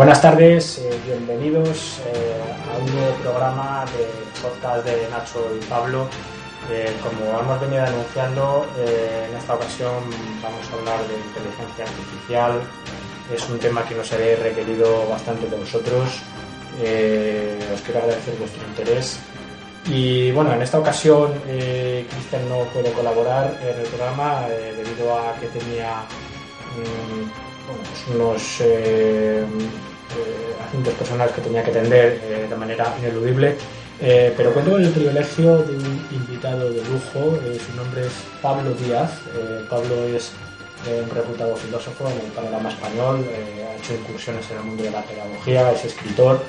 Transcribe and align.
Buenas 0.00 0.22
tardes, 0.22 0.78
eh, 0.78 0.98
bienvenidos 1.04 2.00
eh, 2.06 2.72
a 2.72 2.78
un 2.78 2.90
nuevo 2.90 3.14
programa 3.16 3.84
de 3.92 4.08
podcast 4.40 4.82
de 4.86 5.06
Nacho 5.10 5.46
y 5.54 5.62
Pablo. 5.66 6.08
Eh, 6.70 6.90
como 7.02 7.38
hemos 7.38 7.60
venido 7.60 7.84
anunciando, 7.84 8.66
en 8.78 9.36
esta 9.36 9.56
ocasión 9.56 9.92
vamos 10.42 10.66
a 10.70 10.78
hablar 10.78 11.06
de 11.06 11.16
inteligencia 11.16 11.84
artificial. 11.84 12.62
Es 13.30 13.46
un 13.50 13.58
tema 13.58 13.84
que 13.84 13.94
nos 13.94 14.10
habéis 14.10 14.38
requerido 14.38 15.06
bastante 15.06 15.46
de 15.50 15.56
vosotros. 15.58 16.08
os 17.74 17.80
quiero 17.82 18.00
agradecer 18.00 18.36
vuestro 18.38 18.66
interés. 18.68 19.18
Y 19.84 20.30
bueno, 20.30 20.54
en 20.54 20.62
esta 20.62 20.78
ocasión 20.78 21.30
Cristian 21.44 22.48
no 22.48 22.64
puede 22.72 22.90
colaborar 22.92 23.54
en 23.60 23.78
el 23.78 23.86
programa 23.88 24.46
debido 24.48 25.12
a 25.12 25.34
que 25.38 25.46
tenía 25.48 26.04
mm, 26.72 27.28
pues 27.68 28.16
unos 28.16 28.62
asuntos 30.66 30.94
personales 30.94 31.34
que 31.34 31.40
tenía 31.40 31.62
que 31.62 31.70
atender 31.70 32.20
eh, 32.22 32.46
de 32.48 32.56
manera 32.56 32.94
ineludible. 32.98 33.56
pero 34.36 34.52
cuento 34.52 34.72
con 34.72 34.82
el 34.82 34.92
privilegio 34.92 35.58
de 35.58 35.76
un 35.76 36.06
invitado 36.10 36.70
de 36.70 36.82
lujo. 36.84 37.38
su 37.66 37.76
nombre 37.76 38.06
es 38.06 38.12
Pablo 38.40 38.72
Díaz. 38.74 39.10
Pablo 39.68 40.04
es 40.16 40.32
un 40.86 41.10
reputado 41.10 41.54
filósofo 41.56 42.08
en 42.08 42.26
el 42.26 42.32
panorama 42.32 42.70
español. 42.70 43.26
ha 43.28 43.76
hecho 43.76 43.94
incursiones 43.94 44.50
en 44.50 44.56
el 44.56 44.64
mundo 44.64 44.84
de 44.84 44.90
la 44.90 45.02
pedagogía, 45.02 45.72
es 45.72 45.84
escritor. 45.84 46.40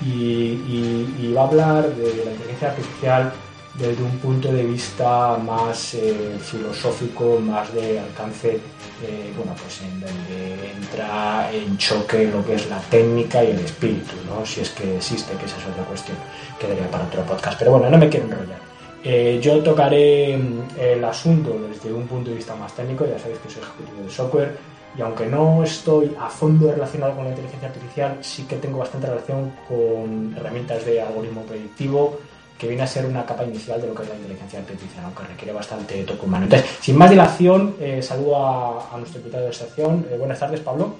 y, 0.00 1.32
va 1.34 1.42
a 1.42 1.48
hablar 1.48 1.94
de 1.94 2.24
la 2.24 2.30
inteligencia 2.32 2.68
artificial 2.68 3.32
desde 3.74 4.02
un 4.02 4.18
punto 4.18 4.52
de 4.52 4.64
vista 4.64 5.36
más 5.36 5.94
eh, 5.94 6.36
filosófico, 6.40 7.38
más 7.40 7.72
de 7.72 8.00
alcance, 8.00 8.58
eh, 9.02 9.32
bueno, 9.36 9.54
pues 9.60 9.80
en 9.82 10.00
donde 10.00 10.72
entra 10.72 11.50
en 11.52 11.78
choque 11.78 12.26
lo 12.26 12.44
que 12.44 12.54
es 12.54 12.68
la 12.68 12.80
técnica 12.80 13.42
y 13.44 13.50
el 13.52 13.60
espíritu, 13.60 14.16
¿no? 14.26 14.44
Si 14.44 14.60
es 14.60 14.70
que 14.70 14.96
existe, 14.96 15.34
que 15.36 15.46
esa 15.46 15.56
es 15.58 15.66
otra 15.66 15.84
cuestión 15.84 16.16
que 16.58 16.68
daría 16.68 16.90
para 16.90 17.04
otro 17.04 17.22
podcast. 17.22 17.58
Pero 17.58 17.72
bueno, 17.72 17.88
no 17.88 17.98
me 17.98 18.08
quiero 18.08 18.26
enrollar. 18.26 18.58
Eh, 19.02 19.38
yo 19.42 19.62
tocaré 19.62 20.36
mm, 20.36 20.78
el 20.78 21.04
asunto 21.04 21.58
desde 21.68 21.92
un 21.92 22.06
punto 22.06 22.30
de 22.30 22.36
vista 22.36 22.54
más 22.54 22.74
técnico, 22.74 23.06
ya 23.06 23.18
sabéis 23.18 23.38
que 23.38 23.50
soy 23.50 23.62
ejecutivo 23.62 24.02
de 24.02 24.10
software, 24.10 24.58
y 24.98 25.00
aunque 25.00 25.26
no 25.26 25.62
estoy 25.62 26.14
a 26.20 26.28
fondo 26.28 26.70
relacionado 26.70 27.14
con 27.14 27.24
la 27.24 27.30
inteligencia 27.30 27.68
artificial, 27.68 28.18
sí 28.20 28.44
que 28.44 28.56
tengo 28.56 28.78
bastante 28.78 29.06
relación 29.06 29.52
con 29.68 30.34
herramientas 30.36 30.84
de 30.84 31.00
algoritmo 31.00 31.42
predictivo, 31.42 32.18
que 32.60 32.68
viene 32.68 32.82
a 32.82 32.86
ser 32.86 33.06
una 33.06 33.24
capa 33.24 33.44
inicial 33.44 33.80
de 33.80 33.88
lo 33.88 33.94
que 33.94 34.02
es 34.02 34.08
la 34.10 34.16
inteligencia 34.16 34.58
artificial, 34.58 35.04
aunque 35.06 35.22
requiere 35.24 35.54
bastante 35.54 36.04
toque 36.04 36.26
humano. 36.26 36.44
Entonces, 36.44 36.68
sin 36.80 36.98
más 36.98 37.08
dilación, 37.08 37.74
eh, 37.80 38.02
saludo 38.02 38.36
a, 38.36 38.96
nuestro 38.98 39.20
invitado 39.20 39.46
de 39.46 39.52
sección. 39.54 40.06
Eh, 40.10 40.18
buenas 40.18 40.38
tardes, 40.38 40.60
Pablo. 40.60 40.94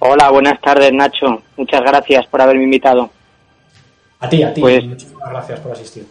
Hola, 0.00 0.30
buenas 0.30 0.60
tardes, 0.60 0.92
Nacho. 0.92 1.40
Muchas 1.56 1.82
gracias 1.82 2.26
por 2.26 2.42
haberme 2.42 2.64
invitado. 2.64 3.08
A 4.18 4.28
ti, 4.28 4.42
a 4.42 4.52
ti. 4.52 4.60
Pues, 4.60 4.84
muchísimas 4.84 5.30
gracias 5.30 5.60
por 5.60 5.70
asistir. 5.70 6.04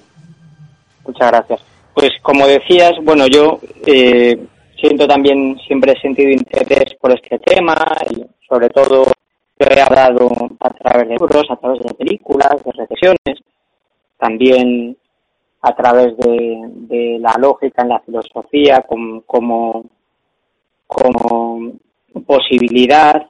Muchas 1.05 1.27
gracias. 1.27 1.59
Pues 1.93 2.11
como 2.21 2.47
decías, 2.47 2.93
bueno, 3.03 3.27
yo 3.27 3.59
eh, 3.85 4.41
siento 4.79 5.05
también, 5.05 5.59
siempre 5.67 5.91
he 5.91 5.99
sentido 5.99 6.29
interés 6.29 6.95
por 7.01 7.11
este 7.11 7.37
tema, 7.39 7.75
y 8.09 8.23
sobre 8.47 8.69
todo 8.69 9.11
lo 9.59 9.67
he 9.69 9.81
hablado 9.81 10.29
a 10.61 10.69
través 10.69 11.09
de 11.09 11.15
libros, 11.15 11.43
a 11.49 11.57
través 11.57 11.83
de 11.83 11.93
películas, 11.93 12.51
de 12.63 12.71
reflexiones, 12.71 13.50
también 14.21 14.95
a 15.61 15.75
través 15.75 16.15
de, 16.17 17.17
la 17.19 17.33
lógica 17.39 17.81
en 17.81 17.89
la 17.89 17.99
filosofía 18.01 18.81
como, 18.81 19.23
como, 19.25 19.83
posibilidad. 22.25 23.27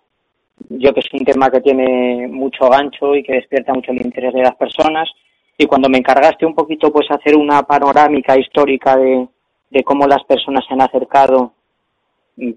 Yo 0.70 0.94
que 0.94 1.00
es 1.00 1.14
un 1.14 1.24
tema 1.24 1.50
que 1.50 1.62
tiene 1.62 2.28
mucho 2.28 2.70
gancho 2.70 3.16
y 3.16 3.24
que 3.24 3.34
despierta 3.34 3.74
mucho 3.74 3.92
el 3.92 4.06
interés 4.06 4.34
de 4.34 4.42
las 4.42 4.56
personas. 4.56 5.10
Y 5.58 5.66
cuando 5.66 5.88
me 5.88 5.98
encargaste 5.98 6.46
un 6.46 6.56
poquito 6.56 6.92
pues 6.92 7.10
hacer 7.10 7.38
una 7.38 7.64
panorámica 7.64 8.38
histórica 8.38 8.98
de, 8.98 9.28
de 9.70 9.84
cómo 9.84 10.08
las 10.08 10.24
personas 10.26 10.66
se 10.68 10.74
han 10.74 10.82
acercado 10.82 11.54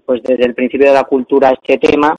pues 0.05 0.21
desde 0.23 0.45
el 0.45 0.55
principio 0.55 0.87
de 0.87 0.93
la 0.95 1.03
cultura 1.03 1.49
a 1.49 1.53
este 1.53 1.77
tema, 1.77 2.17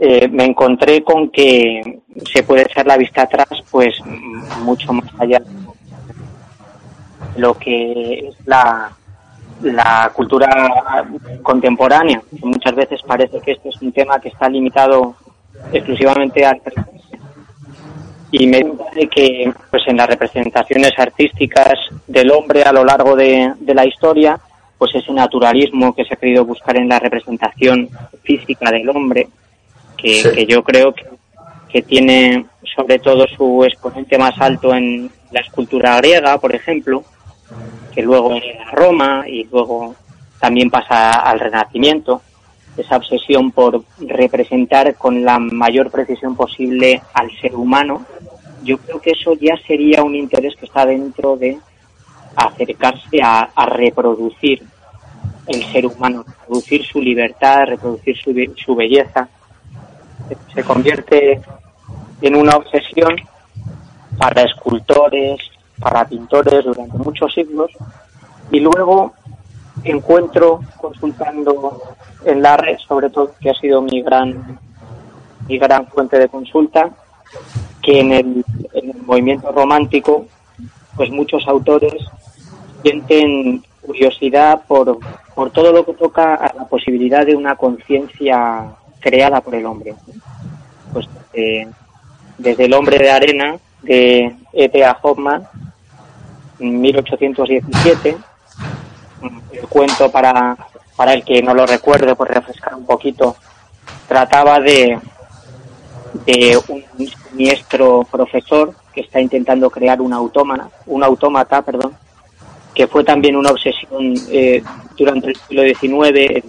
eh, 0.00 0.28
me 0.28 0.44
encontré 0.44 1.02
con 1.02 1.28
que 1.30 2.00
se 2.32 2.44
puede 2.44 2.62
echar 2.62 2.86
la 2.86 2.96
vista 2.96 3.22
atrás, 3.22 3.48
pues 3.70 3.96
mucho 4.62 4.92
más 4.92 5.10
allá 5.18 5.40
de 5.40 5.50
lo 7.36 7.54
que 7.54 8.28
es 8.28 8.36
la, 8.46 8.94
cultura 10.14 10.48
contemporánea. 11.42 12.22
Muchas 12.42 12.76
veces 12.76 13.00
parece 13.04 13.40
que 13.40 13.52
este 13.52 13.70
es 13.70 13.82
un 13.82 13.90
tema 13.90 14.20
que 14.20 14.28
está 14.28 14.48
limitado 14.48 15.16
exclusivamente 15.72 16.46
al 16.46 16.60
y 18.30 18.46
me 18.46 18.64
parece 18.64 19.08
que 19.08 19.52
pues 19.70 19.82
en 19.88 19.96
las 19.96 20.06
representaciones 20.06 20.92
artísticas 20.96 21.74
del 22.06 22.30
hombre 22.30 22.62
a 22.62 22.72
lo 22.72 22.84
largo 22.84 23.16
de, 23.16 23.52
de 23.58 23.74
la 23.74 23.86
historia 23.86 24.38
pues 24.76 24.94
ese 24.94 25.12
naturalismo 25.12 25.94
que 25.94 26.04
se 26.04 26.14
ha 26.14 26.18
querido 26.18 26.44
buscar 26.44 26.76
en 26.76 26.88
la 26.88 27.00
representación 27.00 27.88
física 28.22 28.70
del 28.70 28.88
hombre 28.90 29.28
que, 29.98 30.46
yo 30.48 30.62
creo 30.62 30.94
que, 30.94 31.04
que, 31.68 31.82
tiene 31.82 32.46
sobre 32.74 32.98
todo 32.98 33.26
su 33.26 33.64
exponente 33.64 34.16
más 34.16 34.40
alto 34.40 34.72
en 34.72 35.10
la 35.30 35.40
escultura 35.40 35.96
griega, 35.98 36.38
por 36.38 36.54
ejemplo, 36.54 37.04
que 37.94 38.02
luego 38.02 38.32
en 38.32 38.42
Roma 38.72 39.24
y 39.26 39.44
luego 39.44 39.94
también 40.40 40.70
pasa 40.70 41.14
al 41.20 41.40
Renacimiento, 41.40 42.22
esa 42.76 42.96
obsesión 42.96 43.50
por 43.50 43.82
representar 43.98 44.94
con 44.94 45.24
la 45.24 45.38
mayor 45.38 45.90
precisión 45.90 46.36
posible 46.36 47.02
al 47.12 47.30
ser 47.40 47.56
humano, 47.56 48.06
yo 48.62 48.78
creo 48.78 49.00
que 49.00 49.10
eso 49.10 49.34
ya 49.34 49.56
sería 49.66 50.02
un 50.02 50.14
interés 50.14 50.54
que 50.56 50.66
está 50.66 50.86
dentro 50.86 51.36
de 51.36 51.58
acercarse 52.36 53.20
a, 53.20 53.50
a 53.54 53.66
reproducir 53.66 54.62
el 55.48 55.64
ser 55.72 55.86
humano, 55.86 56.24
reproducir 56.24 56.84
su 56.84 57.00
libertad, 57.00 57.64
reproducir 57.66 58.16
su, 58.16 58.32
su 58.56 58.74
belleza 58.76 59.28
se 60.54 60.64
convierte 60.64 61.40
en 62.20 62.36
una 62.36 62.56
obsesión 62.56 63.16
para 64.18 64.42
escultores, 64.42 65.38
para 65.78 66.04
pintores 66.06 66.64
durante 66.64 66.98
muchos 66.98 67.32
siglos 67.32 67.70
y 68.50 68.60
luego 68.60 69.12
encuentro 69.84 70.60
consultando 70.80 71.82
en 72.24 72.42
la 72.42 72.56
red, 72.56 72.78
sobre 72.78 73.10
todo 73.10 73.32
que 73.40 73.50
ha 73.50 73.54
sido 73.54 73.80
mi 73.80 74.02
gran 74.02 74.58
mi 75.48 75.58
gran 75.58 75.86
fuente 75.86 76.18
de 76.18 76.28
consulta, 76.28 76.90
que 77.82 78.00
en 78.00 78.12
el, 78.12 78.44
en 78.74 78.90
el 78.90 79.02
movimiento 79.02 79.50
romántico, 79.50 80.26
pues 80.94 81.10
muchos 81.10 81.48
autores 81.48 81.94
sienten 82.82 83.64
curiosidad 83.80 84.62
por, 84.68 84.98
por 85.34 85.50
todo 85.50 85.72
lo 85.72 85.86
que 85.86 85.94
toca 85.94 86.34
a 86.34 86.52
la 86.54 86.66
posibilidad 86.66 87.24
de 87.24 87.34
una 87.34 87.56
conciencia 87.56 88.66
creada 89.00 89.40
por 89.40 89.54
el 89.54 89.66
hombre. 89.66 89.94
Pues 90.92 91.06
eh, 91.32 91.66
desde 92.36 92.64
El 92.64 92.74
hombre 92.74 92.98
de 92.98 93.10
arena 93.10 93.58
de 93.82 94.36
E.T.A. 94.52 94.98
Hoffman, 95.02 95.46
1817, 96.58 98.16
el 99.52 99.68
cuento 99.68 100.10
para, 100.10 100.56
para 100.96 101.12
el 101.12 101.24
que 101.24 101.42
no 101.42 101.54
lo 101.54 101.66
recuerde, 101.66 102.14
por 102.14 102.28
refrescar 102.28 102.74
un 102.74 102.86
poquito, 102.86 103.36
trataba 104.06 104.60
de, 104.60 104.98
de 106.26 106.58
un 106.68 106.84
siniestro 107.06 108.04
profesor 108.10 108.74
que 108.92 109.02
está 109.02 109.20
intentando 109.20 109.70
crear 109.70 110.00
un 110.00 110.12
autómata, 110.12 110.68
un 110.86 111.04
autómata, 111.04 111.62
perdón, 111.62 111.94
que 112.74 112.86
fue 112.86 113.04
también 113.04 113.36
una 113.36 113.50
obsesión 113.50 114.14
eh, 114.30 114.62
durante 114.96 115.28
el 115.28 115.36
siglo 115.36 115.62
XIX 115.62 116.44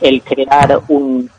el 0.00 0.22
crear 0.22 0.80
un, 0.88 1.30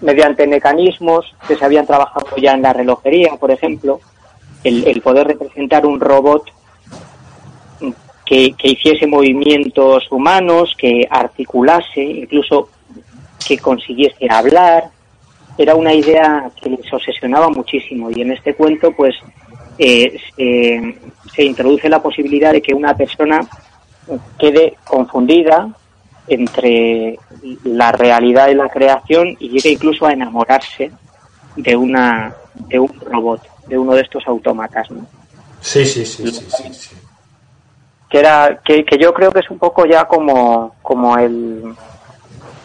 mediante 0.00 0.46
mecanismos 0.46 1.34
que 1.46 1.56
se 1.56 1.64
habían 1.64 1.86
trabajado 1.86 2.36
ya 2.36 2.52
en 2.52 2.62
la 2.62 2.72
relojería, 2.72 3.36
por 3.38 3.50
ejemplo, 3.50 4.00
el, 4.64 5.00
poder 5.00 5.28
representar 5.28 5.86
un 5.86 6.00
robot 6.00 6.44
que, 8.24 8.54
hiciese 8.62 9.06
movimientos 9.06 10.10
humanos, 10.10 10.74
que 10.76 11.06
articulase, 11.08 12.02
incluso 12.02 12.68
que 13.46 13.58
consiguiese 13.58 14.28
hablar, 14.28 14.90
era 15.56 15.74
una 15.74 15.94
idea 15.94 16.50
que 16.60 16.70
les 16.70 16.92
obsesionaba 16.92 17.48
muchísimo. 17.48 18.10
Y 18.10 18.22
en 18.22 18.32
este 18.32 18.54
cuento 18.54 18.92
pues 18.92 19.14
eh, 19.78 20.18
se 20.36 21.44
introduce 21.44 21.88
la 21.88 22.02
posibilidad 22.02 22.52
de 22.52 22.60
que 22.60 22.74
una 22.74 22.96
persona 22.96 23.40
quede 24.38 24.74
confundida 24.84 25.68
entre 26.28 27.18
la 27.64 27.92
realidad 27.92 28.48
y 28.48 28.54
la 28.54 28.68
creación 28.68 29.36
y 29.38 29.48
llega 29.48 29.70
incluso 29.70 30.06
a 30.06 30.12
enamorarse 30.12 30.90
de 31.56 31.76
una 31.76 32.34
de 32.54 32.78
un 32.78 32.92
robot, 33.00 33.42
de 33.66 33.78
uno 33.78 33.94
de 33.94 34.02
estos 34.02 34.26
autómatas, 34.26 34.90
¿no? 34.90 35.06
Sí, 35.60 35.84
sí, 35.84 36.04
sí, 36.04 36.26
sí, 36.28 36.46
sí, 36.72 36.96
Que 38.08 38.18
era 38.18 38.60
que, 38.64 38.84
que 38.84 38.98
yo 38.98 39.12
creo 39.12 39.30
que 39.30 39.40
es 39.40 39.50
un 39.50 39.58
poco 39.58 39.86
ya 39.86 40.06
como 40.06 40.74
como 40.82 41.16
el 41.18 41.74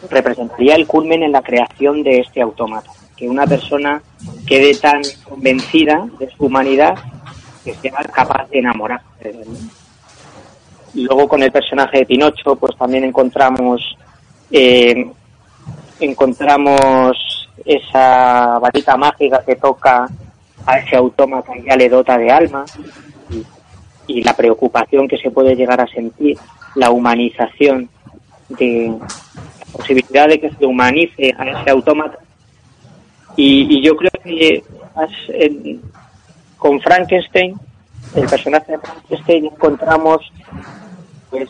representaría 0.10 0.76
el 0.76 0.88
culmen 0.88 1.24
en 1.24 1.32
la 1.32 1.42
creación 1.42 2.04
de 2.04 2.20
este 2.20 2.42
autómata. 2.42 2.92
Que 3.16 3.30
una 3.30 3.46
persona 3.46 4.02
quede 4.48 4.76
tan 4.76 5.02
convencida 5.24 6.08
de 6.20 6.30
su 6.32 6.46
humanidad 6.46 6.96
que 7.64 7.76
sea 7.76 8.04
capaz 8.12 8.50
de 8.50 8.60
enamorar. 8.60 9.02
Y 9.24 9.81
luego 10.94 11.28
con 11.28 11.42
el 11.44 11.52
personaje 11.52 12.00
de 12.00 12.06
Pinocho, 12.06 12.56
pues 12.56 12.76
también 12.78 13.04
encontramos 13.04 13.98
eh, 14.52 15.10
encontramos 16.00 17.50
esa 17.66 18.60
varita 18.60 18.98
mágica 18.98 19.44
que 19.46 19.56
toca 19.56 20.08
a 20.66 20.78
ese 20.80 20.96
autómata 20.96 21.56
y 21.58 21.64
ya 21.64 21.76
le 21.76 21.90
dota 21.90 22.18
de 22.18 22.32
alma 22.32 22.66
y, 24.08 24.24
la 24.24 24.36
preocupación 24.36 25.08
que 25.08 25.18
se 25.18 25.32
puede 25.32 25.56
llegar 25.56 25.80
a 25.80 25.88
sentir, 25.88 26.38
la 26.76 26.90
humanización 26.90 27.90
de 28.50 28.94
la 29.00 29.66
posibilidad 29.72 30.28
de 30.28 30.40
que 30.40 30.52
se 30.52 30.66
humanice 30.66 31.34
a 31.38 31.50
ese 31.50 31.70
autómata. 31.70 32.18
Y, 33.38 33.82
yo 33.82 33.96
creo 33.96 34.12
que 34.22 34.64
con 36.58 36.82
Frankenstein, 36.82 37.56
el 38.16 38.28
personaje 38.28 38.74
de 38.74 38.80
Frankenstein, 38.80 39.46
encontramos 39.46 40.30
pues 41.32 41.50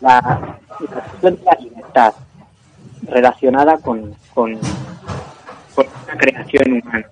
la, 0.00 0.20
la 0.80 1.30
de 1.30 1.38
la 1.44 1.58
libertad 1.60 2.14
relacionada 3.02 3.78
con, 3.78 4.14
con, 4.34 4.58
la 6.06 6.16
creación 6.16 6.82
humana. 6.82 7.06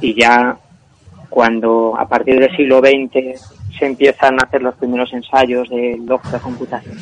Y 0.00 0.14
ya 0.14 0.56
cuando 1.28 1.94
a 1.98 2.08
partir 2.08 2.40
del 2.40 2.54
siglo 2.56 2.80
XX 2.80 3.40
se 3.78 3.86
empiezan 3.86 4.34
a 4.40 4.46
hacer 4.46 4.62
los 4.62 4.74
primeros 4.74 5.12
ensayos 5.12 5.68
de 5.68 6.00
lógica 6.04 6.38
computacional, 6.38 7.00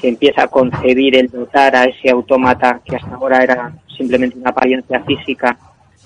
se 0.00 0.08
empieza 0.08 0.44
a 0.44 0.48
concebir 0.48 1.16
el 1.16 1.28
dotar 1.28 1.74
a 1.76 1.84
ese 1.84 2.10
autómata 2.10 2.80
que 2.84 2.96
hasta 2.96 3.14
ahora 3.14 3.42
era 3.42 3.72
simplemente 3.96 4.38
una 4.38 4.50
apariencia 4.50 5.00
física 5.00 5.56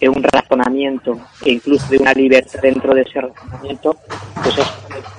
de 0.00 0.08
un 0.08 0.23
razonamiento 0.23 1.19
e 1.44 1.52
incluso 1.52 1.88
de 1.88 1.99
una 1.99 2.12
libertad 2.12 2.61
dentro 2.62 2.94
de 2.94 3.02
ese 3.02 3.20
razonamiento, 3.20 3.96
pues 4.43 4.58
es 4.58 5.18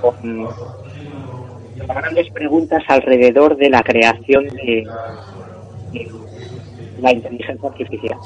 con, 0.00 0.48
grandes 1.86 2.30
preguntas 2.30 2.82
alrededor 2.88 3.56
de 3.56 3.70
la 3.70 3.82
creación 3.82 4.46
de, 4.48 4.86
la 7.00 7.12
inteligencia 7.12 7.68
artificial. 7.68 8.18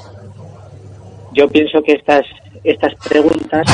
Yo 1.33 1.47
pienso 1.47 1.81
que 1.81 1.93
estas, 1.93 2.25
estas 2.63 2.93
preguntas, 3.07 3.65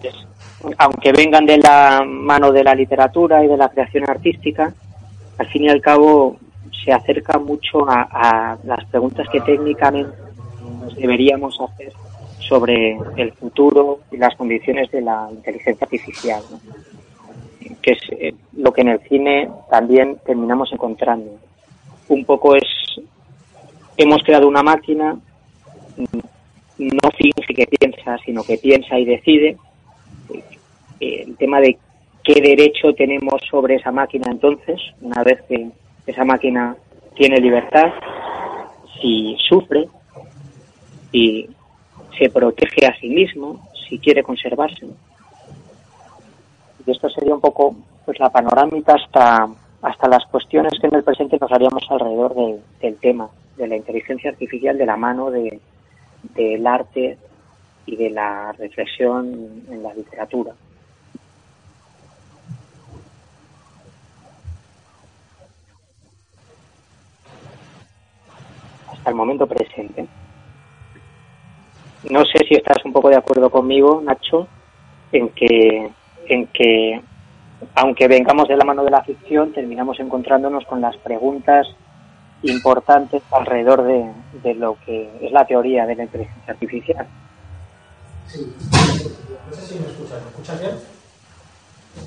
pues, 0.00 0.74
aunque 0.78 1.12
vengan 1.12 1.46
de 1.46 1.58
la 1.58 2.02
mano 2.06 2.50
de 2.50 2.64
la 2.64 2.74
literatura 2.74 3.44
y 3.44 3.48
de 3.48 3.56
la 3.56 3.68
creación 3.68 4.08
artística, 4.08 4.72
al 5.38 5.46
fin 5.48 5.64
y 5.64 5.68
al 5.68 5.80
cabo 5.80 6.36
se 6.84 6.92
acerca 6.92 7.38
mucho 7.38 7.88
a, 7.88 8.56
las 8.64 8.84
preguntas 8.86 9.26
que 9.30 9.40
técnicamente 9.40 10.10
deberíamos 10.96 11.58
hacer 11.60 11.92
sobre 12.48 12.98
el 13.16 13.32
futuro 13.32 14.00
y 14.10 14.16
las 14.16 14.34
condiciones 14.36 14.90
de 14.90 15.02
la 15.02 15.28
inteligencia 15.30 15.84
artificial 15.84 16.42
que 17.82 17.92
es 17.92 17.98
eh, 18.10 18.34
lo 18.56 18.72
que 18.72 18.82
en 18.82 18.88
el 18.88 19.00
cine 19.08 19.48
también 19.70 20.18
terminamos 20.24 20.72
encontrando. 20.72 21.38
Un 22.08 22.24
poco 22.24 22.54
es, 22.54 22.64
hemos 23.96 24.22
creado 24.22 24.48
una 24.48 24.62
máquina, 24.62 25.18
no 25.96 27.10
finge 27.16 27.54
que 27.54 27.66
piensa, 27.66 28.18
sino 28.24 28.42
que 28.42 28.58
piensa 28.58 28.98
y 28.98 29.04
decide. 29.04 29.56
El 31.00 31.36
tema 31.36 31.60
de 31.60 31.78
qué 32.24 32.40
derecho 32.40 32.92
tenemos 32.94 33.40
sobre 33.48 33.76
esa 33.76 33.92
máquina 33.92 34.26
entonces, 34.30 34.80
una 35.00 35.22
vez 35.22 35.40
que 35.42 35.68
esa 36.06 36.24
máquina 36.24 36.76
tiene 37.14 37.40
libertad, 37.40 37.92
si 39.00 39.36
sufre, 39.48 39.88
y 41.12 41.48
se 42.18 42.28
protege 42.30 42.86
a 42.86 42.94
sí 42.98 43.08
mismo, 43.08 43.60
si 43.88 43.98
quiere 43.98 44.22
conservarse. 44.22 44.86
Y 46.86 46.90
esto 46.90 47.08
sería 47.08 47.34
un 47.34 47.40
poco 47.40 47.76
pues 48.04 48.18
la 48.18 48.30
panorámica 48.30 48.94
hasta, 48.94 49.48
hasta 49.82 50.08
las 50.08 50.24
cuestiones 50.26 50.72
que 50.80 50.86
en 50.86 50.94
el 50.94 51.04
presente 51.04 51.38
nos 51.40 51.52
haríamos 51.52 51.84
alrededor 51.90 52.34
del 52.80 52.96
tema, 52.96 53.28
de 53.56 53.68
la 53.68 53.76
inteligencia 53.76 54.30
artificial 54.30 54.76
de 54.76 54.86
la 54.86 54.96
mano 54.96 55.30
de, 55.30 55.60
del 56.34 56.66
arte 56.66 57.18
y 57.86 57.96
de 57.96 58.10
la 58.10 58.52
reflexión 58.52 59.62
en 59.70 59.82
la 59.82 59.94
literatura. 59.94 60.52
Hasta 68.90 69.10
el 69.10 69.16
momento 69.16 69.46
presente. 69.46 70.06
No 72.04 72.24
sé 72.24 72.38
si 72.48 72.54
estás 72.54 72.84
un 72.84 72.92
poco 72.92 73.08
de 73.08 73.16
acuerdo 73.16 73.50
conmigo, 73.50 74.00
Nacho, 74.04 74.46
en 75.12 75.30
que 75.30 75.90
en 76.26 76.46
que, 76.48 77.00
aunque 77.74 78.06
vengamos 78.06 78.48
de 78.48 78.56
la 78.56 78.64
mano 78.64 78.84
de 78.84 78.90
la 78.90 79.02
ficción, 79.02 79.52
terminamos 79.52 79.98
encontrándonos 79.98 80.64
con 80.66 80.80
las 80.80 80.96
preguntas 80.98 81.66
importantes 82.42 83.22
alrededor 83.30 83.82
de, 83.82 84.12
de 84.42 84.54
lo 84.54 84.76
que 84.84 85.10
es 85.20 85.32
la 85.32 85.46
teoría 85.46 85.86
de 85.86 85.96
la 85.96 86.04
inteligencia 86.04 86.52
artificial. 86.52 87.06
Sí. 88.26 88.54
No 89.48 89.56
sé 89.56 89.62
si 89.62 89.78
me 89.80 89.86
escuchas. 89.86 90.22
¿Me 90.22 90.28
escuchas 90.28 90.60
bien? 90.60 90.74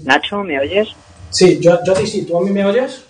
Nacho, 0.06 0.44
¿me 0.44 0.60
oyes? 0.60 0.90
Sí, 1.32 1.60
yo, 1.60 1.80
yo 1.84 1.96
sí. 1.96 2.26
¿Tú 2.26 2.38
a 2.38 2.42
mí 2.42 2.52
me 2.52 2.64
oyes? 2.64 3.06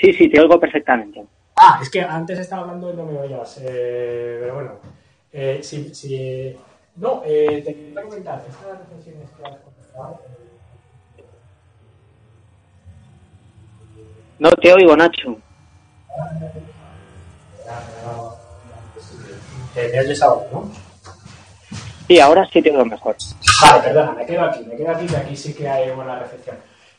Sí, 0.00 0.12
sí, 0.14 0.28
te 0.28 0.40
oigo 0.40 0.58
perfectamente. 0.58 1.22
Ah, 1.56 1.78
es 1.80 1.90
que 1.90 2.00
antes 2.00 2.38
estaba 2.38 2.62
hablando 2.62 2.92
y 2.92 2.96
no 2.96 3.04
me 3.04 3.18
oías. 3.18 3.60
Eh, 3.62 4.38
pero 4.40 4.54
bueno, 4.54 4.72
eh, 5.32 5.60
si, 5.62 5.94
si, 5.94 6.56
no, 6.96 7.22
eh, 7.24 7.62
te 7.64 7.74
quería 7.74 8.02
comentar, 8.02 8.44
estas 8.48 8.78
reflexiones 8.78 9.30
que 9.30 9.46
has 9.46 9.56
no 14.42 14.50
te 14.50 14.72
oigo, 14.72 14.96
Nacho. 14.96 15.36
¿Me 19.76 20.00
oyes 20.00 20.20
ahora, 20.20 20.46
no? 20.52 20.70
Sí, 22.08 22.18
ahora 22.18 22.48
sí 22.52 22.60
te 22.60 22.72
oigo 22.72 22.84
mejor. 22.84 23.14
Vale, 23.62 23.82
perdona, 23.84 24.10
me 24.10 24.26
quedo 24.26 24.42
aquí, 24.42 24.64
me 24.64 24.74
quedo 24.74 24.90
aquí, 24.90 25.06
que 25.06 25.16
aquí 25.16 25.36
sí 25.36 25.54
que 25.54 25.68
hay 25.68 25.92
buena 25.92 26.18
recepción. 26.18 26.56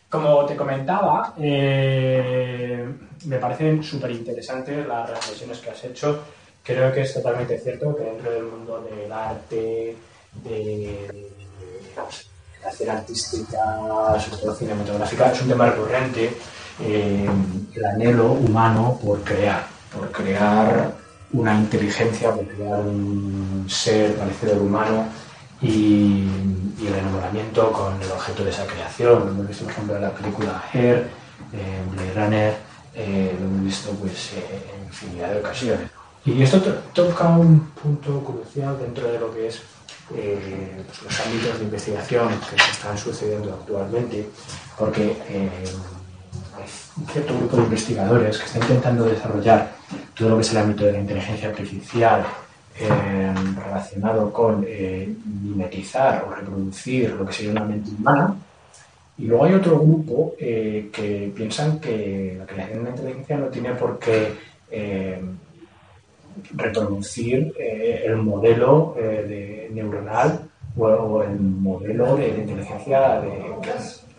Como 0.10 0.46
te 0.46 0.56
comentaba, 0.56 1.34
eh, 1.38 2.88
me 3.26 3.38
parecen 3.40 3.84
súper 3.84 4.12
interesantes 4.12 4.88
las 4.88 5.10
reflexiones 5.10 5.60
que 5.60 5.70
has 5.70 5.84
hecho. 5.84 6.24
Creo 6.64 6.94
que 6.94 7.02
es 7.02 7.14
totalmente 7.14 7.60
cierto 7.60 7.94
que 7.94 8.04
dentro 8.04 8.32
del 8.32 8.44
mundo 8.44 8.88
del 8.90 9.12
arte, 9.12 9.98
de, 10.46 11.30
la 12.64 12.70
escena 12.70 12.94
artística, 12.94 13.60
sobre 14.18 14.42
todo 14.42 14.56
cinematográfica, 14.56 15.32
es 15.34 15.42
un 15.42 15.50
tema 15.50 15.70
recurrente, 15.70 16.34
eh, 16.82 17.30
el 17.74 17.86
anhelo 17.86 18.32
humano 18.32 18.98
por 19.04 19.22
crear, 19.24 19.68
por 19.94 20.10
crear 20.12 20.94
una 21.34 21.54
inteligencia, 21.54 22.32
por 22.32 22.48
crear 22.48 22.80
un 22.80 23.66
ser 23.68 24.16
parecido 24.16 24.54
al 24.54 24.62
humano 24.62 25.06
y, 25.62 26.26
el 26.80 26.96
enamoramiento 26.96 27.72
con 27.72 28.02
el 28.02 28.12
objeto 28.12 28.44
de 28.44 28.50
esa 28.52 28.66
creación. 28.66 29.26
Lo 29.26 29.32
hemos 29.32 29.48
visto, 29.48 29.64
por 29.64 29.74
ejemplo, 29.74 29.96
en 29.96 30.02
la 30.02 30.12
película 30.12 30.64
Hair, 30.74 31.08
en 31.54 31.92
Blade 31.92 32.14
Runner, 32.14 32.54
eh, 32.94 33.36
lo 33.40 33.46
hemos 33.46 33.64
visto 33.64 33.92
pues, 33.92 34.32
en 34.34 34.86
infinidad 34.86 35.32
de 35.32 35.40
ocasiones. 35.40 36.03
Y 36.26 36.42
esto 36.42 36.62
toca 36.94 37.28
un 37.28 37.60
punto 37.72 38.24
crucial 38.24 38.78
dentro 38.80 39.12
de 39.12 39.20
lo 39.20 39.34
que 39.34 39.48
es 39.48 39.62
eh, 40.16 40.84
los 41.04 41.20
ámbitos 41.20 41.60
de 41.60 41.66
investigación 41.66 42.30
que 42.50 42.62
se 42.62 42.72
están 42.72 42.98
sucediendo 42.98 43.54
actualmente, 43.54 44.30
porque 44.78 45.18
eh, 45.28 45.50
hay 46.56 46.64
un 46.98 47.08
cierto 47.08 47.38
grupo 47.38 47.58
de 47.58 47.64
investigadores 47.64 48.38
que 48.38 48.46
está 48.46 48.60
intentando 48.60 49.06
desarrollar 49.06 49.76
todo 50.14 50.30
lo 50.30 50.36
que 50.38 50.42
es 50.44 50.52
el 50.52 50.58
ámbito 50.58 50.86
de 50.86 50.94
la 50.94 51.00
inteligencia 51.00 51.50
artificial 51.50 52.26
eh, 52.80 53.34
relacionado 53.66 54.32
con 54.32 54.66
mimetizar 55.42 56.24
o 56.26 56.34
reproducir 56.34 57.12
lo 57.12 57.26
que 57.26 57.34
sería 57.34 57.52
una 57.52 57.66
mente 57.66 57.90
humana. 57.92 58.36
Y 59.18 59.26
luego 59.26 59.44
hay 59.44 59.54
otro 59.56 59.78
grupo 59.80 60.36
que 60.38 61.32
piensan 61.36 61.80
que 61.80 62.36
la 62.38 62.46
creación 62.46 62.78
de 62.78 62.82
una 62.82 62.90
inteligencia 62.92 63.38
no 63.38 63.46
tiene 63.48 63.74
por 63.76 64.00
qué 64.00 64.34
reproducir 66.54 67.54
eh, 67.60 68.04
el 68.06 68.18
modelo 68.18 68.96
eh, 68.98 69.26
de 69.28 69.70
neuronal 69.74 70.50
o, 70.78 71.24
el 71.24 71.40
modelo 71.40 72.16
de, 72.16 72.30
inteligencia 72.30 73.22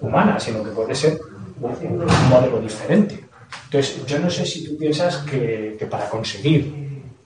humana, 0.00 0.38
sino 0.38 0.62
que 0.62 0.70
puede 0.70 0.94
ser 0.94 1.18
un, 1.60 2.06
modelo 2.30 2.60
diferente. 2.60 3.24
Entonces, 3.64 4.06
yo 4.06 4.18
no 4.18 4.30
sé 4.30 4.46
si 4.46 4.64
tú 4.64 4.76
piensas 4.76 5.18
que, 5.18 5.86
para 5.90 6.08
conseguir 6.08 6.72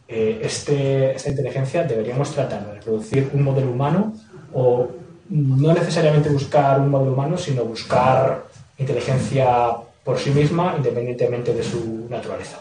eh, 0.06 0.40
este, 0.42 1.14
esta 1.14 1.28
inteligencia 1.28 1.84
deberíamos 1.84 2.32
tratar 2.32 2.66
de 2.66 2.74
reproducir 2.74 3.30
un 3.34 3.42
modelo 3.42 3.70
humano 3.70 4.14
o 4.54 4.88
no 5.28 5.74
necesariamente 5.74 6.30
buscar 6.30 6.80
un 6.80 6.88
modelo 6.88 7.12
humano, 7.12 7.36
sino 7.36 7.64
buscar 7.64 8.44
inteligencia 8.78 9.72
por 10.02 10.18
sí 10.18 10.30
misma, 10.30 10.74
independientemente 10.76 11.52
de 11.52 11.62
su 11.62 12.06
naturaleza? 12.08 12.58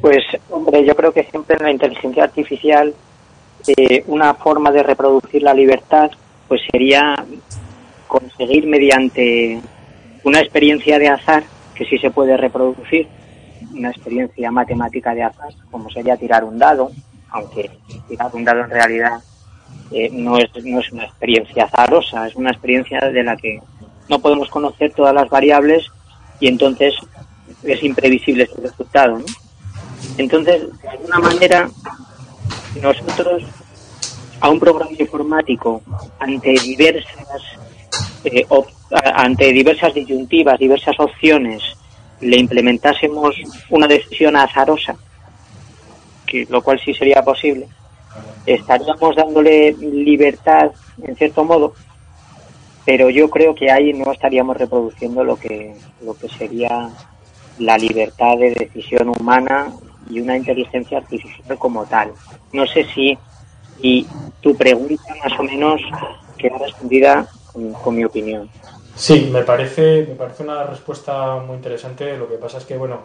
Pues, 0.00 0.24
hombre, 0.50 0.84
yo 0.84 0.94
creo 0.94 1.12
que 1.12 1.24
siempre 1.24 1.56
en 1.56 1.64
la 1.64 1.72
inteligencia 1.72 2.24
artificial 2.24 2.94
eh, 3.66 4.04
una 4.06 4.34
forma 4.34 4.70
de 4.70 4.82
reproducir 4.82 5.42
la 5.42 5.52
libertad 5.52 6.10
pues 6.46 6.62
sería 6.70 7.14
conseguir 8.06 8.66
mediante 8.66 9.60
una 10.24 10.40
experiencia 10.40 10.98
de 10.98 11.08
azar 11.08 11.44
que 11.74 11.84
sí 11.84 11.98
se 11.98 12.10
puede 12.10 12.36
reproducir, 12.36 13.06
una 13.74 13.90
experiencia 13.90 14.50
matemática 14.50 15.14
de 15.14 15.24
azar, 15.24 15.52
como 15.70 15.90
sería 15.90 16.16
tirar 16.16 16.44
un 16.44 16.58
dado, 16.58 16.90
aunque 17.30 17.70
tirar 18.08 18.30
un 18.32 18.44
dado 18.44 18.64
en 18.64 18.70
realidad 18.70 19.20
eh, 19.90 20.08
no, 20.10 20.38
es, 20.38 20.48
no 20.64 20.80
es 20.80 20.92
una 20.92 21.04
experiencia 21.04 21.64
azarosa, 21.64 22.26
es 22.26 22.34
una 22.34 22.50
experiencia 22.50 23.00
de 23.00 23.22
la 23.22 23.36
que 23.36 23.60
no 24.08 24.18
podemos 24.18 24.48
conocer 24.48 24.92
todas 24.94 25.14
las 25.14 25.28
variables 25.28 25.86
y 26.40 26.48
entonces 26.48 26.94
es 27.62 27.82
imprevisible 27.82 28.46
su 28.46 28.60
resultado. 28.60 29.18
Entonces, 30.16 30.62
de 30.82 30.88
alguna 30.88 31.18
manera, 31.18 31.68
nosotros 32.82 33.42
a 34.40 34.48
un 34.48 34.60
programa 34.60 34.90
informático 34.98 35.82
ante 36.20 36.50
diversas 36.50 37.58
eh, 38.24 38.46
ante 39.14 39.52
diversas 39.52 39.94
disyuntivas, 39.94 40.58
diversas 40.58 40.98
opciones, 40.98 41.62
le 42.20 42.38
implementásemos 42.38 43.36
una 43.70 43.86
decisión 43.86 44.36
azarosa, 44.36 44.96
que 46.26 46.46
lo 46.48 46.62
cual 46.62 46.80
sí 46.84 46.94
sería 46.94 47.22
posible, 47.22 47.68
estaríamos 48.46 49.14
dándole 49.14 49.72
libertad 49.72 50.72
en 51.02 51.16
cierto 51.16 51.44
modo, 51.44 51.74
pero 52.84 53.10
yo 53.10 53.28
creo 53.30 53.54
que 53.54 53.70
ahí 53.70 53.92
no 53.92 54.10
estaríamos 54.10 54.56
reproduciendo 54.56 55.22
lo 55.22 55.36
que 55.36 55.74
lo 56.02 56.14
que 56.14 56.28
sería 56.28 56.88
la 57.58 57.76
libertad 57.76 58.36
de 58.38 58.54
decisión 58.54 59.08
humana 59.08 59.72
y 60.08 60.20
una 60.20 60.36
inteligencia 60.36 60.98
artificial 60.98 61.58
como 61.58 61.84
tal. 61.86 62.12
No 62.52 62.66
sé 62.66 62.84
si 62.94 63.18
y 63.80 64.06
tu 64.40 64.56
pregunta 64.56 65.14
más 65.22 65.38
o 65.38 65.42
menos 65.42 65.80
queda 66.36 66.58
respondida 66.58 67.28
con, 67.82 67.94
mi 67.94 68.04
opinión. 68.04 68.48
Sí, 68.94 69.28
me 69.32 69.42
parece, 69.42 70.06
me 70.08 70.14
parece 70.14 70.42
una 70.42 70.64
respuesta 70.64 71.36
muy 71.36 71.56
interesante. 71.56 72.16
Lo 72.16 72.28
que 72.28 72.36
pasa 72.36 72.58
es 72.58 72.64
que, 72.64 72.76
bueno, 72.76 73.00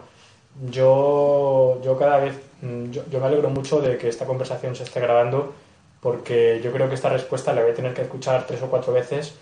yo, 0.70 1.80
yo 1.84 1.96
cada 1.96 2.18
vez, 2.18 2.40
yo, 2.90 3.02
yo, 3.10 3.20
me 3.20 3.26
alegro 3.26 3.50
mucho 3.50 3.80
de 3.80 3.98
que 3.98 4.08
esta 4.08 4.26
conversación 4.26 4.74
se 4.74 4.84
esté 4.84 5.00
grabando 5.00 5.54
porque 6.00 6.60
yo 6.62 6.70
creo 6.70 6.88
que 6.88 6.94
esta 6.94 7.08
respuesta 7.08 7.52
la 7.52 7.62
voy 7.62 7.70
a 7.70 7.74
tener 7.74 7.94
que 7.94 8.02
escuchar 8.02 8.46
tres 8.46 8.62
o 8.62 8.66
cuatro 8.66 8.92
veces 8.92 9.34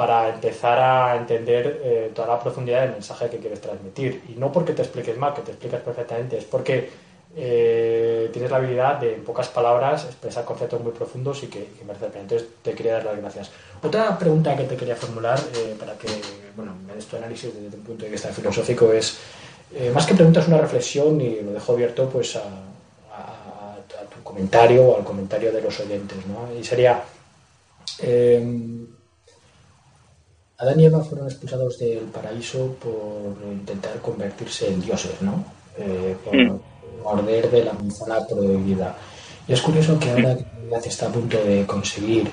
para 0.00 0.30
empezar 0.30 0.78
a 0.78 1.14
entender 1.14 1.78
eh, 1.84 2.10
toda 2.14 2.28
la 2.28 2.40
profundidad 2.40 2.80
del 2.80 2.92
mensaje 2.92 3.28
que 3.28 3.36
quieres 3.36 3.60
transmitir. 3.60 4.22
Y 4.30 4.32
no 4.40 4.50
porque 4.50 4.72
te 4.72 4.80
expliques 4.80 5.14
mal, 5.18 5.34
que 5.34 5.42
te 5.42 5.50
explicas 5.50 5.82
perfectamente, 5.82 6.38
es 6.38 6.44
porque 6.44 6.88
eh, 7.36 8.30
tienes 8.32 8.50
la 8.50 8.56
habilidad 8.56 8.98
de, 8.98 9.16
en 9.16 9.22
pocas 9.22 9.48
palabras, 9.48 10.06
expresar 10.06 10.46
conceptos 10.46 10.80
muy 10.80 10.92
profundos 10.92 11.42
y 11.42 11.48
que, 11.48 11.66
que 11.66 11.84
merece. 11.84 12.06
Entonces, 12.18 12.48
te 12.62 12.72
quería 12.72 12.94
dar 12.94 13.04
las 13.04 13.18
gracias. 13.18 13.50
Otra 13.82 14.18
pregunta 14.18 14.56
que 14.56 14.64
te 14.64 14.74
quería 14.74 14.96
formular 14.96 15.38
eh, 15.54 15.76
para 15.78 15.92
que, 15.98 16.08
bueno, 16.56 16.72
me 16.86 16.94
des 16.94 17.04
tu 17.04 17.18
análisis 17.18 17.52
desde 17.52 17.76
un 17.76 17.84
punto 17.84 18.06
de 18.06 18.10
vista 18.10 18.28
filosófico 18.30 18.90
es, 18.94 19.18
más 19.92 20.06
que 20.06 20.14
preguntas, 20.14 20.48
una 20.48 20.62
reflexión 20.62 21.20
y 21.20 21.42
lo 21.42 21.52
dejo 21.52 21.74
abierto 21.74 22.08
pues 22.08 22.36
a, 22.36 22.42
tu 24.08 24.22
comentario 24.22 24.82
o 24.82 24.96
al 24.96 25.04
comentario 25.04 25.52
de 25.52 25.60
los 25.60 25.78
oyentes, 25.78 26.18
¿no? 26.26 26.58
Y 26.58 26.64
sería, 26.64 27.04
Adán 30.60 30.78
y 30.78 30.84
Eva 30.84 31.02
fueron 31.02 31.26
expulsados 31.26 31.78
del 31.78 32.04
paraíso 32.12 32.76
por 32.80 33.36
intentar 33.50 33.98
convertirse 34.00 34.68
en 34.68 34.80
dioses, 34.80 35.20
¿no? 35.22 35.44
Por, 36.24 36.36
mm 36.36 36.60
morder 37.02 37.50
de 37.50 37.64
la 37.64 37.72
manzana 37.72 38.26
prohibida. 38.26 38.96
Y 39.46 39.52
es 39.52 39.60
curioso 39.60 39.98
que 39.98 40.10
ahora 40.10 40.36
que 40.82 40.88
está 40.88 41.06
a 41.06 41.12
punto 41.12 41.36
de 41.42 41.66
conseguir 41.66 42.28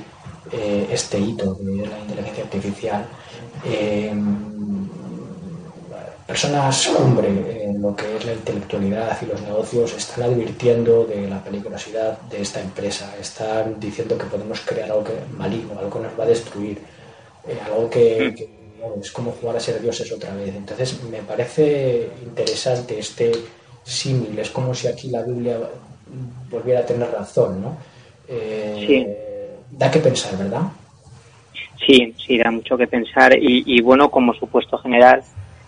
eh, 0.51 0.87
este 0.91 1.19
hito 1.19 1.55
de 1.55 1.87
la 1.87 1.99
inteligencia 1.99 2.43
artificial, 2.43 3.05
eh, 3.65 4.13
personas 6.25 6.87
cumbre 6.87 7.63
en 7.65 7.81
lo 7.81 7.95
que 7.95 8.17
es 8.17 8.25
la 8.25 8.33
intelectualidad 8.33 9.17
y 9.21 9.25
los 9.25 9.41
negocios 9.41 9.93
están 9.95 10.23
advirtiendo 10.25 11.05
de 11.05 11.27
la 11.27 11.41
peligrosidad 11.43 12.19
de 12.29 12.41
esta 12.41 12.59
empresa, 12.59 13.15
están 13.19 13.79
diciendo 13.79 14.17
que 14.17 14.25
podemos 14.25 14.59
crear 14.61 14.91
algo 14.91 15.05
que, 15.05 15.13
maligno, 15.37 15.79
algo 15.79 15.89
que 15.89 16.07
nos 16.07 16.19
va 16.19 16.25
a 16.25 16.27
destruir, 16.27 16.81
eh, 17.47 17.59
algo 17.65 17.89
que, 17.89 18.33
que 18.35 18.49
es 19.01 19.11
como 19.11 19.31
jugar 19.31 19.57
a 19.57 19.59
ser 19.59 19.81
dioses 19.81 20.11
otra 20.11 20.33
vez. 20.35 20.55
Entonces 20.55 21.01
me 21.03 21.19
parece 21.19 22.09
interesante 22.23 22.99
este 22.99 23.31
símil, 23.83 24.37
es 24.39 24.49
como 24.49 24.73
si 24.73 24.87
aquí 24.87 25.09
la 25.09 25.23
Biblia 25.23 25.57
volviera 26.49 26.81
a 26.81 26.85
tener 26.85 27.09
razón, 27.09 27.61
¿no? 27.61 27.77
Eh, 28.27 28.85
sí. 28.85 29.77
Da 29.77 29.91
que 29.91 29.99
pensar, 29.99 30.37
¿verdad? 30.37 30.63
Sí, 31.85 32.13
sí, 32.25 32.37
da 32.37 32.51
mucho 32.51 32.77
que 32.77 32.87
pensar 32.87 33.37
y, 33.39 33.79
bueno, 33.81 34.09
como 34.09 34.33
supuesto 34.33 34.77
general, 34.79 35.21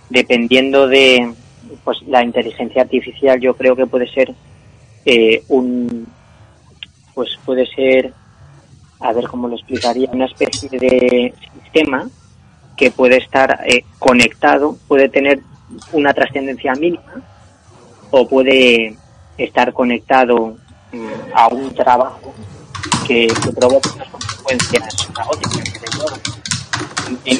dependiendo 0.09 0.87
de 0.87 1.33
pues 1.83 2.01
la 2.07 2.23
inteligencia 2.23 2.81
artificial, 2.81 3.39
yo 3.39 3.53
creo 3.53 3.75
que 3.75 3.85
puede 3.85 4.07
ser 4.11 4.33
eh, 5.05 5.43
un, 5.49 6.07
pues 7.13 7.29
puede 7.45 7.65
ser, 7.67 8.11
a 8.99 9.13
ver 9.13 9.27
cómo 9.27 9.47
lo 9.47 9.55
explicaría, 9.55 10.09
una 10.11 10.25
especie 10.25 10.69
de 10.69 11.33
sistema 11.63 12.09
que 12.75 12.91
puede 12.91 13.17
estar 13.17 13.59
eh, 13.65 13.83
conectado, 13.97 14.77
puede 14.87 15.09
tener 15.09 15.41
una 15.93 16.13
trascendencia 16.13 16.73
mínima, 16.73 17.21
o 18.11 18.27
puede 18.27 18.95
estar 19.37 19.73
conectado 19.73 20.55
mm, 20.91 21.07
a 21.33 21.47
un 21.49 21.73
trabajo 21.73 22.33
que, 23.07 23.27
que 23.27 23.51
provoca 23.51 23.89
unas 23.95 24.09
consecuencias. 24.09 25.07
En 27.25 27.37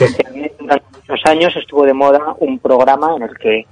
durante 0.59 0.85
muchos 0.93 1.25
años 1.25 1.55
estuvo 1.55 1.85
de 1.85 1.93
moda 1.93 2.35
un 2.39 2.59
programa 2.59 3.15
en 3.15 3.23
el 3.23 3.37
que 3.37 3.65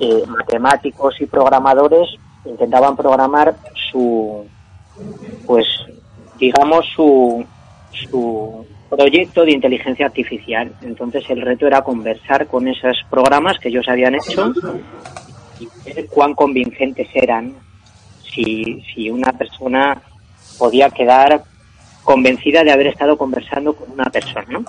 eh, 0.00 0.22
matemáticos 0.26 1.20
y 1.20 1.26
programadores 1.26 2.08
intentaban 2.44 2.96
programar 2.96 3.56
su, 3.90 4.46
pues, 5.46 5.66
digamos, 6.38 6.86
su, 6.94 7.44
su 7.92 8.66
proyecto 8.88 9.44
de 9.44 9.52
inteligencia 9.52 10.06
artificial. 10.06 10.72
Entonces 10.82 11.24
el 11.28 11.42
reto 11.42 11.66
era 11.66 11.82
conversar 11.82 12.46
con 12.46 12.68
esos 12.68 12.96
programas 13.10 13.58
que 13.58 13.68
ellos 13.68 13.88
habían 13.88 14.14
hecho 14.14 14.52
y 15.60 15.68
ver 15.84 16.06
cuán 16.06 16.34
convincentes 16.34 17.08
eran, 17.14 17.54
si, 18.22 18.82
si 18.94 19.10
una 19.10 19.32
persona 19.32 20.00
podía 20.58 20.90
quedar 20.90 21.42
convencida 22.04 22.64
de 22.64 22.72
haber 22.72 22.88
estado 22.88 23.18
conversando 23.18 23.74
con 23.74 23.90
una 23.90 24.06
persona, 24.06 24.46
¿no? 24.48 24.64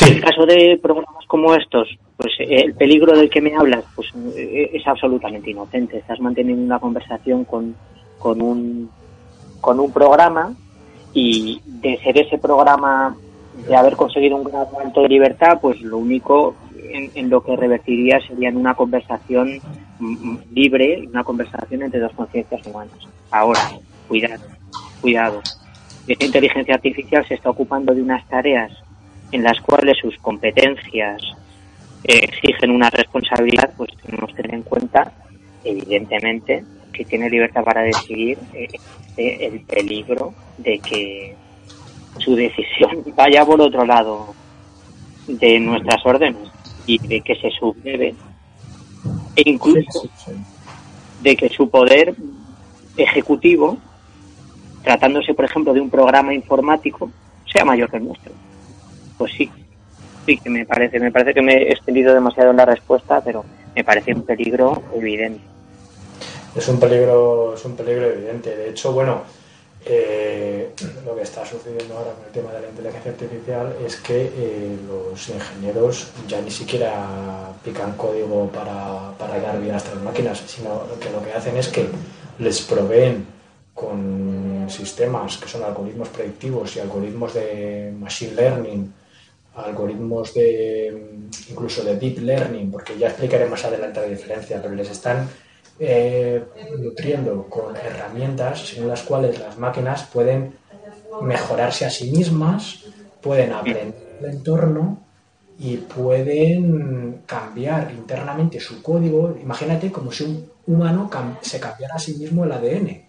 En 0.00 0.14
el 0.14 0.20
caso 0.20 0.46
de 0.46 0.78
programas 0.80 1.26
como 1.26 1.54
estos, 1.54 1.88
pues 2.16 2.32
el 2.38 2.74
peligro 2.74 3.16
del 3.16 3.28
que 3.28 3.40
me 3.40 3.54
hablas 3.54 3.84
pues 3.94 4.08
es 4.36 4.86
absolutamente 4.86 5.50
inocente. 5.50 5.98
Estás 5.98 6.20
manteniendo 6.20 6.64
una 6.64 6.78
conversación 6.78 7.44
con, 7.44 7.74
con 8.18 8.40
un 8.40 8.90
con 9.60 9.80
un 9.80 9.92
programa 9.92 10.54
y 11.12 11.60
de 11.64 11.98
ser 11.98 12.18
ese 12.18 12.38
programa 12.38 13.16
de 13.66 13.76
haber 13.76 13.96
conseguido 13.96 14.36
un 14.36 14.44
gran 14.44 14.70
momento 14.70 15.02
de 15.02 15.08
libertad, 15.08 15.58
pues 15.60 15.80
lo 15.80 15.98
único 15.98 16.54
en, 16.92 17.30
lo 17.30 17.42
que 17.42 17.56
revertiría 17.56 18.20
sería 18.26 18.48
en 18.48 18.56
una 18.56 18.74
conversación 18.74 19.60
mm, 19.98 20.30
mm, 20.30 20.38
libre, 20.52 21.06
una 21.08 21.24
conversación 21.24 21.82
entre 21.82 22.00
dos 22.00 22.12
conciencias 22.12 22.66
humanas. 22.66 22.96
Ahora, 23.30 23.60
cuidado, 24.08 24.44
cuidado. 25.00 25.40
Esta 26.06 26.24
inteligencia 26.24 26.74
artificial 26.74 27.26
se 27.26 27.34
está 27.34 27.50
ocupando 27.50 27.94
de 27.94 28.02
unas 28.02 28.26
tareas 28.28 28.72
en 29.30 29.42
las 29.42 29.60
cuales 29.60 29.98
sus 29.98 30.16
competencias 30.18 31.22
eh, 32.04 32.20
exigen 32.22 32.70
una 32.70 32.90
responsabilidad, 32.90 33.72
pues 33.76 33.90
tenemos 34.04 34.30
que 34.30 34.42
tener 34.42 34.54
en 34.56 34.62
cuenta, 34.62 35.12
evidentemente, 35.62 36.64
que 36.92 37.04
tiene 37.04 37.30
libertad 37.30 37.64
para 37.64 37.82
decidir 37.82 38.38
eh, 38.52 38.68
el 39.16 39.60
peligro 39.60 40.34
de 40.58 40.78
que 40.78 41.34
su 42.18 42.34
decisión 42.34 43.02
vaya 43.16 43.44
por 43.44 43.60
otro 43.60 43.84
lado 43.84 44.34
de 45.26 45.60
nuestras 45.60 46.04
órdenes 46.04 46.48
y 46.86 46.98
de 46.98 47.20
que 47.20 47.36
se 47.36 47.50
subleve 47.50 48.14
e 49.36 49.42
incluso 49.48 50.08
de 51.22 51.36
que 51.36 51.48
su 51.48 51.68
poder 51.70 52.14
ejecutivo, 52.96 53.78
tratándose 54.82 55.34
por 55.34 55.44
ejemplo 55.44 55.72
de 55.72 55.80
un 55.80 55.90
programa 55.90 56.34
informático, 56.34 57.10
sea 57.50 57.64
mayor 57.64 57.90
que 57.90 57.98
el 57.98 58.06
nuestro. 58.06 58.32
Pues 59.18 59.32
sí, 59.32 59.50
sí 60.26 60.36
que 60.38 60.50
me 60.50 60.66
parece, 60.66 60.98
me 60.98 61.12
parece 61.12 61.34
que 61.34 61.42
me 61.42 61.54
he 61.54 61.72
extendido 61.72 62.14
demasiado 62.14 62.50
en 62.50 62.56
la 62.56 62.64
respuesta, 62.64 63.22
pero 63.22 63.44
me 63.74 63.84
parece 63.84 64.14
un 64.14 64.22
peligro 64.22 64.82
evidente. 64.94 65.49
Es 66.54 66.68
un 66.68 66.78
peligro, 66.80 67.54
es 67.54 67.64
un 67.64 67.76
peligro 67.76 68.06
evidente. 68.06 68.56
De 68.56 68.70
hecho, 68.70 68.92
bueno, 68.92 69.22
Eh, 69.82 70.74
lo 71.06 71.16
que 71.16 71.22
está 71.22 71.40
sucediendo 71.46 71.96
ahora 71.96 72.12
con 72.12 72.26
el 72.26 72.32
tema 72.32 72.52
de 72.52 72.60
la 72.60 72.68
inteligencia 72.68 73.12
artificial 73.12 73.74
es 73.82 73.96
que 73.96 74.28
eh, 74.28 74.76
los 74.86 75.28
ingenieros 75.30 76.08
ya 76.28 76.38
ni 76.42 76.50
siquiera 76.50 77.48
pican 77.64 77.96
código 77.96 78.46
para, 78.52 79.16
para 79.16 79.40
dar 79.40 79.58
vida 79.58 79.74
a 79.74 79.78
estas 79.78 79.96
máquinas, 80.02 80.42
sino 80.46 80.82
que 81.00 81.08
lo 81.08 81.24
que 81.24 81.32
hacen 81.32 81.56
es 81.56 81.68
que 81.68 81.88
les 82.38 82.60
proveen 82.60 83.24
con 83.72 84.66
sistemas 84.68 85.38
que 85.38 85.48
son 85.48 85.64
algoritmos 85.64 86.10
predictivos 86.10 86.76
y 86.76 86.80
algoritmos 86.80 87.32
de 87.32 87.90
machine 87.98 88.34
learning, 88.34 88.92
algoritmos 89.56 90.34
de 90.34 90.92
incluso 91.48 91.82
de 91.82 91.96
deep 91.96 92.18
learning, 92.18 92.70
porque 92.70 92.98
ya 92.98 93.08
explicaré 93.08 93.46
más 93.46 93.64
adelante 93.64 94.00
la 94.00 94.08
diferencia, 94.08 94.60
pero 94.60 94.74
les 94.74 94.90
están 94.90 95.26
eh, 95.82 96.44
nutriendo 96.78 97.46
con 97.48 97.74
herramientas 97.74 98.74
en 98.76 98.86
las 98.86 99.02
cuales 99.02 99.38
las 99.38 99.56
máquinas 99.56 100.04
pueden 100.04 100.52
mejorarse 101.22 101.86
a 101.86 101.90
sí 101.90 102.10
mismas, 102.10 102.84
pueden 103.22 103.52
aprender 103.54 104.18
el 104.20 104.26
entorno 104.26 105.02
y 105.58 105.78
pueden 105.78 107.22
cambiar 107.24 107.90
internamente 107.92 108.60
su 108.60 108.82
código. 108.82 109.36
Imagínate 109.40 109.90
como 109.90 110.12
si 110.12 110.24
un 110.24 110.50
humano 110.66 111.10
se 111.40 111.58
cambiara 111.58 111.94
a 111.94 111.98
sí 111.98 112.14
mismo 112.14 112.44
el 112.44 112.52
ADN. 112.52 113.04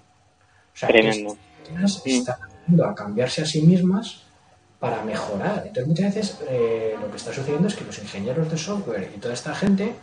O 0.73 0.77
sea, 0.77 0.87
Tremendo. 0.87 1.35
máquinas 1.59 2.01
están 2.05 2.35
aprendiendo 2.41 2.85
a 2.85 2.95
cambiarse 2.95 3.41
a 3.41 3.45
sí 3.45 3.61
mismas 3.63 4.23
para 4.79 5.03
mejorar. 5.03 5.63
Entonces 5.67 5.87
muchas 5.87 6.15
veces 6.15 6.39
eh, 6.49 6.95
lo 6.99 7.11
que 7.11 7.17
está 7.17 7.33
sucediendo 7.33 7.67
es 7.67 7.75
que 7.75 7.83
los 7.83 7.99
ingenieros 7.99 8.49
de 8.49 8.57
software 8.57 9.11
y 9.13 9.19
toda 9.19 9.33
esta 9.33 9.53
gente 9.53 9.93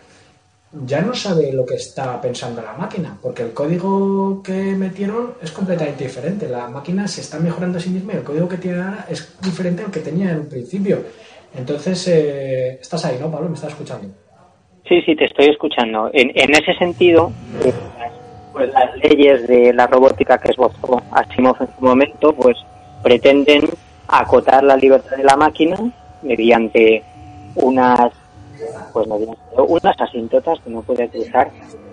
ya 0.72 1.00
no 1.00 1.14
sabe 1.14 1.52
lo 1.52 1.64
que 1.64 1.76
está 1.76 2.20
pensando 2.20 2.60
la 2.60 2.74
máquina, 2.74 3.16
porque 3.22 3.42
el 3.42 3.52
código 3.52 4.42
que 4.42 4.52
metieron 4.52 5.34
es 5.42 5.50
completamente 5.50 6.04
diferente. 6.04 6.48
La 6.48 6.68
máquina 6.68 7.08
se 7.08 7.22
está 7.22 7.38
mejorando 7.38 7.78
a 7.78 7.80
sí 7.80 7.90
misma 7.90 8.12
y 8.12 8.16
el 8.16 8.24
código 8.24 8.48
que 8.48 8.58
tiene 8.58 8.82
ahora 8.82 9.06
es 9.08 9.36
diferente 9.40 9.82
al 9.82 9.90
que 9.90 10.00
tenía 10.00 10.30
en 10.30 10.40
un 10.40 10.48
principio. 10.48 11.02
Entonces, 11.56 12.06
eh, 12.08 12.78
estás 12.80 13.04
ahí, 13.06 13.16
¿no, 13.18 13.30
Pablo? 13.30 13.48
¿Me 13.48 13.54
estás 13.54 13.70
escuchando? 13.70 14.08
Sí, 14.86 15.00
sí, 15.02 15.16
te 15.16 15.24
estoy 15.24 15.46
escuchando. 15.46 16.10
En, 16.12 16.30
en 16.34 16.50
ese 16.54 16.74
sentido, 16.74 17.32
eh, 17.64 17.72
pues 18.52 18.70
las 18.72 18.94
leyes 18.98 19.46
de 19.48 19.72
la 19.72 19.86
robótica 19.86 20.38
que 20.38 20.50
esbozó 20.50 21.02
Asimov 21.12 21.56
en 21.60 21.68
su 21.78 21.84
momento, 21.84 22.32
pues 22.34 22.58
pretenden 23.02 23.68
acotar 24.06 24.64
la 24.64 24.76
libertad 24.76 25.16
de 25.16 25.24
la 25.24 25.36
máquina 25.36 25.78
mediante 26.22 27.02
unas 27.54 28.12
pues 28.92 29.06
unas 29.56 30.00
asintotas 30.00 30.60
que 30.60 30.70
no 30.70 30.82
puede 30.82 31.08
cruzar, 31.08 31.50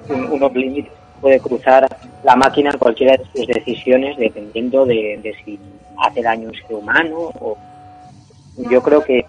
unos 0.09 0.53
límites 0.53 0.91
puede 1.21 1.39
cruzar 1.39 1.87
la 2.23 2.35
máquina 2.35 2.71
en 2.71 2.77
cualquiera 2.77 3.17
de 3.17 3.25
sus 3.33 3.47
decisiones 3.47 4.17
dependiendo 4.17 4.85
de, 4.85 5.35
si 5.43 5.59
hace 5.97 6.21
daño 6.21 6.49
a 6.49 6.51
un 6.51 6.57
ser 6.57 6.73
humano 6.73 7.31
o 7.39 7.57
yo 8.69 8.81
creo 8.81 9.03
que 9.03 9.25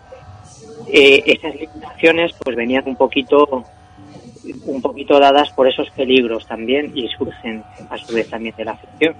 eh, 0.88 1.22
esas 1.26 1.54
limitaciones 1.54 2.32
pues 2.42 2.56
venían 2.56 2.84
un 2.86 2.96
poquito 2.96 3.64
un 4.66 4.80
poquito 4.80 5.18
dadas 5.18 5.50
por 5.50 5.66
esos 5.66 5.90
peligros 5.90 6.46
también 6.46 6.92
y 6.94 7.08
surgen 7.08 7.64
a 7.90 7.96
su 7.96 8.14
vez 8.14 8.28
también 8.28 8.54
de 8.56 8.64
la 8.64 8.76
ficción 8.76 9.14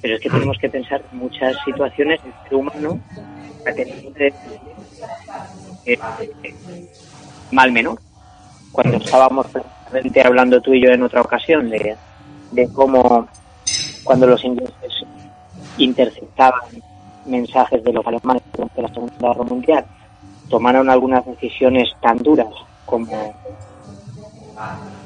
pero 0.00 0.14
es 0.14 0.20
que 0.20 0.30
tenemos 0.30 0.56
que 0.58 0.68
pensar 0.68 1.02
en 1.12 1.18
muchas 1.18 1.56
situaciones 1.64 2.20
el 2.24 2.32
ser 2.44 2.54
humano 2.54 3.00
tenido 3.74 4.12
eh, 5.84 5.98
mal 7.50 7.72
menor. 7.72 8.00
Cuando 8.72 8.98
estábamos 8.98 9.46
hablando 10.24 10.60
tú 10.60 10.74
y 10.74 10.82
yo 10.82 10.90
en 10.90 11.02
otra 11.02 11.20
ocasión 11.20 11.70
de, 11.70 11.96
de 12.52 12.68
cómo 12.72 13.28
cuando 14.04 14.26
los 14.26 14.44
ingleses 14.44 15.04
interceptaban 15.78 16.60
mensajes 17.26 17.82
de 17.82 17.92
los 17.92 18.06
alemanes 18.06 18.42
durante 18.52 18.82
la 18.82 18.88
Segunda 18.88 19.28
Guerra 19.28 19.44
Mundial, 19.44 19.84
tomaron 20.48 20.88
algunas 20.90 21.26
decisiones 21.26 21.88
tan 22.00 22.18
duras 22.18 22.52
como 22.84 23.34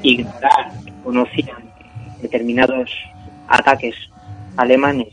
ignorar 0.02 0.72
que 0.84 0.92
conocían 1.02 1.70
determinados 2.20 2.90
ataques 3.48 3.94
alemanes 4.56 5.08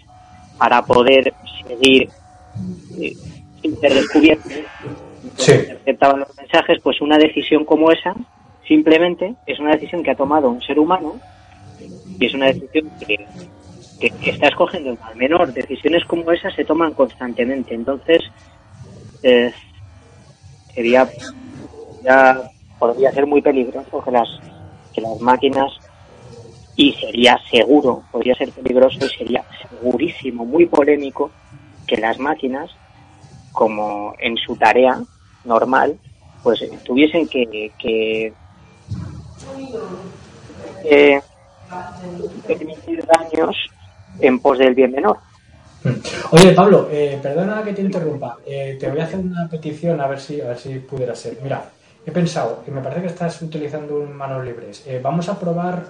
para 0.57 0.81
poder 0.81 1.33
seguir 1.67 2.09
eh, 2.99 3.13
sin 3.61 3.79
ser 3.79 3.93
descubiertos 3.93 4.53
Sí. 5.37 5.51
aceptaban 5.51 6.19
los 6.21 6.35
mensajes, 6.37 6.79
pues 6.81 7.01
una 7.01 7.17
decisión 7.17 7.65
como 7.65 7.91
esa 7.91 8.15
simplemente 8.67 9.35
es 9.45 9.59
una 9.59 9.71
decisión 9.71 10.03
que 10.03 10.11
ha 10.11 10.15
tomado 10.15 10.49
un 10.49 10.61
ser 10.61 10.77
humano 10.77 11.19
y 12.19 12.25
es 12.25 12.33
una 12.33 12.47
decisión 12.47 12.89
que, 12.99 13.25
que 13.99 14.29
está 14.29 14.47
escogiendo 14.47 14.91
el 14.91 14.99
mal 14.99 15.15
menor. 15.15 15.53
Decisiones 15.53 16.03
como 16.05 16.31
esas 16.31 16.53
se 16.53 16.65
toman 16.65 16.93
constantemente. 16.93 17.73
Entonces, 17.73 18.23
eh, 19.23 19.53
sería 20.73 21.09
ya 22.03 22.49
podría 22.77 23.11
ser 23.11 23.25
muy 23.25 23.41
peligroso 23.41 24.03
que 24.03 24.11
las 24.11 24.29
que 24.93 25.01
las 25.01 25.19
máquinas 25.19 25.71
y 26.75 26.93
sería 26.93 27.39
seguro, 27.49 28.03
podría 28.11 28.35
ser 28.35 28.51
peligroso 28.51 28.99
y 29.03 29.09
sería 29.09 29.43
segurísimo, 29.61 30.45
muy 30.45 30.67
polémico 30.67 31.31
que 31.87 31.97
las 31.97 32.19
máquinas, 32.19 32.69
como 33.57 34.13
en 34.19 34.37
su 34.37 34.55
tarea, 34.55 35.01
normal, 35.43 35.97
pues 36.43 36.63
tuviesen 36.83 37.27
que, 37.27 37.71
que 37.79 38.31
eh, 40.83 41.19
permitir 42.45 43.03
daños 43.03 43.55
en 44.19 44.37
pos 44.37 44.59
del 44.59 44.75
bien 44.75 44.91
menor. 44.91 45.17
Oye, 46.29 46.51
Pablo, 46.53 46.87
eh, 46.91 47.17
perdona 47.19 47.63
que 47.63 47.73
te 47.73 47.81
interrumpa. 47.81 48.37
Eh, 48.45 48.77
te 48.79 48.91
voy 48.91 48.99
a 48.99 49.05
hacer 49.05 49.21
una 49.21 49.49
petición 49.49 49.99
a 50.01 50.07
ver 50.07 50.19
si 50.19 50.39
a 50.39 50.49
ver 50.49 50.59
si 50.59 50.77
pudiera 50.77 51.15
ser. 51.15 51.39
Mira, 51.41 51.67
he 52.05 52.11
pensado 52.11 52.63
que 52.63 52.69
me 52.69 52.81
parece 52.81 53.01
que 53.01 53.07
estás 53.07 53.41
utilizando 53.41 53.95
un 53.95 54.15
manos 54.15 54.45
libres. 54.45 54.83
Eh, 54.85 54.99
vamos 55.01 55.27
a 55.29 55.39
probar 55.39 55.83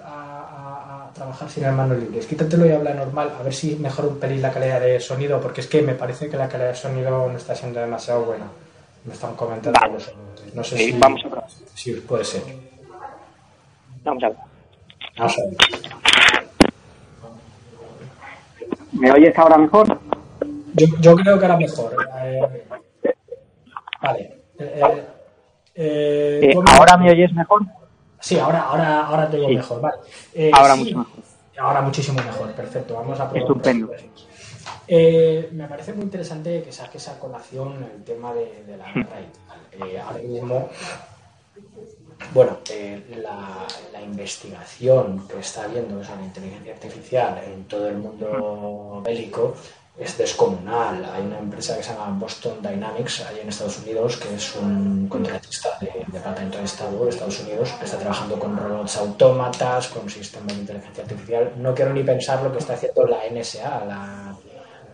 trabajar 1.17 1.49
sin 1.49 1.69
manos 1.75 1.97
libres. 1.97 2.25
Quítatelo 2.27 2.65
y 2.65 2.71
habla 2.71 2.93
normal, 2.93 3.33
a 3.39 3.43
ver 3.43 3.53
si 3.53 3.75
mejora 3.75 4.07
un 4.07 4.19
pelín 4.19 4.41
la 4.41 4.51
calidad 4.53 4.79
de 4.79 4.99
sonido, 4.99 5.41
porque 5.41 5.61
es 5.61 5.67
que 5.67 5.81
me 5.81 5.93
parece 5.95 6.29
que 6.29 6.37
la 6.37 6.47
calidad 6.47 6.69
de 6.69 6.75
sonido 6.75 7.27
no 7.29 7.37
está 7.37 7.55
siendo 7.55 7.79
demasiado 7.79 8.23
buena. 8.25 8.45
Me 9.05 9.13
están 9.13 9.35
comentando 9.35 9.79
Vale. 9.79 9.93
los 9.93 10.07
oyentes. 10.07 10.55
No 10.55 10.63
sé 10.63 10.77
Sí, 10.77 10.91
si, 10.91 10.99
vamos 10.99 11.21
a 11.25 11.29
probar. 11.29 11.49
si 11.73 11.93
puede 11.93 12.23
ser. 12.25 12.43
Vamos 14.03 14.23
a 14.23 14.27
ver. 14.29 14.37
Vamos 15.17 15.37
a 15.39 15.41
ver. 15.43 15.57
¿Me 18.93 19.11
oyes 19.11 19.37
ahora 19.37 19.57
mejor? 19.57 19.99
Yo, 20.73 20.87
yo 20.99 21.15
creo 21.15 21.39
que 21.39 21.45
era 21.45 21.57
mejor. 21.57 21.95
Eh, 22.23 22.65
vale. 24.01 24.33
Eh, 24.59 24.81
eh, 25.75 26.53
¿Ahora 26.77 26.97
me 26.97 27.11
oyes 27.11 27.31
mejor? 27.33 27.61
Sí, 28.27 28.37
ahora, 28.37 28.61
ahora, 28.63 29.05
ahora 29.05 29.29
te 29.29 29.37
digo 29.37 29.49
Sí. 29.49 29.55
mejor. 29.55 29.79
Vale. 29.81 29.97
Eh, 30.33 30.51
Ahora 30.53 30.73
sí, 30.75 30.79
mucho 30.83 30.97
mejor. 30.97 31.13
Ahora 31.59 31.81
muchísimo 31.81 32.21
mejor. 32.21 32.51
Perfecto. 32.51 32.93
Vamos 32.95 33.19
a 33.19 33.29
probar. 33.29 33.41
Estupendo. 33.41 33.91
Eh, 34.87 35.49
me 35.53 35.65
parece 35.67 35.93
muy 35.93 36.03
interesante 36.03 36.61
que 36.63 36.71
saques 36.73 37.07
a 37.07 37.17
colación 37.19 37.89
el 37.95 38.03
tema 38.03 38.33
de, 38.33 38.63
de 38.67 38.75
la 38.77 38.91
guerra 38.91 39.07
tal. 39.47 39.87
Eh, 39.87 39.99
ahora 39.99 40.19
mismo, 40.19 40.69
bueno, 42.33 42.57
eh, 42.69 43.01
la, 43.23 43.65
la 43.93 44.01
investigación 44.01 45.25
que 45.27 45.39
está 45.39 45.63
habiendo 45.63 46.03
sobre 46.03 46.19
la 46.19 46.25
inteligencia 46.25 46.73
artificial 46.73 47.41
en 47.45 47.63
todo 47.65 47.87
el 47.87 47.97
mundo 47.97 49.01
bélico 49.05 49.55
es 49.97 50.17
descomunal. 50.17 51.03
Hay 51.05 51.23
una 51.23 51.39
empresa 51.39 51.75
que 51.75 51.83
se 51.83 51.91
llama 51.91 52.17
Boston 52.19 52.61
Dynamics, 52.61 53.21
ahí 53.21 53.39
en 53.41 53.49
Estados 53.49 53.79
Unidos, 53.79 54.17
que 54.17 54.35
es 54.35 54.55
un 54.55 55.07
contratista 55.07 55.69
de 55.81 56.05
Departamento 56.07 56.59
de 56.59 56.63
Estado 56.65 57.03
de 57.03 57.09
Estados 57.09 57.39
Unidos, 57.39 57.71
que 57.79 57.85
está 57.85 57.97
trabajando 57.97 58.37
con 58.37 58.55
robots 58.55 58.97
autómatas, 58.97 59.87
con 59.87 60.09
sistemas 60.09 60.53
de 60.53 60.61
inteligencia 60.61 61.03
artificial. 61.03 61.53
No 61.57 61.73
quiero 61.73 61.93
ni 61.93 62.03
pensar 62.03 62.43
lo 62.43 62.51
que 62.51 62.59
está 62.59 62.73
haciendo 62.73 63.07
la 63.07 63.19
NSA, 63.31 63.85
la 63.85 64.35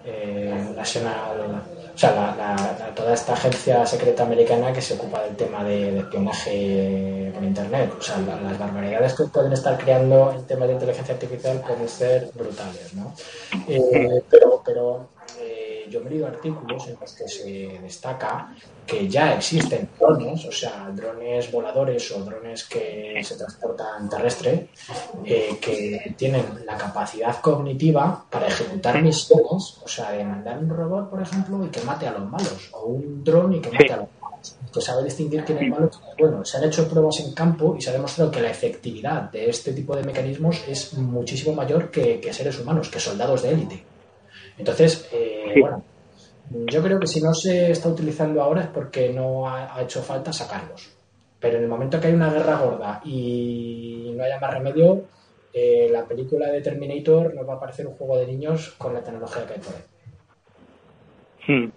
eh, 0.06 0.74
National, 0.76 1.64
o 1.94 1.98
sea, 1.98 2.12
la- 2.12 2.36
la- 2.36 2.76
la- 2.80 2.96
toda 2.96 3.14
esta 3.14 3.34
agencia 3.34 3.86
secreta 3.86 4.24
americana 4.24 4.74
que 4.74 4.82
se 4.82 4.96
ocupa 4.96 5.22
del 5.24 5.36
tema 5.36 5.64
de, 5.64 6.00
espionaje 6.00 7.32
por 7.34 7.44
internet. 7.44 7.94
O 8.00 8.02
sea, 8.02 8.18
la- 8.20 8.42
las 8.42 8.58
barbaridades 8.58 9.14
que 9.14 9.24
pueden 9.26 9.54
estar 9.54 9.78
creando 9.78 10.32
en 10.34 10.44
temas 10.46 10.68
de 10.68 10.74
inteligencia 10.74 11.14
artificial 11.14 11.62
pueden 11.66 11.88
ser 11.88 12.30
brutales, 12.34 12.94
¿no? 12.96 13.14
Eh, 13.68 14.22
pero, 14.30 14.62
pero 14.66 15.08
eh, 15.44 15.88
yo 15.90 16.00
he 16.00 16.10
leído 16.10 16.28
artículos 16.28 16.88
en 16.88 16.98
los 17.00 17.14
que 17.14 17.28
se 17.28 17.80
destaca 17.82 18.56
que 18.86 19.08
ya 19.08 19.36
existen 19.36 19.90
drones, 20.00 20.46
o 20.46 20.52
sea, 20.52 20.92
drones 20.94 21.52
voladores 21.52 22.12
o 22.12 22.20
drones 22.20 22.66
que 22.66 23.22
se 23.24 23.36
transportan 23.36 24.10
terrestre, 24.10 24.70
eh, 25.26 25.58
que 25.62 26.14
tienen 26.18 26.46
la 26.66 26.78
capacidad 26.78 27.40
cognitiva 27.40 28.26
para 28.30 28.48
ejecutar 28.48 29.02
misiones, 29.02 29.78
o 29.84 29.88
sea, 29.88 30.12
de 30.12 30.24
mandar 30.24 30.58
un 30.58 30.70
robot, 30.70 31.10
por 31.10 31.22
ejemplo, 31.22 31.66
y 31.66 31.70
que 31.70 31.82
mate 31.82 32.08
a 32.08 32.12
los 32.12 32.30
malos, 32.30 32.70
o 32.74 32.86
un 32.88 33.24
dron 33.24 33.54
y 33.54 33.62
que 33.62 33.72
mate 33.72 33.94
a 33.94 33.98
los 33.98 34.10
malos, 34.22 34.58
que 34.74 34.82
sabe 34.82 35.04
distinguir 35.04 35.46
quién 35.46 35.60
es 35.60 35.70
malo 35.70 35.86
y 35.86 35.90
quién 35.90 36.04
es 36.10 36.18
bueno. 36.18 36.46
Se 36.46 36.58
han 36.58 36.64
hecho 36.66 36.88
pruebas 36.90 37.20
en 37.22 37.34
campo 37.34 37.76
y 37.78 37.82
se 37.82 37.90
ha 37.90 37.94
demostrado 37.94 38.32
que 38.32 38.42
la 38.42 38.52
efectividad 38.52 39.32
de 39.32 39.50
este 39.50 39.72
tipo 39.72 39.96
de 39.96 40.04
mecanismos 40.04 40.62
es 40.68 40.94
muchísimo 40.96 41.56
mayor 41.56 41.90
que 41.90 42.34
seres 42.34 42.60
humanos, 42.60 42.90
que 42.90 43.00
soldados 43.00 43.44
de 43.44 43.50
élite. 43.52 43.93
Entonces, 44.58 45.10
eh, 45.12 45.54
bueno, 45.60 45.84
yo 46.50 46.84
creo 46.84 47.00
que 47.00 47.08
si 47.08 47.22
no 47.22 47.34
se 47.34 47.72
está 47.72 47.90
utilizando 47.90 48.42
ahora 48.42 48.62
es 48.62 48.68
porque 48.68 49.10
no 49.10 49.50
ha, 49.50 49.82
hecho 49.82 50.02
falta 50.02 50.32
sacarlos. 50.32 50.96
Pero 51.40 51.58
en 51.58 51.64
el 51.64 51.70
momento 51.70 52.00
que 52.00 52.08
hay 52.08 52.14
una 52.14 52.32
guerra 52.32 52.58
gorda 52.58 53.02
y 53.04 54.14
no 54.16 54.24
haya 54.24 54.40
más 54.40 54.54
remedio, 54.54 55.04
eh, 55.54 55.90
la 55.92 56.06
película 56.06 56.48
de 56.48 56.62
Terminator 56.62 57.34
nos 57.34 57.48
va 57.48 57.56
a 57.56 57.60
parecer 57.60 57.88
un 57.88 57.94
juego 57.94 58.18
de 58.18 58.28
niños 58.28 58.76
con 58.78 58.94
la 58.94 59.04
tecnología 59.04 59.46
que 59.46 59.54
hay 59.54 59.60
por 59.60 59.74
ahí. 59.76 59.82
Hmm. 61.48 61.72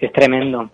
Es 0.00 0.12
tremendo. 0.12 0.70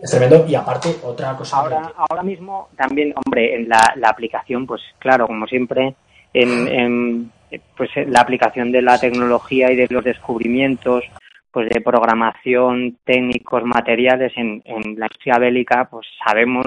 Es 0.00 0.10
tremendo. 0.10 0.46
Y 0.46 0.54
aparte, 0.54 0.96
otra 1.02 1.36
cosa. 1.36 1.58
Ahora, 1.58 1.92
ahora 1.96 2.22
mismo, 2.22 2.68
también, 2.76 3.12
hombre, 3.16 3.56
en 3.56 3.68
la, 3.68 3.94
la 3.96 4.08
aplicación, 4.08 4.66
pues 4.66 4.82
claro, 4.98 5.26
como 5.26 5.46
siempre, 5.46 5.94
en, 6.32 6.68
en 6.68 7.32
pues 7.76 7.90
la 8.06 8.20
aplicación 8.20 8.72
de 8.72 8.82
la 8.82 8.98
tecnología 8.98 9.70
y 9.70 9.76
de 9.76 9.86
los 9.90 10.04
descubrimientos, 10.04 11.04
pues 11.50 11.68
de 11.70 11.80
programación, 11.80 12.98
técnicos, 13.04 13.64
materiales 13.64 14.32
en, 14.36 14.62
en 14.64 14.98
la 14.98 15.06
industria 15.06 15.38
bélica, 15.38 15.88
pues 15.90 16.06
sabemos 16.24 16.66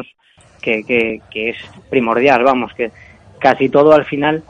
que, 0.61 0.83
que, 0.83 1.21
que 1.29 1.49
es 1.49 1.57
primordial, 1.89 2.43
vamos, 2.43 2.73
que 2.73 2.91
casi 3.39 3.69
todo 3.69 3.93
al 3.93 4.05
final, 4.05 4.43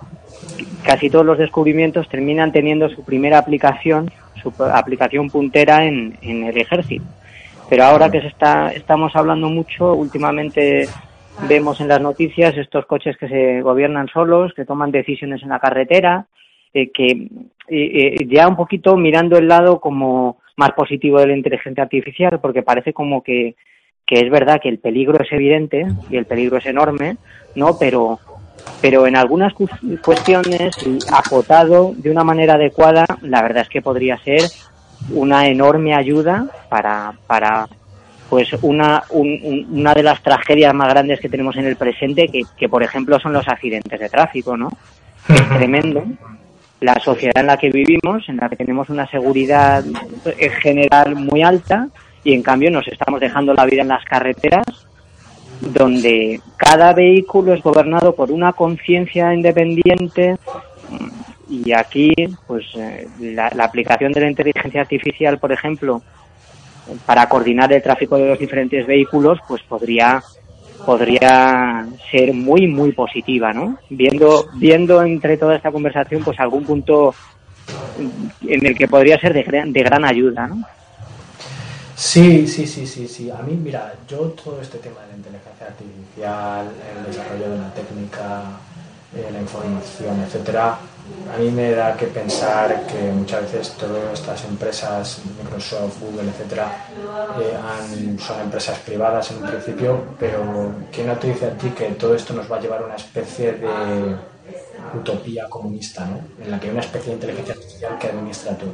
casi 0.83 1.09
todos 1.09 1.25
los 1.25 1.37
descubrimientos 1.37 2.07
terminan 2.09 2.51
teniendo 2.51 2.89
su 2.89 3.03
primera 3.03 3.37
aplicación, 3.37 4.11
su 4.41 4.53
aplicación 4.63 5.29
puntera 5.29 5.85
en, 5.85 6.17
en 6.21 6.45
el 6.45 6.57
ejército. 6.57 7.03
Pero 7.69 7.83
ahora 7.83 8.09
que 8.09 8.21
se 8.21 8.27
está, 8.27 8.71
estamos 8.71 9.15
hablando 9.15 9.47
mucho, 9.49 9.93
últimamente 9.93 10.87
vemos 11.47 11.79
en 11.81 11.87
las 11.87 12.01
noticias 12.01 12.57
estos 12.57 12.85
coches 12.85 13.17
que 13.17 13.27
se 13.27 13.61
gobiernan 13.61 14.07
solos, 14.07 14.53
que 14.53 14.65
toman 14.65 14.91
decisiones 14.91 15.41
en 15.43 15.49
la 15.49 15.59
carretera, 15.59 16.27
eh, 16.73 16.91
que 16.91 17.11
eh, 17.11 17.27
eh, 17.67 18.27
ya 18.27 18.47
un 18.47 18.55
poquito 18.55 18.95
mirando 18.97 19.37
el 19.37 19.47
lado 19.47 19.79
como 19.79 20.37
más 20.55 20.71
positivo 20.73 21.19
de 21.19 21.27
la 21.27 21.37
inteligencia 21.37 21.83
artificial, 21.83 22.39
porque 22.41 22.63
parece 22.63 22.93
como 22.93 23.23
que, 23.23 23.55
que 24.05 24.19
es 24.19 24.29
verdad 24.29 24.59
que 24.61 24.69
el 24.69 24.79
peligro 24.79 25.23
es 25.23 25.31
evidente 25.31 25.87
y 26.09 26.17
el 26.17 26.25
peligro 26.25 26.57
es 26.57 26.65
enorme, 26.65 27.17
¿no? 27.55 27.77
Pero, 27.79 28.19
pero 28.81 29.07
en 29.07 29.15
algunas 29.15 29.53
cuestiones, 29.53 30.75
acotado 31.11 31.93
de 31.95 32.11
una 32.11 32.23
manera 32.23 32.55
adecuada, 32.55 33.05
la 33.21 33.41
verdad 33.41 33.63
es 33.63 33.69
que 33.69 33.81
podría 33.81 34.17
ser 34.17 34.41
una 35.13 35.47
enorme 35.47 35.95
ayuda 35.95 36.47
para, 36.69 37.13
para 37.25 37.67
pues 38.29 38.53
una, 38.61 39.03
una 39.09 39.93
de 39.93 40.03
las 40.03 40.21
tragedias 40.21 40.73
más 40.73 40.89
grandes 40.89 41.19
que 41.19 41.29
tenemos 41.29 41.55
en 41.57 41.65
el 41.65 41.75
presente, 41.75 42.27
que, 42.27 42.43
que 42.57 42.69
por 42.69 42.83
ejemplo 42.83 43.19
son 43.19 43.33
los 43.33 43.47
accidentes 43.47 43.99
de 43.99 44.09
tráfico, 44.09 44.55
¿no? 44.55 44.69
Es 45.27 45.49
tremendo. 45.49 46.03
La 46.79 46.95
sociedad 46.99 47.37
en 47.37 47.47
la 47.47 47.57
que 47.57 47.69
vivimos, 47.69 48.29
en 48.29 48.37
la 48.37 48.49
que 48.49 48.55
tenemos 48.55 48.89
una 48.89 49.07
seguridad 49.07 49.83
en 50.25 50.51
general 50.51 51.15
muy 51.15 51.41
alta, 51.41 51.89
y 52.23 52.33
en 52.33 52.43
cambio 52.43 52.71
nos 52.71 52.87
estamos 52.87 53.19
dejando 53.19 53.53
la 53.53 53.65
vida 53.65 53.81
en 53.81 53.89
las 53.89 54.05
carreteras, 54.05 54.65
donde 55.61 56.39
cada 56.57 56.93
vehículo 56.93 57.53
es 57.53 57.61
gobernado 57.61 58.15
por 58.15 58.31
una 58.31 58.53
conciencia 58.53 59.33
independiente 59.33 60.37
y 61.49 61.71
aquí, 61.71 62.13
pues, 62.47 62.65
eh, 62.75 63.07
la, 63.19 63.47
aplicación 63.63 64.11
de 64.11 64.21
la 64.21 64.29
inteligencia 64.29 64.81
artificial, 64.81 65.39
por 65.39 65.51
ejemplo, 65.51 66.03
para 67.05 67.27
coordinar 67.27 67.71
el 67.71 67.81
tráfico 67.81 68.17
de 68.17 68.27
los 68.27 68.39
diferentes 68.39 68.85
vehículos, 68.85 69.39
pues 69.47 69.61
podría 69.63 70.21
podría 70.85 71.85
ser 72.09 72.33
muy 72.33 72.67
muy 72.67 72.91
positiva, 72.93 73.53
¿no? 73.53 73.77
Viendo 73.89 74.45
viendo 74.55 75.01
entre 75.03 75.37
toda 75.37 75.55
esta 75.55 75.71
conversación, 75.71 76.23
pues 76.23 76.39
algún 76.39 76.65
punto 76.65 77.13
en 77.97 78.65
el 78.65 78.75
que 78.75 78.87
podría 78.87 79.19
ser 79.19 79.33
de, 79.33 79.63
de 79.65 79.83
gran 79.83 80.05
ayuda, 80.05 80.47
¿no? 80.47 80.63
Sí, 81.95 82.47
sí, 82.47 82.65
sí, 82.65 82.87
sí, 82.87 83.07
sí. 83.09 83.29
A 83.29 83.41
mí, 83.43 83.59
mira, 83.61 83.93
yo 84.07 84.19
todo 84.29 84.61
este 84.61 84.77
tema 84.77 85.01
de 85.01 85.07
la 85.09 85.17
inteligencia 85.17 85.67
artificial, 85.67 86.71
el 86.95 87.05
desarrollo 87.05 87.49
de 87.51 87.57
la 87.57 87.73
técnica, 87.73 88.43
eh, 89.15 89.29
la 89.31 89.41
información, 89.41 90.21
etcétera, 90.21 90.77
a 91.33 91.37
mí 91.37 91.49
me 91.51 91.71
da 91.71 91.95
que 91.97 92.07
pensar 92.07 92.85
que 92.85 93.11
muchas 93.11 93.41
veces 93.41 93.75
todas 93.77 94.13
estas 94.13 94.45
empresas, 94.45 95.21
Microsoft, 95.41 95.99
Google, 95.99 96.29
etcétera, 96.29 96.85
eh, 97.41 98.17
son 98.19 98.39
empresas 98.41 98.77
privadas 98.79 99.31
en 99.31 99.43
un 99.43 99.49
principio, 99.49 100.03
pero 100.19 100.71
¿quién 100.91 101.07
no 101.07 101.17
te 101.17 101.27
dice 101.27 101.47
a 101.47 101.57
ti 101.57 101.69
que 101.71 101.85
todo 101.91 102.13
esto 102.15 102.33
nos 102.33 102.51
va 102.51 102.57
a 102.57 102.61
llevar 102.61 102.83
a 102.83 102.85
una 102.85 102.95
especie 102.95 103.53
de 103.53 104.15
utopía 104.93 105.47
comunista, 105.49 106.05
¿no? 106.05 106.19
en 106.43 106.51
la 106.51 106.59
que 106.59 106.67
hay 106.67 106.71
una 106.73 106.81
especie 106.81 107.09
de 107.09 107.13
inteligencia 107.15 107.53
artificial 107.55 107.97
que 107.97 108.07
administra 108.07 108.57
todo? 108.57 108.73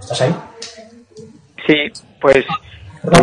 ¿Estás 0.00 0.20
ahí? 0.20 0.34
Sí, 1.66 1.74
pues 2.20 2.44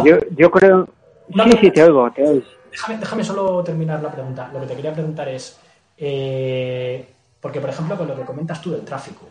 yo, 0.03 0.17
yo 0.35 0.51
creo... 0.51 0.87
Sí, 1.31 1.51
sí, 1.61 1.71
te 1.71 1.83
oigo, 1.83 2.11
te 2.11 2.23
oigo. 2.27 2.62
Déjame, 2.73 3.23
solo 3.23 3.63
terminar 3.63 4.01
la 4.01 4.11
pregunta. 4.11 4.49
Lo 4.51 4.59
que 4.61 4.67
te 4.67 4.75
quería 4.75 4.93
preguntar 4.93 5.27
es, 5.29 5.57
eh, 5.97 7.05
porque 7.39 7.61
por 7.61 7.69
ejemplo 7.69 7.97
con 7.97 8.07
lo 8.07 8.15
que 8.15 8.23
comentas 8.23 8.59
tú 8.61 8.71
del 8.71 8.81
tráfico, 8.81 9.27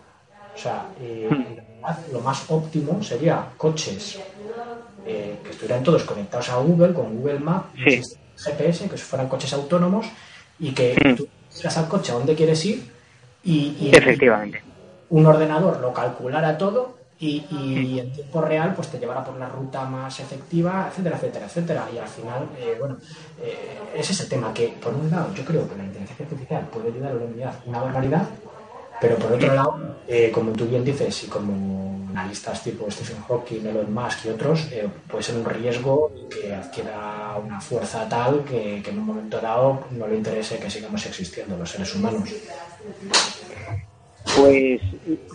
o 0.55 0.59
sea, 0.59 0.87
eh, 1.01 1.29
lo 2.13 2.21
más 2.21 2.45
óptimo 2.51 3.03
sería 3.03 3.47
coches 3.57 4.21
eh, 5.05 5.39
que 5.43 5.51
estuvieran 5.51 5.83
todos 5.83 6.05
conectados 6.05 6.51
a 6.51 6.57
Google, 6.59 6.95
con 6.95 7.17
Google 7.17 7.41
Maps, 7.41 7.73
GPS, 8.37 8.89
que 8.89 8.97
fueran 8.97 9.29
coches 9.29 9.53
autónomos 9.53 10.07
y 10.61 10.73
que 10.73 10.95
tú 11.17 11.27
tú 11.27 11.69
al 11.69 11.89
coche 11.89 12.13
a 12.13 12.15
dónde 12.15 12.35
quieres 12.35 12.65
ir 12.65 12.91
y, 13.45 13.77
y 13.81 13.91
Efectivamente. 13.93 14.63
un 15.11 15.27
ordenador 15.27 15.81
lo 15.81 15.93
calculara 15.93 16.57
todo 16.57 17.02
y, 17.23 17.99
en 18.01 18.13
tiempo 18.13 18.41
real 18.41 18.75
pues 18.75 18.89
te 18.89 18.99
llevará 18.99 19.25
por 19.25 19.37
la 19.37 19.49
ruta 19.49 19.85
más 19.85 20.19
efectiva, 20.21 20.89
etcétera, 20.91 21.17
etcétera, 21.17 21.47
etcétera. 21.47 21.89
Y 21.95 21.99
al 21.99 22.09
final, 22.09 22.49
eh, 22.59 22.77
bueno, 22.79 22.97
eh, 23.41 23.79
ese 23.95 24.13
es 24.13 24.21
el 24.21 24.29
tema 24.29 24.53
que, 24.53 24.69
por 24.83 24.93
un 24.93 25.11
lado, 25.11 25.33
yo 25.35 25.45
creo 25.45 25.69
que 25.69 25.77
la 25.77 25.85
inteligencia 25.85 26.25
artificial 26.25 26.67
puede 26.69 26.89
ayudar 26.89 27.13
a 27.13 27.15
la 27.15 27.25
humanidad 27.25 27.55
una 27.67 27.81
barbaridad, 27.81 28.29
pero 29.01 29.17
por 29.17 29.33
otro 29.33 29.55
lado, 29.55 29.97
eh, 30.09 30.31
como 30.33 30.53
tú 30.53 30.67
bien 30.67 30.85
dices, 30.85 31.25
y 31.25 31.27
como 31.29 32.09
analistas 32.11 32.63
tipo 32.63 32.91
Stephen 32.91 33.23
Hawking, 33.27 33.67
Elon 33.67 33.93
Musk 33.93 34.27
y 34.27 34.29
otros, 34.29 34.69
puede 35.09 35.23
ser 35.23 35.37
un 35.37 35.45
riesgo 35.45 36.13
que 36.29 36.55
adquiera 36.55 37.37
una 37.43 37.61
fuerza 37.61 38.07
tal 38.09 38.45
que, 38.45 38.83
que 38.83 38.91
en 38.91 38.99
un 38.99 39.07
momento 39.07 39.41
dado 39.41 39.85
no 39.93 40.07
le 40.07 40.17
interese 40.17 40.59
que 40.59 40.69
sigamos 40.69 41.07
existiendo 41.07 41.57
los 41.57 41.71
seres 41.71 41.95
humanos. 41.95 42.29
Pues 44.37 44.81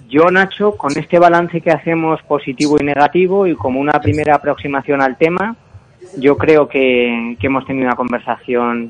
yo, 0.08 0.32
Nacho, 0.32 0.76
con 0.78 0.97
este 0.97 1.19
balance 1.19 1.62
que 1.62 1.71
hacemos 1.71 2.21
positivo 2.23 2.78
y 2.80 2.84
negativo 2.84 3.45
y 3.45 3.56
como 3.56 3.80
una 3.80 4.00
primera 4.00 4.36
aproximación 4.36 5.02
al 5.02 5.17
tema, 5.17 5.56
yo 6.17 6.38
creo 6.38 6.67
que, 6.67 7.38
hemos 7.41 7.65
tenido 7.65 7.88
una 7.88 7.95
conversación 7.95 8.89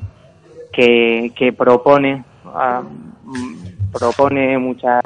que, 0.72 1.54
propone, 1.56 2.24
ah, 2.46 2.82
propone 3.92 4.56
muchas 4.58 5.02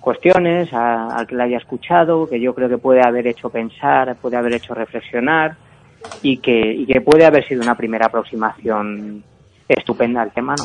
cuestiones 0.00 0.72
al 0.72 1.26
que 1.26 1.34
la 1.34 1.44
haya 1.44 1.58
escuchado, 1.58 2.26
que 2.28 2.40
yo 2.40 2.54
creo 2.54 2.68
que 2.68 2.78
puede 2.78 3.02
haber 3.02 3.26
hecho 3.26 3.50
pensar, 3.50 4.16
puede 4.16 4.36
haber 4.36 4.54
hecho 4.54 4.74
reflexionar 4.74 5.56
y 6.22 6.38
que, 6.38 6.84
que 6.90 7.00
puede 7.00 7.26
haber 7.26 7.46
sido 7.46 7.62
una 7.62 7.76
primera 7.76 8.06
aproximación 8.06 9.22
estupenda 9.68 10.22
al 10.22 10.32
tema, 10.32 10.54
¿no? 10.56 10.64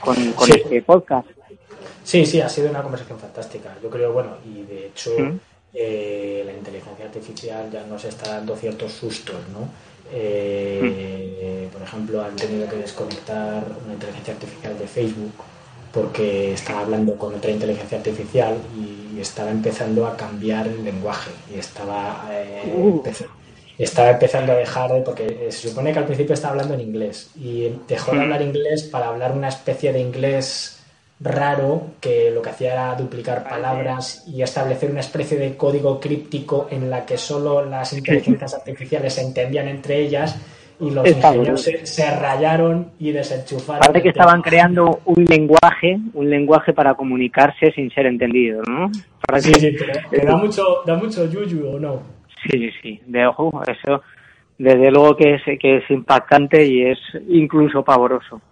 Con, 0.00 0.16
este 0.48 0.82
podcast. 0.82 1.28
Sí, 2.10 2.26
sí, 2.26 2.40
ha 2.40 2.48
sido 2.48 2.70
una 2.70 2.82
conversación 2.82 3.20
fantástica. 3.20 3.76
Yo 3.80 3.88
creo, 3.88 4.12
bueno, 4.12 4.30
y 4.44 4.62
de 4.64 4.86
hecho 4.88 5.12
eh, 5.72 6.42
la 6.44 6.52
inteligencia 6.52 7.04
artificial 7.04 7.70
ya 7.70 7.84
nos 7.84 8.04
está 8.04 8.30
dando 8.30 8.56
ciertos 8.56 8.90
sustos, 8.90 9.36
¿no? 9.52 9.68
Eh, 10.12 11.68
por 11.72 11.80
ejemplo, 11.80 12.20
han 12.20 12.34
tenido 12.34 12.68
que 12.68 12.78
desconectar 12.78 13.62
una 13.84 13.94
inteligencia 13.94 14.34
artificial 14.34 14.76
de 14.76 14.88
Facebook 14.88 15.34
porque 15.92 16.54
estaba 16.54 16.80
hablando 16.80 17.14
con 17.16 17.32
otra 17.32 17.52
inteligencia 17.52 17.98
artificial 17.98 18.56
y 18.76 19.20
estaba 19.20 19.52
empezando 19.52 20.04
a 20.04 20.16
cambiar 20.16 20.66
el 20.66 20.82
lenguaje 20.82 21.30
y 21.54 21.60
estaba, 21.60 22.28
eh, 22.32 22.74
uh. 22.76 23.04
estaba 23.78 24.10
empezando 24.10 24.50
a 24.50 24.56
dejar 24.56 24.92
de, 24.92 25.02
porque 25.02 25.46
se 25.52 25.68
supone 25.68 25.92
que 25.92 26.00
al 26.00 26.06
principio 26.06 26.34
estaba 26.34 26.54
hablando 26.54 26.74
en 26.74 26.80
inglés 26.80 27.30
y 27.36 27.72
dejó 27.86 28.10
de 28.10 28.22
hablar 28.22 28.42
inglés 28.42 28.82
para 28.82 29.06
hablar 29.06 29.30
una 29.30 29.48
especie 29.48 29.92
de 29.92 30.00
inglés 30.00 30.79
raro 31.20 31.82
que 32.00 32.30
lo 32.30 32.40
que 32.40 32.50
hacía 32.50 32.72
era 32.72 32.94
duplicar 32.94 33.44
palabras 33.44 34.24
y 34.26 34.42
establecer 34.42 34.90
una 34.90 35.00
especie 35.00 35.38
de 35.38 35.56
código 35.56 36.00
críptico 36.00 36.68
en 36.70 36.88
la 36.88 37.04
que 37.04 37.18
solo 37.18 37.64
las 37.64 37.92
inteligencias 37.92 38.54
artificiales 38.58 39.14
se 39.14 39.22
entendían 39.22 39.68
entre 39.68 40.00
ellas 40.00 40.40
y 40.80 40.90
los 40.90 41.06
ingenieros 41.06 41.62
se, 41.62 42.10
rayaron 42.16 42.92
y 42.98 43.12
desenchufaron. 43.12 43.80
Parece 43.80 44.02
que 44.02 44.08
estaban 44.08 44.40
creando 44.40 45.00
un 45.04 45.24
lenguaje, 45.26 45.98
un 46.14 46.30
lenguaje 46.30 46.72
para 46.72 46.94
comunicarse 46.94 47.70
sin 47.72 47.90
ser 47.90 48.06
entendido, 48.06 48.62
¿no? 48.66 48.90
Sí, 49.38 49.52
sí, 49.52 49.76
da 50.24 50.36
mucho, 50.36 50.82
da 50.86 50.96
mucho 50.96 51.30
yuyu, 51.30 51.68
¿o 51.68 51.78
no? 51.78 52.00
Sí, 52.42 52.58
sí, 52.58 52.70
sí. 52.80 53.00
De 53.06 53.26
ojo, 53.26 53.62
eso 53.66 54.02
desde 54.60 54.90
luego 54.90 55.16
que 55.16 55.34
es, 55.34 55.42
que 55.58 55.78
es 55.78 55.90
impactante 55.90 56.66
y 56.66 56.82
es 56.82 56.98
incluso 57.28 57.82
pavoroso. 57.82 58.42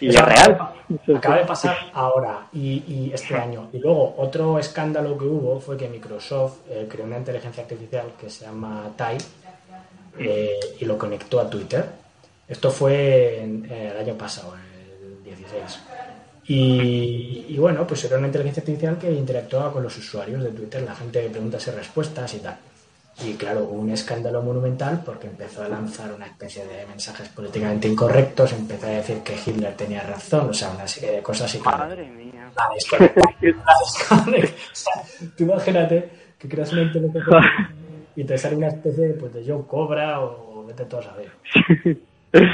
Y 0.00 0.08
es 0.08 0.24
real. 0.24 0.58
Acaba 1.16 1.38
de 1.38 1.44
pasar 1.44 1.76
ahora 1.92 2.46
y, 2.52 3.10
este 3.12 3.34
año. 3.34 3.68
Y 3.72 3.78
luego 3.78 4.14
otro 4.18 4.58
escándalo 4.58 5.18
que 5.18 5.24
hubo 5.24 5.60
fue 5.60 5.76
que 5.76 5.88
Microsoft 5.88 6.58
eh, 6.70 6.86
creó 6.88 7.04
una 7.04 7.18
inteligencia 7.18 7.62
artificial 7.62 8.12
que 8.18 8.30
se 8.30 8.44
llama 8.44 8.90
Tai 8.96 9.18
eh, 10.18 10.60
y 10.80 10.84
lo 10.84 10.96
conectó 10.96 11.40
a 11.40 11.50
Twitter. 11.50 11.84
Esto 12.46 12.70
fue 12.70 13.42
el 13.42 13.96
año 13.98 14.14
pasado, 14.14 14.54
el 14.54 15.24
16. 15.24 15.80
Y, 16.50 17.56
bueno, 17.58 17.86
pues 17.86 18.02
era 18.04 18.16
una 18.16 18.26
inteligencia 18.26 18.62
artificial 18.62 18.96
que 18.96 19.12
interactuaba 19.12 19.70
con 19.70 19.82
los 19.82 19.96
usuarios 19.98 20.42
de 20.42 20.50
Twitter, 20.50 20.80
la 20.80 20.94
gente 20.94 21.28
preguntas 21.28 21.66
y 21.66 21.70
respuestas 21.72 22.32
y 22.34 22.38
tal. 22.38 22.56
Y 23.24 23.34
claro, 23.34 23.64
hubo 23.64 23.80
un 23.80 23.90
escándalo 23.90 24.42
monumental 24.42 25.02
porque 25.04 25.26
empezó 25.26 25.64
a 25.64 25.68
lanzar 25.68 26.12
una 26.12 26.26
especie 26.26 26.64
de 26.64 26.86
mensajes 26.86 27.28
políticamente 27.30 27.88
incorrectos, 27.88 28.52
empezó 28.52 28.86
a 28.86 28.90
decir 28.90 29.18
que 29.24 29.34
Hitler 29.34 29.74
tenía 29.74 30.02
razón, 30.02 30.50
o 30.50 30.54
sea, 30.54 30.70
una 30.70 30.86
serie 30.86 31.16
de 31.16 31.22
cosas 31.22 31.52
y 31.54 31.58
Madre 31.58 32.08
mía. 32.10 32.50
tú 35.36 35.44
imagínate 35.44 36.08
que 36.38 36.48
creas 36.48 36.72
una 36.72 36.82
inteligencia 36.82 37.72
y 38.14 38.24
te 38.24 38.38
sale 38.38 38.56
una 38.56 38.68
especie 38.68 39.10
pues, 39.10 39.32
de 39.32 39.44
yo 39.44 39.66
Cobra 39.66 40.20
o 40.20 40.64
vete 40.66 40.84
todos 40.84 41.08
a 41.08 41.16
ver. 41.16 41.32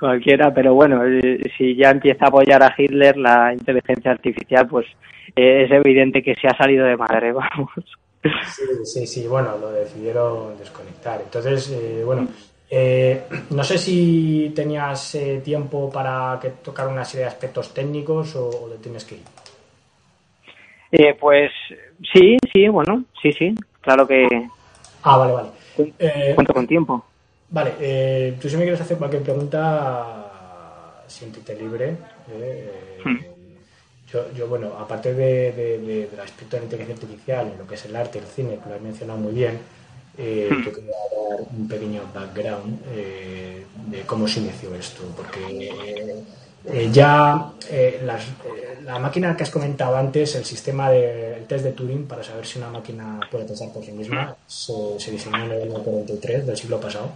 Cualquiera, 0.00 0.52
pero 0.52 0.74
bueno, 0.74 1.02
eh, 1.06 1.40
si 1.56 1.76
ya 1.76 1.90
empieza 1.90 2.26
a 2.26 2.28
apoyar 2.28 2.62
a 2.62 2.74
Hitler 2.76 3.16
la 3.16 3.52
inteligencia 3.52 4.10
artificial, 4.10 4.66
pues 4.66 4.86
eh, 5.36 5.64
es 5.64 5.70
evidente 5.70 6.22
que 6.22 6.34
se 6.34 6.46
ha 6.46 6.56
salido 6.56 6.84
de 6.84 6.96
madre, 6.96 7.32
vamos. 7.32 7.70
Sí, 8.54 8.62
sí, 8.84 9.06
sí, 9.06 9.26
bueno, 9.26 9.56
lo 9.58 9.70
decidieron 9.70 10.56
desconectar. 10.58 11.20
Entonces, 11.20 11.70
eh, 11.70 12.02
bueno, 12.04 12.28
eh, 12.70 13.22
no 13.50 13.62
sé 13.64 13.78
si 13.78 14.52
tenías 14.54 15.14
eh, 15.14 15.40
tiempo 15.44 15.90
para 15.90 16.38
que 16.40 16.50
tocar 16.50 16.88
una 16.88 17.04
serie 17.04 17.24
de 17.24 17.32
aspectos 17.32 17.74
técnicos 17.74 18.34
o, 18.36 18.48
o 18.48 18.68
tienes 18.80 19.04
que 19.04 19.16
ir. 19.16 19.22
pues 21.20 21.50
sí, 22.12 22.36
sí, 22.52 22.68
bueno, 22.68 23.04
sí, 23.20 23.32
sí, 23.32 23.54
claro 23.80 24.06
que. 24.06 24.26
Ah, 25.02 25.18
vale, 25.18 25.32
vale. 25.32 25.48
Cuento 26.34 26.54
con 26.54 26.66
tiempo. 26.66 27.04
Vale, 27.50 28.36
tú 28.40 28.48
si 28.48 28.56
me 28.56 28.62
quieres 28.62 28.80
hacer 28.80 28.96
cualquier 28.96 29.22
pregunta, 29.22 31.02
siéntete 31.06 31.54
libre. 31.54 31.96
Hmm. 33.04 33.33
Yo, 34.36 34.46
bueno, 34.46 34.72
aparte 34.78 35.12
de, 35.14 35.52
del 36.10 36.20
aspecto 36.20 36.56
de 36.56 36.60
la 36.60 36.64
inteligencia 36.64 36.94
artificial, 36.94 37.50
en 37.52 37.58
lo 37.58 37.66
que 37.66 37.74
es 37.74 37.84
el 37.84 37.96
arte, 37.96 38.18
el 38.18 38.26
cine, 38.26 38.58
que 38.62 38.68
lo 38.68 38.76
has 38.76 38.80
mencionado 38.80 39.18
muy 39.18 39.32
bien, 39.32 39.58
eh, 40.16 40.48
hmm. 40.50 40.62
yo 40.64 40.72
quería 40.72 40.90
dar 41.28 41.40
un 41.56 41.68
pequeño 41.68 42.02
background 42.14 42.80
eh, 42.92 43.66
de 43.88 44.02
cómo 44.02 44.28
se 44.28 44.40
inició 44.40 44.72
esto, 44.74 45.02
porque 45.16 46.14
eh, 46.66 46.88
ya 46.92 47.52
la 48.84 48.98
máquina 49.00 49.36
que 49.36 49.42
has 49.42 49.50
comentado 49.50 49.96
antes, 49.96 50.36
el 50.36 50.44
sistema 50.44 50.90
del 50.90 51.44
test 51.46 51.64
de 51.64 51.72
Turing 51.72 52.06
para 52.06 52.22
saber 52.22 52.46
si 52.46 52.58
una 52.58 52.70
máquina 52.70 53.20
puede 53.30 53.44
pensar 53.44 53.72
por 53.72 53.84
sí 53.84 53.92
misma, 53.92 54.36
se, 54.46 55.10
diseñó 55.10 55.44
en 55.44 55.50
el 55.50 55.62
año 55.62 55.82
43 55.82 56.46
del 56.46 56.56
siglo 56.56 56.80
pasado. 56.80 57.10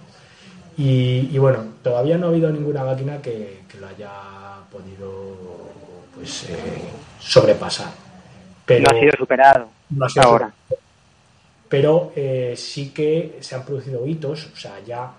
Y, 0.76 1.36
bueno, 1.38 1.64
todavía 1.82 2.16
no 2.18 2.26
ha 2.26 2.28
habido 2.30 2.50
ninguna 2.50 2.84
máquina 2.84 3.20
que, 3.20 3.62
que 3.68 3.78
lo 3.78 3.88
haya 3.88 4.10
podido 4.70 5.67
pues 6.18 6.44
eh, 6.50 6.56
sobrepasar. 7.20 7.88
Pero, 8.66 8.84
no 8.90 8.96
ha 8.96 9.00
sido 9.00 9.12
superado 9.16 9.68
hasta 10.02 10.22
ahora. 10.22 10.52
Pero 11.68 12.12
eh, 12.16 12.54
sí 12.56 12.90
que 12.90 13.38
se 13.40 13.54
han 13.54 13.64
producido 13.64 14.04
hitos, 14.06 14.46
o 14.52 14.56
sea, 14.56 14.80
ya 14.84 15.12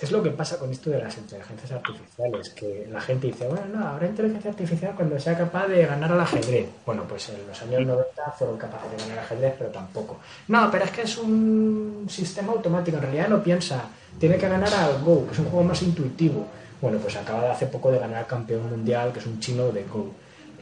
es 0.00 0.12
lo 0.12 0.22
que 0.22 0.30
pasa 0.30 0.58
con 0.58 0.70
esto 0.70 0.90
de 0.90 0.98
las 0.98 1.16
inteligencias 1.16 1.72
artificiales, 1.72 2.50
que 2.50 2.86
la 2.90 3.00
gente 3.00 3.28
dice, 3.28 3.46
bueno, 3.46 3.64
no, 3.72 3.86
habrá 3.86 4.06
inteligencia 4.06 4.50
artificial 4.50 4.94
cuando 4.94 5.18
sea 5.18 5.38
capaz 5.38 5.68
de 5.68 5.86
ganar 5.86 6.12
al 6.12 6.20
ajedrez. 6.20 6.66
Bueno, 6.84 7.04
pues 7.08 7.30
en 7.30 7.46
los 7.46 7.62
años 7.62 7.86
90 7.86 8.30
fueron 8.32 8.58
capaces 8.58 8.90
de 8.90 8.96
ganar 8.98 9.18
al 9.18 9.24
ajedrez, 9.24 9.54
pero 9.58 9.70
tampoco. 9.70 10.18
No, 10.48 10.70
pero 10.70 10.84
es 10.84 10.90
que 10.90 11.02
es 11.02 11.16
un 11.16 12.06
sistema 12.10 12.52
automático, 12.52 12.96
en 12.98 13.04
realidad 13.04 13.28
no 13.28 13.42
piensa, 13.42 13.84
tiene 14.18 14.36
que 14.36 14.48
ganar 14.48 14.72
al 14.74 15.02
Go, 15.02 15.26
que 15.26 15.32
es 15.32 15.38
un 15.38 15.46
juego 15.46 15.64
más 15.64 15.80
intuitivo. 15.82 16.46
Bueno, 16.80 16.98
pues 16.98 17.16
acaba 17.16 17.42
de 17.42 17.50
hace 17.50 17.66
poco 17.66 17.90
de 17.90 17.98
ganar 17.98 18.26
campeón 18.26 18.68
mundial, 18.68 19.12
que 19.12 19.20
es 19.20 19.26
un 19.26 19.40
chino 19.40 19.70
de 19.70 19.84
Go. 19.84 20.12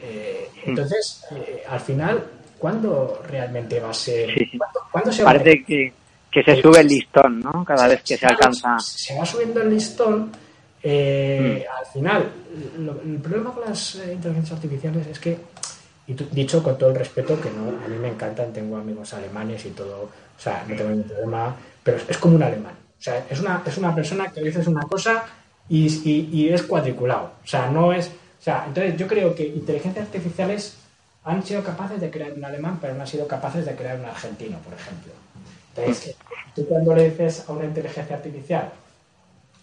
Eh, 0.01 0.49
hmm. 0.53 0.69
entonces, 0.69 1.25
eh, 1.31 1.63
al 1.67 1.79
final, 1.79 2.23
¿cuándo 2.57 3.21
realmente 3.27 3.79
va 3.79 3.89
a 3.89 3.93
ser? 3.93 4.29
¿cuándo, 4.91 5.11
se 5.11 5.23
Parece 5.23 5.63
que, 5.63 5.93
que, 6.31 6.43
se 6.43 6.61
sube 6.61 6.79
el 6.81 6.87
listón, 6.87 7.39
¿no? 7.39 7.65
Cada 7.65 7.87
vez 7.87 8.01
que 8.03 8.17
se 8.17 8.25
alcanza. 8.25 8.79
Se 8.79 9.17
va 9.17 9.25
subiendo 9.25 9.61
el 9.61 9.69
listón. 9.69 10.31
Eh, 10.81 11.65
hmm. 11.67 11.79
Al 11.79 11.85
final, 11.87 12.31
el 12.77 13.19
problema 13.19 13.51
con 13.51 13.65
las 13.65 13.95
inteligencias 13.95 14.53
artificiales 14.53 15.07
es 15.07 15.19
que, 15.19 15.37
y 16.07 16.13
dicho 16.13 16.61
con 16.61 16.77
todo 16.77 16.91
el 16.91 16.95
respeto, 16.95 17.39
que 17.41 17.49
no, 17.49 17.69
a 17.83 17.87
mí 17.87 17.97
me 17.97 18.09
encantan, 18.09 18.53
tengo 18.53 18.77
amigos 18.77 19.13
alemanes 19.13 19.65
y 19.65 19.71
todo, 19.71 20.03
o 20.03 20.39
sea, 20.39 20.63
no 20.67 20.75
tengo 20.75 20.91
ningún 20.91 21.07
problema, 21.07 21.55
pero 21.83 21.97
es, 22.07 22.17
como 22.19 22.35
un 22.35 22.43
alemán. 22.43 22.73
O 22.73 23.01
sea, 23.01 23.25
es 23.29 23.39
una, 23.39 23.63
es 23.65 23.77
una 23.77 23.95
persona 23.95 24.31
que 24.31 24.41
dices 24.41 24.67
una 24.67 24.83
cosa 24.83 25.25
y, 25.69 26.49
es 26.49 26.63
cuadriculado. 26.63 27.31
O 27.43 27.47
sea, 27.47 27.69
no 27.69 27.91
es. 27.93 28.07
O 28.07 28.43
sea, 28.45 28.65
entonces 28.67 28.97
yo 28.97 29.07
creo 29.07 29.33
que 29.33 29.47
inteligencias 29.47 30.05
artificiales 30.05 30.77
han 31.23 31.43
sido 31.43 31.63
capaces 31.63 31.99
de 31.99 32.11
crear 32.11 32.33
un 32.33 32.45
alemán, 32.45 32.77
pero 32.79 32.93
no 32.93 33.01
han 33.01 33.07
sido 33.07 33.27
capaces 33.27 33.65
de 33.65 33.75
crear 33.75 33.99
un 33.99 34.05
argentino, 34.05 34.57
por 34.59 34.73
ejemplo. 34.73 35.11
Entonces, 35.75 36.15
tú 36.55 36.65
cuando 36.67 36.93
le 36.93 37.09
dices 37.09 37.45
a 37.47 37.51
una 37.51 37.65
inteligencia 37.65 38.15
artificial, 38.15 38.71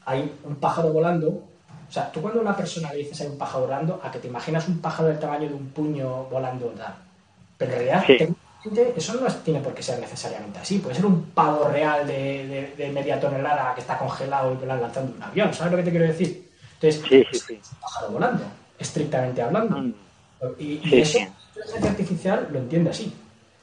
hay 0.04 0.32
un 0.44 0.56
pájaro 0.56 0.92
volando, 0.92 1.28
o 1.28 1.92
sea, 1.92 2.10
tú 2.10 2.20
cuando 2.20 2.40
a 2.40 2.42
una 2.42 2.56
persona 2.56 2.90
le 2.92 2.98
dices 2.98 3.20
hay 3.20 3.28
un 3.28 3.38
pájaro 3.38 3.66
volando, 3.66 4.00
a 4.02 4.10
que 4.10 4.18
te 4.18 4.26
imaginas 4.26 4.66
un 4.66 4.80
pájaro 4.80 5.08
del 5.08 5.20
tamaño 5.20 5.48
de 5.48 5.54
un 5.54 5.68
puño 5.68 6.24
volando, 6.24 6.72
Pero 7.56 7.72
en 7.72 7.78
realidad, 7.78 8.04
eso 8.96 9.14
no 9.14 9.26
tiene 9.36 9.60
por 9.60 9.74
qué 9.74 9.82
ser 9.82 9.98
necesariamente 9.98 10.58
así. 10.60 10.78
Puede 10.78 10.94
ser 10.94 11.06
un 11.06 11.26
pavo 11.26 11.68
real 11.68 12.06
de, 12.06 12.90
media 12.92 13.18
tonelada 13.18 13.74
que 13.74 13.80
está 13.80 13.98
congelado 13.98 14.54
y 14.54 14.56
que 14.56 14.66
lo 14.66 14.72
han 14.72 14.82
lanzando 14.82 15.14
un 15.16 15.22
avión. 15.22 15.52
¿Sabes 15.52 15.72
lo 15.72 15.78
que 15.78 15.84
te 15.84 15.90
quiero 15.90 16.06
decir? 16.06 16.50
Entonces, 16.74 17.02
sí, 17.08 17.24
sí, 17.32 17.44
sí. 17.46 17.52
un 17.54 17.80
pájaro 17.80 18.12
volando, 18.12 18.44
estrictamente 18.78 19.42
hablando. 19.42 19.76
Mm. 19.78 19.94
Y, 20.58 21.00
eso, 21.00 21.18
la 21.18 21.26
inteligencia 21.54 21.90
artificial 21.90 22.48
lo 22.50 22.58
entiende 22.58 22.90
así. 22.90 23.12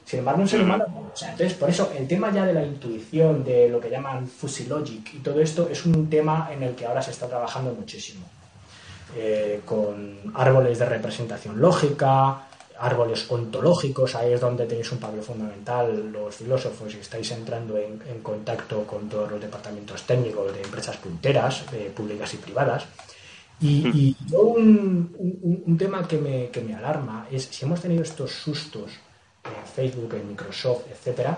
Sin 0.06 0.20
embargo, 0.20 0.42
un 0.42 0.48
ser 0.48 0.62
mm. 0.62 0.64
humano, 0.64 0.86
o 1.14 1.18
sea, 1.18 1.32
entonces, 1.32 1.58
por 1.58 1.70
eso, 1.70 1.92
el 1.98 2.08
tema 2.08 2.32
ya 2.32 2.46
de 2.46 2.54
la 2.54 2.66
intuición, 2.66 3.44
de 3.44 3.70
lo 3.70 3.80
que 3.80 3.90
llaman 3.90 4.28
fuzzy 4.28 4.66
logic 4.66 5.14
y 5.14 5.20
todo 5.20 5.40
esto, 5.40 5.70
es 5.70 5.86
un 5.86 6.10
tema 6.10 6.50
en 6.52 6.64
el 6.64 6.76
que 6.76 6.86
ahora 6.86 7.02
se 7.02 7.12
está 7.12 7.28
trabajando 7.28 7.74
muchísimo. 7.74 8.26
Eh, 9.16 9.62
con 9.66 10.20
árboles 10.36 10.78
de 10.78 10.86
representación 10.86 11.60
lógica, 11.60 12.44
árboles 12.80 13.30
ontológicos, 13.30 14.16
ahí 14.16 14.34
es 14.34 14.42
donde 14.42 14.66
tenéis 14.66 14.92
un 14.92 15.00
papel 15.00 15.22
fundamental 15.22 16.12
los 16.12 16.36
filósofos 16.36 16.94
y 16.96 17.00
estáis 17.00 17.32
entrando 17.32 17.78
en, 17.78 18.00
contacto 18.22 18.86
con 18.86 19.10
todos 19.10 19.32
los 19.32 19.42
departamentos 19.42 20.04
técnicos 20.04 20.54
de 20.54 20.62
empresas 20.62 20.98
punteras, 20.98 21.64
públicas 21.96 22.34
y 22.34 22.38
privadas. 22.38 22.86
Y, 23.62 24.16
un, 24.32 25.14
un, 25.66 25.78
tema 25.78 26.08
que 26.08 26.18
me, 26.18 26.50
que 26.50 26.62
me 26.62 26.76
alarma 26.76 27.28
es 27.30 27.44
si 27.44 27.66
hemos 27.66 27.82
tenido 27.82 28.04
estos 28.04 28.32
sustos 28.32 28.92
en 29.44 29.68
Facebook, 29.76 30.14
en 30.14 30.30
Microsoft, 30.30 30.84
etcétera, 30.90 31.38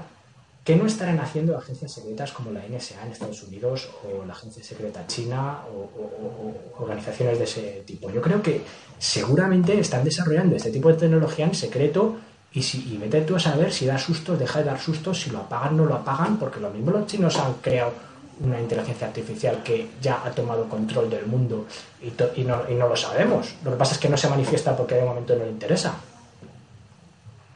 ¿Qué 0.64 0.76
no 0.76 0.86
estarán 0.86 1.20
haciendo 1.20 1.58
agencias 1.58 1.92
secretas 1.92 2.32
como 2.32 2.52
la 2.52 2.62
NSA 2.62 3.04
en 3.04 3.12
Estados 3.12 3.42
Unidos 3.42 3.90
o 4.04 4.24
la 4.26 4.34
agencia 4.34 4.64
secreta 4.64 5.08
china 5.08 5.62
o, 5.74 6.84
organizaciones 6.84 7.40
de 7.40 7.46
ese 7.46 7.84
tipo? 7.86 8.12
Yo 8.12 8.22
creo 8.22 8.44
que 8.44 8.62
seguramente 9.00 9.80
están 9.80 10.04
desarrollando 10.04 10.56
este 10.56 10.70
tipo 10.70 10.90
de 10.90 10.96
tecnología 10.96 11.46
en 11.46 11.56
secreto 11.56 12.18
y, 12.54 12.62
si, 12.62 12.94
y 12.94 12.98
vete 12.98 13.22
tú 13.22 13.36
a 13.36 13.40
saber 13.40 13.74
si 13.74 13.88
da 13.88 13.98
sustos, 13.98 14.38
deja 14.38 14.60
de 14.60 14.66
dar 14.66 14.80
sustos, 14.80 15.22
si 15.22 15.32
lo 15.32 15.40
apagan, 15.40 15.78
no 15.78 15.86
lo 15.86 15.96
apagan, 15.96 16.38
porque 16.38 16.60
lo 16.60 16.70
mismo 16.70 16.92
los 16.92 17.08
chinos 17.08 17.38
han 17.38 17.54
creado 17.56 17.94
una 18.42 18.60
inteligencia 18.60 19.08
artificial 19.08 19.64
que 19.64 19.90
ya 20.00 20.22
ha 20.24 20.30
tomado 20.30 20.70
control 20.70 21.10
del 21.10 21.26
mundo 21.26 21.66
y, 22.02 22.44
no, 22.44 22.70
y 22.70 22.76
no 22.76 22.88
lo 22.88 22.96
sabemos. 22.96 23.56
Lo 23.64 23.72
que 23.72 23.78
pasa 23.78 23.94
es 23.94 24.00
que 24.00 24.10
no 24.10 24.18
se 24.18 24.30
manifiesta 24.30 24.78
porque 24.78 24.96
de 24.96 25.06
momento 25.06 25.36
no 25.36 25.44
le 25.44 25.52
interesa. 25.52 25.96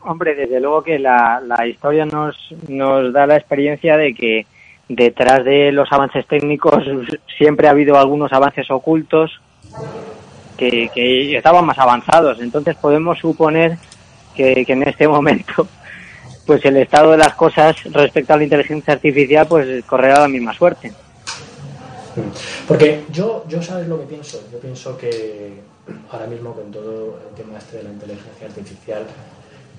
Hombre, 0.05 0.35
desde 0.35 0.59
luego 0.59 0.83
que 0.83 0.99
la, 0.99 1.41
la 1.45 1.65
historia 1.67 2.05
nos, 2.05 2.37
nos 2.67 3.11
da 3.11 3.25
la 3.25 3.37
experiencia 3.37 3.97
de 3.97 4.13
que 4.13 4.45
detrás 4.87 5.43
de 5.43 5.71
los 5.71 5.91
avances 5.91 6.27
técnicos 6.27 6.83
siempre 7.37 7.67
ha 7.67 7.71
habido 7.71 7.97
algunos 7.97 8.31
avances 8.31 8.69
ocultos 8.69 9.41
que, 10.57 11.35
estaban 11.35 11.65
más 11.65 11.79
avanzados. 11.79 12.39
Entonces 12.39 12.75
podemos 12.75 13.17
suponer 13.17 13.77
que, 14.35 14.63
que, 14.65 14.73
en 14.73 14.83
este 14.83 15.07
momento 15.07 15.67
pues 16.45 16.63
el 16.65 16.77
estado 16.77 17.11
de 17.11 17.17
las 17.17 17.33
cosas 17.33 17.75
respecto 17.85 18.33
a 18.33 18.37
la 18.37 18.43
inteligencia 18.43 18.93
artificial 18.93 19.47
pues 19.47 19.83
correrá 19.85 20.19
la 20.19 20.27
misma 20.27 20.53
suerte. 20.53 20.93
Porque 22.67 23.03
yo, 23.11 23.43
yo 23.47 23.61
sabes 23.61 23.87
lo 23.87 23.99
que 23.99 24.05
pienso. 24.05 24.41
Yo 24.51 24.59
pienso 24.59 24.97
que 24.97 25.61
ahora 26.11 26.27
mismo 26.27 26.53
con 26.53 26.71
todo 26.71 27.19
el 27.29 27.35
tema 27.35 27.57
este 27.57 27.77
de 27.77 27.83
la 27.83 27.89
inteligencia 27.89 28.47
artificial 28.47 29.05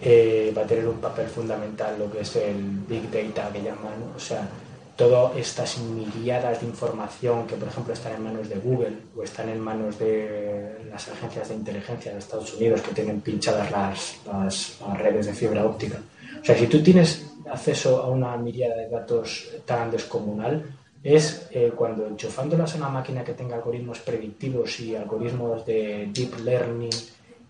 eh, 0.01 0.53
va 0.57 0.63
a 0.63 0.67
tener 0.67 0.87
un 0.87 0.99
papel 0.99 1.27
fundamental 1.27 1.99
lo 1.99 2.11
que 2.11 2.21
es 2.21 2.37
el 2.37 2.63
Big 2.89 3.11
Data 3.11 3.51
que 3.53 3.63
llaman. 3.63 4.13
O 4.15 4.21
sea, 4.21 4.49
todas 4.97 5.37
estas 5.37 5.79
miriadas 5.79 6.61
de 6.61 6.67
información 6.67 7.47
que, 7.47 7.57
por 7.57 7.69
ejemplo, 7.69 7.93
están 7.93 8.15
en 8.15 8.25
manos 8.25 8.49
de 8.49 8.57
Google 8.57 8.97
o 9.17 9.23
están 9.23 9.49
en 9.49 9.61
manos 9.61 9.99
de 9.99 10.79
las 10.91 11.09
agencias 11.09 11.49
de 11.49 11.55
inteligencia 11.55 12.13
de 12.13 12.19
Estados 12.19 12.55
Unidos 12.55 12.81
que 12.81 12.93
tienen 12.93 13.21
pinchadas 13.21 13.71
las, 13.71 14.17
las, 14.27 14.79
redes 14.99 15.27
de 15.27 15.35
fibra 15.35 15.65
óptica. 15.65 16.01
O 16.41 16.45
sea, 16.45 16.57
si 16.57 16.67
tú 16.67 16.83
tienes 16.83 17.27
acceso 17.51 18.03
a 18.03 18.09
una 18.09 18.37
miriada 18.37 18.77
de 18.77 18.89
datos 18.89 19.49
tan 19.65 19.91
descomunal, 19.91 20.65
es 21.03 21.47
eh, 21.53 21.73
cuando 21.77 22.07
enchufándolas 22.07 22.75
a 22.75 22.79
una 22.79 22.89
máquina 22.89 23.23
que 23.23 23.35
tenga 23.35 23.57
algoritmos 23.57 24.01
predictivos 24.01 24.81
y 24.81 24.97
algoritmos 24.97 25.65
de 25.65 26.09
deep 26.13 26.41
learning 26.41 26.91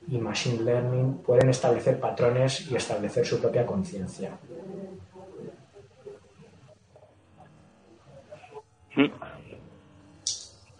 y 0.09 0.19
machine 0.19 0.63
learning 0.63 1.19
pueden 1.19 1.51
establecer 1.51 1.99
patrones 1.99 2.71
y 2.71 2.77
establecer 2.77 3.27
su 3.27 3.41
propia 3.41 3.67
conciencia. 3.67 4.39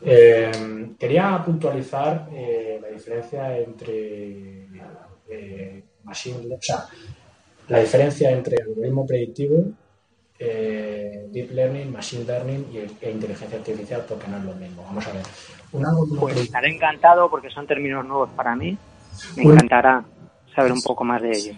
Eh, 0.03 0.95
quería 0.99 1.43
puntualizar 1.45 2.29
eh, 2.33 2.79
la 2.81 2.89
diferencia 2.89 3.59
entre 3.59 4.67
eh, 5.29 5.83
machine, 6.05 6.55
o 6.55 6.63
sea, 6.63 6.87
la 7.69 7.81
diferencia 7.81 8.31
entre 8.31 8.63
algoritmo 8.63 9.05
predictivo, 9.05 9.65
deep 10.39 11.51
learning, 11.51 11.91
machine 11.93 12.25
learning 12.25 12.67
e 13.01 13.11
inteligencia 13.11 13.59
artificial, 13.59 14.05
porque 14.09 14.29
no 14.29 14.37
es 14.37 14.45
lo 14.45 14.55
mismo. 14.55 14.85
Vamos 14.85 15.07
a 15.09 15.13
ver. 15.13 15.23
pues 16.21 16.37
estaré 16.37 16.75
encantado 16.75 17.29
porque 17.29 17.51
son 17.51 17.67
términos 17.67 18.05
nuevos 18.05 18.31
para 18.37 18.55
mí. 18.55 18.79
Me 19.37 19.45
encantará 19.45 20.05
saber 20.55 20.73
un 20.73 20.83
poco 20.83 21.05
más 21.05 21.23
de 21.23 21.31
ello. 21.31 21.53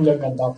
Yo 0.00 0.12
encantado. 0.12 0.56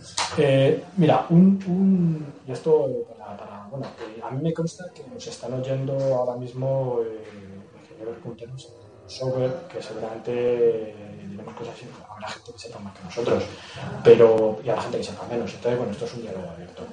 mira, 0.97 1.25
un, 1.29 1.59
un, 1.67 2.33
esto 2.47 2.87
para 3.17 3.55
bueno, 3.75 3.87
eh, 3.99 4.21
a 4.23 4.31
mí 4.31 4.41
me 4.41 4.53
consta 4.53 4.85
que 4.93 5.03
nos 5.13 5.27
están 5.27 5.53
oyendo 5.53 5.97
ahora 6.15 6.37
mismo 6.37 6.99
eh, 7.03 7.59
ingenieros 7.81 8.17
punteros 8.19 8.69
software 9.07 9.67
que 9.71 9.81
seguramente 9.81 10.31
eh, 10.31 11.27
diremos 11.29 11.53
cosas 11.53 11.75
así, 11.75 11.85
habrá 12.09 12.27
gente 12.27 12.53
que 12.53 12.59
sepa 12.59 12.79
más 12.79 12.97
que 12.97 13.03
nosotros, 13.03 13.43
pero 14.03 14.59
y 14.63 14.69
habrá 14.69 14.81
gente 14.81 14.97
que 14.97 15.03
sepa 15.03 15.27
menos. 15.27 15.53
Entonces, 15.53 15.77
bueno, 15.77 15.91
esto 15.91 16.05
es 16.05 16.13
un 16.13 16.21
diálogo 16.21 16.49
abierto. 16.49 16.83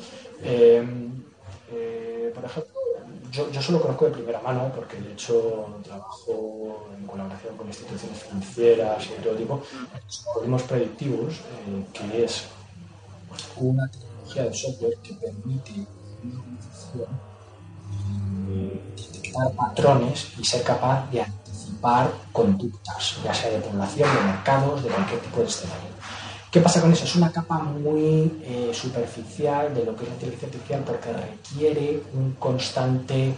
por 2.35 2.44
ejemplo, 2.44 2.81
yo, 3.32 3.50
yo 3.50 3.62
solo 3.62 3.80
conozco 3.80 4.06
de 4.06 4.12
primera 4.12 4.40
mano, 4.40 4.70
porque 4.74 5.00
de 5.00 5.12
hecho 5.12 5.80
trabajo 5.82 6.90
en 6.96 7.06
colaboración 7.06 7.56
con 7.56 7.66
instituciones 7.66 8.22
financieras 8.22 9.06
y 9.06 9.22
todo 9.22 9.34
tipo, 9.34 9.62
algoritmos 10.28 10.62
predictivos, 10.64 11.34
que 11.92 12.24
es 12.24 12.44
una 13.56 13.88
tecnología 13.88 14.44
de 14.44 14.54
software 14.54 14.98
que 15.02 15.14
permite 15.14 15.86
detectar 18.96 19.54
patrones 19.56 20.32
y 20.38 20.44
ser 20.44 20.62
capaz 20.62 21.10
de 21.10 21.22
anticipar 21.22 22.12
conductas, 22.32 23.20
ya 23.24 23.32
sea 23.34 23.50
de 23.50 23.60
población, 23.60 24.14
de 24.14 24.22
mercados, 24.22 24.82
de 24.84 24.90
cualquier 24.90 25.20
tipo 25.20 25.40
de 25.40 25.46
escenario. 25.46 25.91
¿Qué 26.52 26.60
pasa 26.60 26.82
con 26.82 26.92
eso? 26.92 27.04
Es 27.04 27.16
una 27.16 27.32
capa 27.32 27.60
muy 27.60 28.30
eh, 28.44 28.72
superficial 28.74 29.74
de 29.74 29.86
lo 29.86 29.96
que 29.96 30.02
es 30.02 30.08
la 30.10 30.14
inteligencia 30.16 30.48
artificial 30.48 30.82
porque 30.84 31.10
requiere 31.10 32.02
un 32.12 32.32
constante 32.32 33.32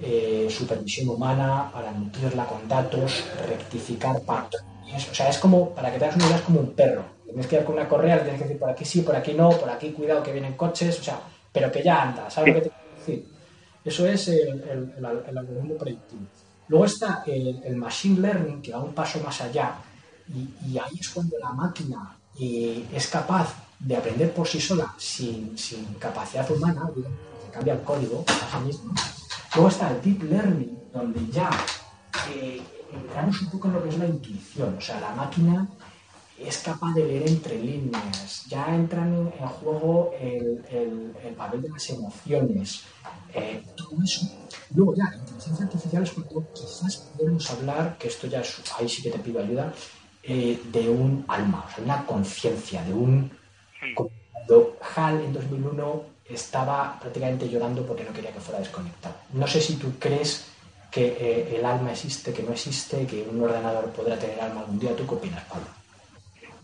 eh, 0.00 0.46
supervisión 0.48 1.08
humana 1.08 1.68
para 1.72 1.90
nutrirla 1.90 2.46
con 2.46 2.68
datos, 2.68 3.24
rectificar 3.48 4.20
patrones. 4.20 5.10
O 5.10 5.12
sea, 5.12 5.28
es 5.28 5.38
como, 5.38 5.70
para 5.70 5.92
que 5.92 5.98
te 5.98 6.04
hagas 6.04 6.14
una 6.14 6.26
idea, 6.26 6.36
es 6.36 6.42
como 6.42 6.60
un 6.60 6.72
perro. 6.72 7.04
Tienes 7.24 7.48
que 7.48 7.56
ir 7.56 7.64
con 7.64 7.74
una 7.74 7.88
correa, 7.88 8.22
tienes 8.22 8.40
que 8.40 8.44
decir 8.44 8.60
por 8.60 8.70
aquí 8.70 8.84
sí, 8.84 9.00
por 9.00 9.16
aquí 9.16 9.34
no, 9.34 9.50
por 9.50 9.68
aquí 9.68 9.90
cuidado 9.90 10.22
que 10.22 10.32
vienen 10.32 10.52
coches. 10.52 11.00
O 11.00 11.02
sea, 11.02 11.18
pero 11.50 11.72
que 11.72 11.82
ya 11.82 12.00
anda, 12.00 12.30
¿sabes 12.30 12.54
lo 12.54 12.60
que 12.60 12.68
te 12.68 12.74
quiero 12.76 12.96
decir? 12.96 13.28
Eso 13.84 14.06
es 14.06 14.28
el, 14.28 15.04
algoritmo 15.04 15.74
predictivo. 15.74 16.22
Luego 16.68 16.84
está 16.84 17.24
el, 17.26 17.74
machine 17.74 18.20
learning, 18.20 18.62
que 18.62 18.70
va 18.70 18.80
un 18.80 18.94
paso 18.94 19.18
más 19.18 19.40
allá, 19.40 19.74
y, 20.32 20.78
ahí 20.78 20.96
es 21.00 21.08
cuando 21.08 21.36
la 21.40 21.52
máquina 21.52 22.16
eh, 22.40 22.86
es 22.92 23.06
capaz 23.08 23.54
de 23.78 23.96
aprender 23.96 24.32
por 24.32 24.46
sí 24.46 24.60
sola, 24.60 24.94
sin, 24.96 25.56
capacidad 25.98 26.48
humana, 26.50 26.90
que 26.94 27.50
cambia 27.50 27.74
el 27.74 27.82
código 27.82 28.24
a 28.28 28.58
sí 28.58 28.64
mismo. 28.66 28.94
Luego 29.54 29.68
está 29.68 29.90
el 29.90 30.00
deep 30.02 30.22
learning, 30.22 30.78
donde 30.92 31.20
ya 31.30 31.50
eh, 32.30 32.62
entramos 32.92 33.40
un 33.42 33.50
poco 33.50 33.68
en 33.68 33.74
lo 33.74 33.82
que 33.82 33.88
es 33.88 33.98
la 33.98 34.06
intuición, 34.06 34.76
o 34.76 34.80
sea, 34.80 35.00
la 35.00 35.14
máquina 35.14 35.68
es 36.38 36.58
capaz 36.58 36.94
de 36.94 37.04
leer 37.04 37.28
entre 37.28 37.58
líneas, 37.58 38.46
ya 38.48 38.74
entran 38.74 39.12
en, 39.14 39.48
juego 39.48 40.12
el, 40.20 40.64
papel 41.36 41.62
de 41.62 41.68
las 41.68 41.90
emociones, 41.90 42.82
eh, 43.34 43.64
todo 43.76 44.02
eso. 44.02 44.26
Luego 44.74 44.94
ya, 44.94 45.04
la 45.10 45.16
inteligencia 45.16 45.64
artificial 45.66 46.02
es 46.02 46.12
cuando 46.12 46.52
quizás 46.52 46.96
podemos 47.16 47.50
hablar, 47.50 47.96
que 47.98 48.08
esto 48.08 48.26
ya 48.26 48.40
es, 48.40 48.60
ahí 48.78 48.88
sí 48.88 49.02
que 49.02 49.10
te 49.10 49.18
pido 49.18 49.40
ayuda, 49.40 49.72
eh, 50.22 50.58
de 50.72 50.88
un 50.88 51.24
alma, 51.28 51.64
o 51.66 51.74
sea, 51.74 51.84
una 51.84 52.04
conciencia, 52.04 52.82
de 52.84 52.94
un... 52.94 53.30
Cuando 53.94 54.76
HAL 54.94 55.24
en 55.24 55.32
2001 55.32 56.02
estaba 56.28 56.98
prácticamente 57.00 57.48
llorando 57.48 57.84
porque 57.86 58.04
no 58.04 58.12
quería 58.12 58.32
que 58.32 58.40
fuera 58.40 58.60
desconectado. 58.60 59.14
No 59.32 59.46
sé 59.46 59.60
si 59.60 59.76
tú 59.76 59.92
crees 59.98 60.48
que 60.90 61.06
eh, 61.06 61.56
el 61.56 61.64
alma 61.64 61.92
existe, 61.92 62.32
que 62.32 62.42
no 62.42 62.52
existe, 62.52 63.06
que 63.06 63.22
un 63.22 63.42
ordenador 63.42 63.90
podrá 63.92 64.16
tener 64.18 64.40
alma 64.40 64.60
algún 64.60 64.78
día. 64.78 64.94
¿Tú 64.94 65.06
qué 65.06 65.14
opinas, 65.14 65.42
Pablo? 65.44 65.66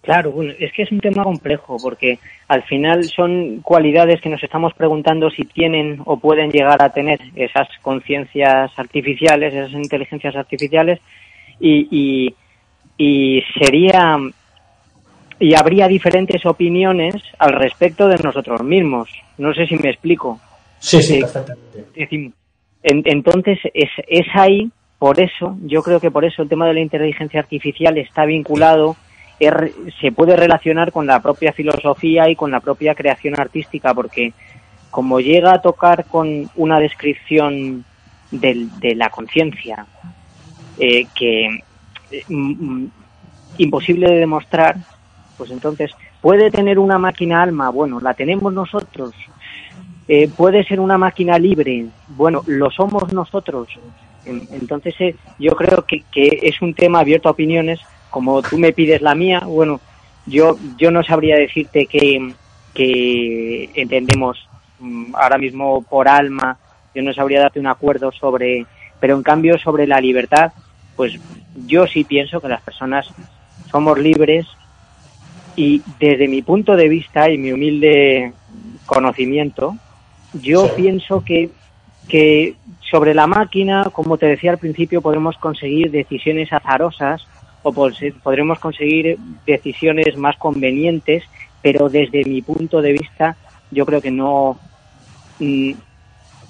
Claro, 0.02 0.32
bueno, 0.32 0.54
es 0.58 0.72
que 0.72 0.82
es 0.82 0.92
un 0.92 1.00
tema 1.00 1.24
complejo 1.24 1.76
porque 1.82 2.18
al 2.46 2.62
final 2.62 3.04
son 3.04 3.60
cualidades 3.60 4.20
que 4.20 4.28
nos 4.28 4.42
estamos 4.42 4.72
preguntando 4.74 5.28
si 5.28 5.44
tienen 5.44 6.00
o 6.04 6.18
pueden 6.18 6.50
llegar 6.50 6.82
a 6.82 6.90
tener 6.90 7.20
esas 7.34 7.68
conciencias 7.82 8.70
artificiales, 8.78 9.52
esas 9.52 9.72
inteligencias 9.72 10.36
artificiales 10.36 11.00
y, 11.60 11.88
y, 11.90 12.34
sería 12.98 14.18
y 15.40 15.54
habría 15.54 15.86
diferentes 15.86 16.44
opiniones 16.46 17.14
al 17.38 17.52
respecto 17.52 18.08
de 18.08 18.18
nosotros 18.18 18.62
mismos. 18.62 19.08
No 19.38 19.54
sé 19.54 19.66
si 19.66 19.76
me 19.76 19.90
explico. 19.90 20.40
Sí, 20.80 21.02
sí, 21.02 21.18
eh, 21.18 21.20
perfectamente. 21.20 22.32
entonces 22.82 23.58
es, 23.72 23.90
es 24.08 24.26
ahí, 24.34 24.70
por 24.98 25.20
eso, 25.20 25.56
yo 25.62 25.82
creo 25.82 26.00
que 26.00 26.10
por 26.10 26.24
eso 26.24 26.42
el 26.42 26.48
tema 26.48 26.66
de 26.66 26.74
la 26.74 26.80
inteligencia 26.80 27.40
artificial 27.40 27.96
está 27.98 28.24
vinculado 28.24 28.96
se 30.00 30.10
puede 30.12 30.36
relacionar 30.36 30.90
con 30.90 31.06
la 31.06 31.20
propia 31.22 31.52
filosofía 31.52 32.28
y 32.28 32.34
con 32.34 32.50
la 32.50 32.58
propia 32.58 32.96
creación 32.96 33.40
artística, 33.40 33.94
porque 33.94 34.32
como 34.90 35.20
llega 35.20 35.52
a 35.52 35.62
tocar 35.62 36.06
con 36.06 36.50
una 36.56 36.80
descripción 36.80 37.84
de 38.32 38.94
la 38.96 39.10
conciencia 39.10 39.86
eh, 40.78 41.06
que 41.14 41.60
imposible 43.58 44.10
de 44.10 44.18
demostrar, 44.18 44.76
pues 45.36 45.50
entonces 45.50 45.90
puede 46.20 46.50
tener 46.50 46.78
una 46.78 46.98
máquina 46.98 47.42
alma, 47.42 47.70
bueno, 47.70 48.00
la 48.00 48.14
tenemos 48.14 48.52
nosotros, 48.52 49.14
eh, 50.08 50.28
puede 50.34 50.64
ser 50.64 50.80
una 50.80 50.96
máquina 50.96 51.38
libre, 51.38 51.86
bueno, 52.08 52.42
lo 52.46 52.70
somos 52.70 53.12
nosotros. 53.12 53.68
Entonces 54.24 54.94
eh, 55.00 55.16
yo 55.38 55.54
creo 55.54 55.84
que, 55.86 56.02
que 56.10 56.40
es 56.42 56.60
un 56.60 56.74
tema 56.74 57.00
abierto 57.00 57.28
a 57.28 57.32
opiniones. 57.32 57.80
Como 58.10 58.42
tú 58.42 58.58
me 58.58 58.72
pides 58.72 59.02
la 59.02 59.14
mía, 59.14 59.40
bueno, 59.46 59.80
yo, 60.26 60.56
yo 60.78 60.90
no 60.90 61.02
sabría 61.02 61.36
decirte 61.36 61.86
que, 61.86 62.32
que 62.74 63.70
entendemos 63.74 64.48
mm, 64.80 65.14
ahora 65.14 65.38
mismo 65.38 65.82
por 65.82 66.08
alma, 66.08 66.58
yo 66.94 67.02
no 67.02 67.12
sabría 67.12 67.40
darte 67.40 67.60
un 67.60 67.66
acuerdo 67.66 68.10
sobre, 68.12 68.66
pero 69.00 69.14
en 69.14 69.22
cambio 69.22 69.58
sobre 69.58 69.86
la 69.86 70.00
libertad, 70.00 70.52
pues 70.96 71.18
yo 71.66 71.86
sí 71.86 72.04
pienso 72.04 72.40
que 72.40 72.48
las 72.48 72.62
personas 72.62 73.08
somos 73.70 73.98
libres 73.98 74.46
y 75.56 75.82
desde 75.98 76.28
mi 76.28 76.42
punto 76.42 76.76
de 76.76 76.88
vista 76.88 77.30
y 77.30 77.38
mi 77.38 77.52
humilde 77.52 78.32
conocimiento, 78.86 79.76
yo 80.32 80.74
pienso 80.76 81.24
que, 81.24 81.50
que 82.08 82.54
sobre 82.90 83.14
la 83.14 83.26
máquina, 83.26 83.90
como 83.92 84.16
te 84.18 84.26
decía 84.26 84.52
al 84.52 84.58
principio, 84.58 85.02
podemos 85.02 85.36
conseguir 85.36 85.90
decisiones 85.90 86.52
azarosas 86.52 87.26
o 87.62 87.72
podremos 87.72 88.58
conseguir 88.58 89.18
decisiones 89.46 90.16
más 90.16 90.36
convenientes, 90.36 91.24
pero 91.60 91.88
desde 91.88 92.24
mi 92.24 92.40
punto 92.40 92.80
de 92.80 92.92
vista 92.92 93.36
yo 93.70 93.84
creo 93.84 94.00
que 94.00 94.10
no 94.10 94.58
mm, 95.40 95.72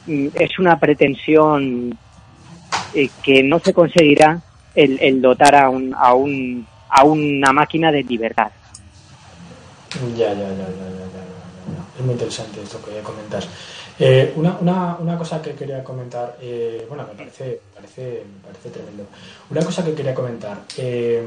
mm, 0.07 0.27
es 0.35 0.59
una 0.59 0.79
pretensión 0.79 1.97
eh, 2.95 3.09
que 3.23 3.43
no 3.43 3.59
se 3.59 3.73
conseguirá 3.73 4.43
el, 4.79 5.21
dotar 5.21 5.55
a, 5.57 5.69
un, 5.69 5.95
a, 5.95 6.15
un, 6.15 6.67
a 6.89 7.05
una 7.05 7.53
máquina 7.53 7.91
de 7.91 8.03
libertad. 8.05 8.51
Ya, 10.17 10.33
ya, 10.33 10.35
ya, 10.35 10.51
ya, 10.51 10.89
ya, 10.95 11.99
Es 11.99 12.05
muy 12.05 12.13
interesante 12.13 12.63
esto 12.63 12.81
que 12.85 13.01
comentas. 13.01 13.49
Eh, 13.99 14.33
una, 14.37 14.57
una, 14.61 14.97
una, 15.01 15.19
cosa 15.19 15.43
que 15.43 15.55
quería 15.55 15.83
comentar, 15.83 16.37
eh, 16.41 16.87
bueno, 16.89 17.05
me 17.09 17.15
parece, 17.15 17.61
parece, 17.75 18.23
parece 18.45 18.71
tremendo. 18.71 19.07
Una 19.51 19.63
cosa 19.65 19.85
que 19.85 19.95
quería 19.95 20.15
comentar, 20.15 20.59
eh, 20.77 21.27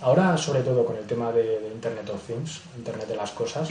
ahora 0.00 0.36
sobre 0.36 0.62
todo 0.62 0.84
con 0.84 0.96
el 0.96 1.04
tema 1.04 1.30
de, 1.30 1.70
Internet 1.72 2.10
of 2.10 2.26
Things, 2.26 2.62
Internet 2.76 3.06
de 3.06 3.16
las 3.16 3.30
cosas, 3.30 3.68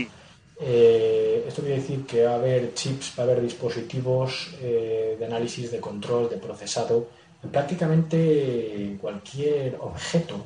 Eh, 0.59 1.45
esto 1.47 1.61
quiere 1.61 1.81
decir 1.81 2.05
que 2.05 2.23
va 2.23 2.33
a 2.33 2.35
haber 2.35 2.73
chips, 2.73 3.13
va 3.17 3.23
a 3.23 3.25
haber 3.25 3.41
dispositivos 3.41 4.51
eh, 4.61 5.15
de 5.19 5.25
análisis, 5.25 5.71
de 5.71 5.79
control, 5.79 6.29
de 6.29 6.37
procesado 6.37 7.09
prácticamente 7.51 8.97
cualquier 8.99 9.77
objeto. 9.79 10.45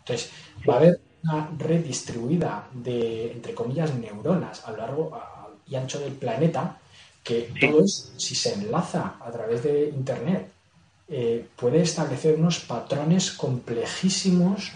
Entonces, 0.00 0.30
va 0.68 0.74
a 0.74 0.76
haber 0.78 1.00
una 1.22 1.50
red 1.58 1.84
distribuida 1.84 2.68
de, 2.72 3.32
entre 3.32 3.54
comillas, 3.54 3.94
neuronas 3.94 4.64
a 4.64 4.70
lo 4.72 4.76
largo 4.76 5.20
y 5.66 5.74
ancho 5.74 5.98
del 5.98 6.12
planeta, 6.12 6.78
que 7.22 7.52
todo 7.60 7.84
eso, 7.84 8.10
si 8.16 8.34
se 8.34 8.54
enlaza 8.54 9.16
a 9.20 9.30
través 9.32 9.64
de 9.64 9.88
Internet, 9.88 10.48
eh, 11.08 11.46
puede 11.56 11.82
establecer 11.82 12.34
unos 12.34 12.60
patrones 12.60 13.32
complejísimos 13.32 14.72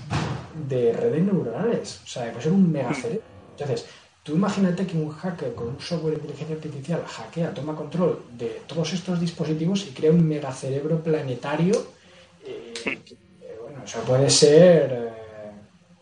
de 0.69 0.93
redes 0.93 1.23
neuronales. 1.23 2.01
O 2.05 2.07
sea, 2.09 2.31
puede 2.31 2.43
ser 2.43 2.53
un 2.53 2.71
megacerebro. 2.71 3.23
Entonces, 3.53 3.87
tú 4.23 4.35
imagínate 4.35 4.87
que 4.87 4.97
un 4.97 5.11
hacker 5.11 5.55
con 5.55 5.69
un 5.69 5.81
software 5.81 6.15
de 6.15 6.21
inteligencia 6.21 6.57
artificial 6.57 7.05
hackea, 7.07 7.55
toma 7.55 7.75
control 7.75 8.21
de 8.37 8.63
todos 8.67 8.93
estos 8.93 9.21
dispositivos 9.21 9.87
y 9.89 9.93
crea 9.93 10.11
un 10.11 10.27
megacerebro 10.27 11.03
planetario. 11.03 11.75
Eh, 12.47 12.75
eh, 12.87 13.59
bueno, 13.63 13.85
eso 13.85 14.01
puede 14.01 14.29
ser 14.31 15.11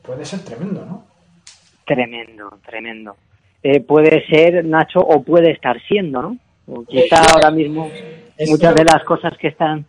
puede 0.02 0.24
ser 0.24 0.40
tremendo, 0.40 0.86
¿no? 0.86 1.04
Tremendo, 1.84 2.58
tremendo. 2.64 3.16
Eh, 3.62 3.80
puede 3.80 4.26
ser, 4.26 4.64
Nacho, 4.64 5.00
o 5.00 5.22
puede 5.22 5.50
estar 5.50 5.80
siendo, 5.86 6.22
¿no? 6.22 6.38
quizá 6.86 7.22
ahora 7.32 7.50
mismo 7.50 7.90
muchas 8.46 8.74
de 8.74 8.84
las 8.84 9.02
cosas 9.04 9.32
que 9.38 9.48
están 9.48 9.86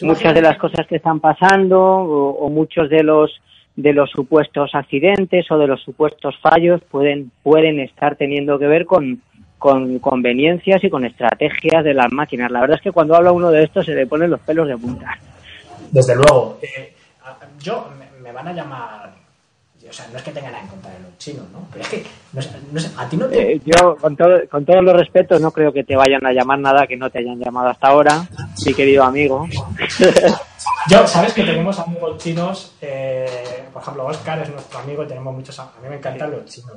muchas 0.00 0.34
de 0.34 0.42
las 0.42 0.58
cosas 0.58 0.86
que 0.86 0.96
están 0.96 1.20
pasando 1.20 1.80
o, 1.80 2.48
muchos 2.48 2.88
de 2.90 3.02
los 3.02 3.30
de 3.76 3.92
los 3.92 4.10
supuestos 4.10 4.70
accidentes 4.74 5.50
o 5.50 5.58
de 5.58 5.66
los 5.66 5.82
supuestos 5.82 6.36
fallos 6.40 6.80
pueden 6.90 7.32
pueden 7.42 7.80
estar 7.80 8.16
teniendo 8.16 8.58
que 8.58 8.66
ver 8.66 8.86
con, 8.86 9.20
con 9.58 9.98
conveniencias 9.98 10.82
y 10.84 10.90
con 10.90 11.04
estrategias 11.04 11.84
de 11.84 11.94
las 11.94 12.12
máquinas. 12.12 12.50
La 12.50 12.60
verdad 12.60 12.76
es 12.76 12.82
que 12.82 12.92
cuando 12.92 13.16
habla 13.16 13.32
uno 13.32 13.50
de 13.50 13.64
esto 13.64 13.82
se 13.82 13.94
le 13.94 14.06
ponen 14.06 14.30
los 14.30 14.40
pelos 14.40 14.68
de 14.68 14.76
punta. 14.76 15.18
Desde 15.90 16.14
luego. 16.14 16.58
Eh, 16.62 16.92
yo 17.60 17.88
me 18.22 18.32
van 18.32 18.48
a 18.48 18.52
llamar 18.52 19.24
o 19.88 19.92
sea, 19.92 20.06
no 20.10 20.16
es 20.16 20.24
que 20.24 20.32
tengan 20.32 20.52
nada 20.52 20.64
en 20.64 20.70
contra 20.70 20.90
de 20.90 21.00
los 21.00 21.18
chinos, 21.18 21.44
¿no? 21.52 21.68
Pero 21.70 21.84
es 21.84 21.90
que, 21.90 22.04
no 22.32 22.80
sé, 22.80 22.90
a 22.96 23.08
ti 23.08 23.16
no 23.16 23.26
te... 23.26 23.52
Eh, 23.52 23.60
yo, 23.64 23.96
con, 23.96 24.16
todo, 24.16 24.40
con 24.50 24.64
todos 24.64 24.82
los 24.82 24.94
respetos, 24.94 25.40
no 25.40 25.50
creo 25.50 25.72
que 25.72 25.84
te 25.84 25.94
vayan 25.94 26.24
a 26.26 26.32
llamar 26.32 26.58
nada 26.58 26.86
que 26.86 26.96
no 26.96 27.10
te 27.10 27.18
hayan 27.18 27.38
llamado 27.38 27.68
hasta 27.68 27.88
ahora, 27.88 28.26
mi 28.64 28.74
querido 28.74 29.04
amigo. 29.04 29.46
yo, 30.90 31.06
sabes 31.06 31.32
que 31.32 31.42
tenemos 31.42 31.78
amigos 31.78 32.18
chinos, 32.18 32.72
eh, 32.80 33.64
por 33.72 33.82
ejemplo, 33.82 34.06
Oscar 34.06 34.40
es 34.40 34.50
nuestro 34.50 34.78
amigo, 34.78 35.06
tenemos 35.06 35.34
muchos 35.34 35.58
A 35.58 35.72
mí 35.82 35.88
me 35.88 35.96
encantan 35.96 36.30
los 36.30 36.44
chinos. 36.46 36.72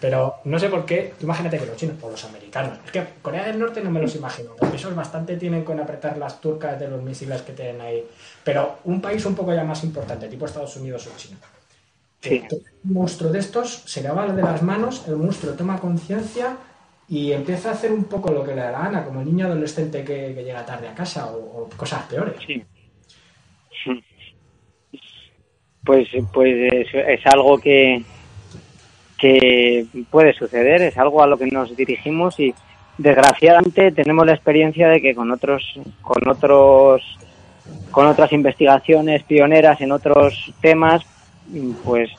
Pero 0.00 0.36
no 0.44 0.58
sé 0.58 0.68
por 0.68 0.84
qué, 0.84 1.14
tú 1.18 1.26
imagínate 1.26 1.58
que 1.58 1.66
los 1.66 1.76
chinos, 1.76 1.96
o 2.02 2.10
los 2.10 2.24
americanos, 2.24 2.78
es 2.84 2.90
que 2.90 3.04
Corea 3.22 3.44
del 3.46 3.58
Norte 3.58 3.80
no 3.82 3.90
me 3.90 4.00
los 4.00 4.14
imagino, 4.14 4.50
porque 4.58 4.76
esos 4.76 4.94
bastante 4.94 5.36
tienen 5.36 5.64
con 5.64 5.78
apretar 5.80 6.16
las 6.18 6.40
turcas 6.40 6.78
de 6.78 6.88
los 6.88 7.02
misiles 7.02 7.42
que 7.42 7.52
tienen 7.52 7.80
ahí. 7.80 8.04
Pero 8.42 8.78
un 8.84 9.00
país 9.00 9.24
un 9.26 9.34
poco 9.34 9.54
ya 9.54 9.64
más 9.64 9.82
importante, 9.84 10.28
tipo 10.28 10.46
Estados 10.46 10.76
Unidos 10.76 11.06
o 11.06 11.16
China 11.16 11.38
un 12.30 12.92
monstruo 12.92 13.30
de 13.30 13.38
estos 13.38 13.82
se 13.86 14.02
le 14.02 14.10
va 14.10 14.26
de 14.26 14.42
las 14.42 14.62
manos, 14.62 15.04
el 15.06 15.16
monstruo 15.16 15.54
toma 15.54 15.78
conciencia 15.78 16.56
y 17.08 17.32
empieza 17.32 17.70
a 17.70 17.72
hacer 17.72 17.92
un 17.92 18.04
poco 18.04 18.32
lo 18.32 18.42
que 18.42 18.54
le 18.54 18.62
da 18.62 18.72
la 18.72 18.80
gana, 18.80 19.04
como 19.04 19.20
el 19.20 19.26
niño 19.26 19.46
adolescente 19.46 20.04
que, 20.04 20.34
llega 20.34 20.66
tarde 20.66 20.88
a 20.88 20.94
casa 20.94 21.30
o, 21.30 21.68
cosas 21.76 22.02
peores. 22.04 22.34
Sí. 22.44 22.62
Pues, 25.86 26.08
pues 26.32 26.90
es, 26.92 27.26
algo 27.26 27.58
que, 27.58 28.02
que 29.16 29.86
puede 30.10 30.32
suceder, 30.32 30.82
es 30.82 30.98
algo 30.98 31.22
a 31.22 31.28
lo 31.28 31.38
que 31.38 31.46
nos 31.46 31.76
dirigimos 31.76 32.40
y 32.40 32.52
desgraciadamente 32.98 33.92
tenemos 33.92 34.26
la 34.26 34.34
experiencia 34.34 34.88
de 34.88 35.00
que 35.00 35.14
con 35.14 35.30
otros, 35.30 35.78
con 36.02 36.28
otros, 36.28 37.02
con 37.92 38.06
otras 38.06 38.32
investigaciones 38.32 39.22
pioneras 39.22 39.80
en 39.80 39.92
otros 39.92 40.52
temas, 40.60 41.06
pues 41.84 42.10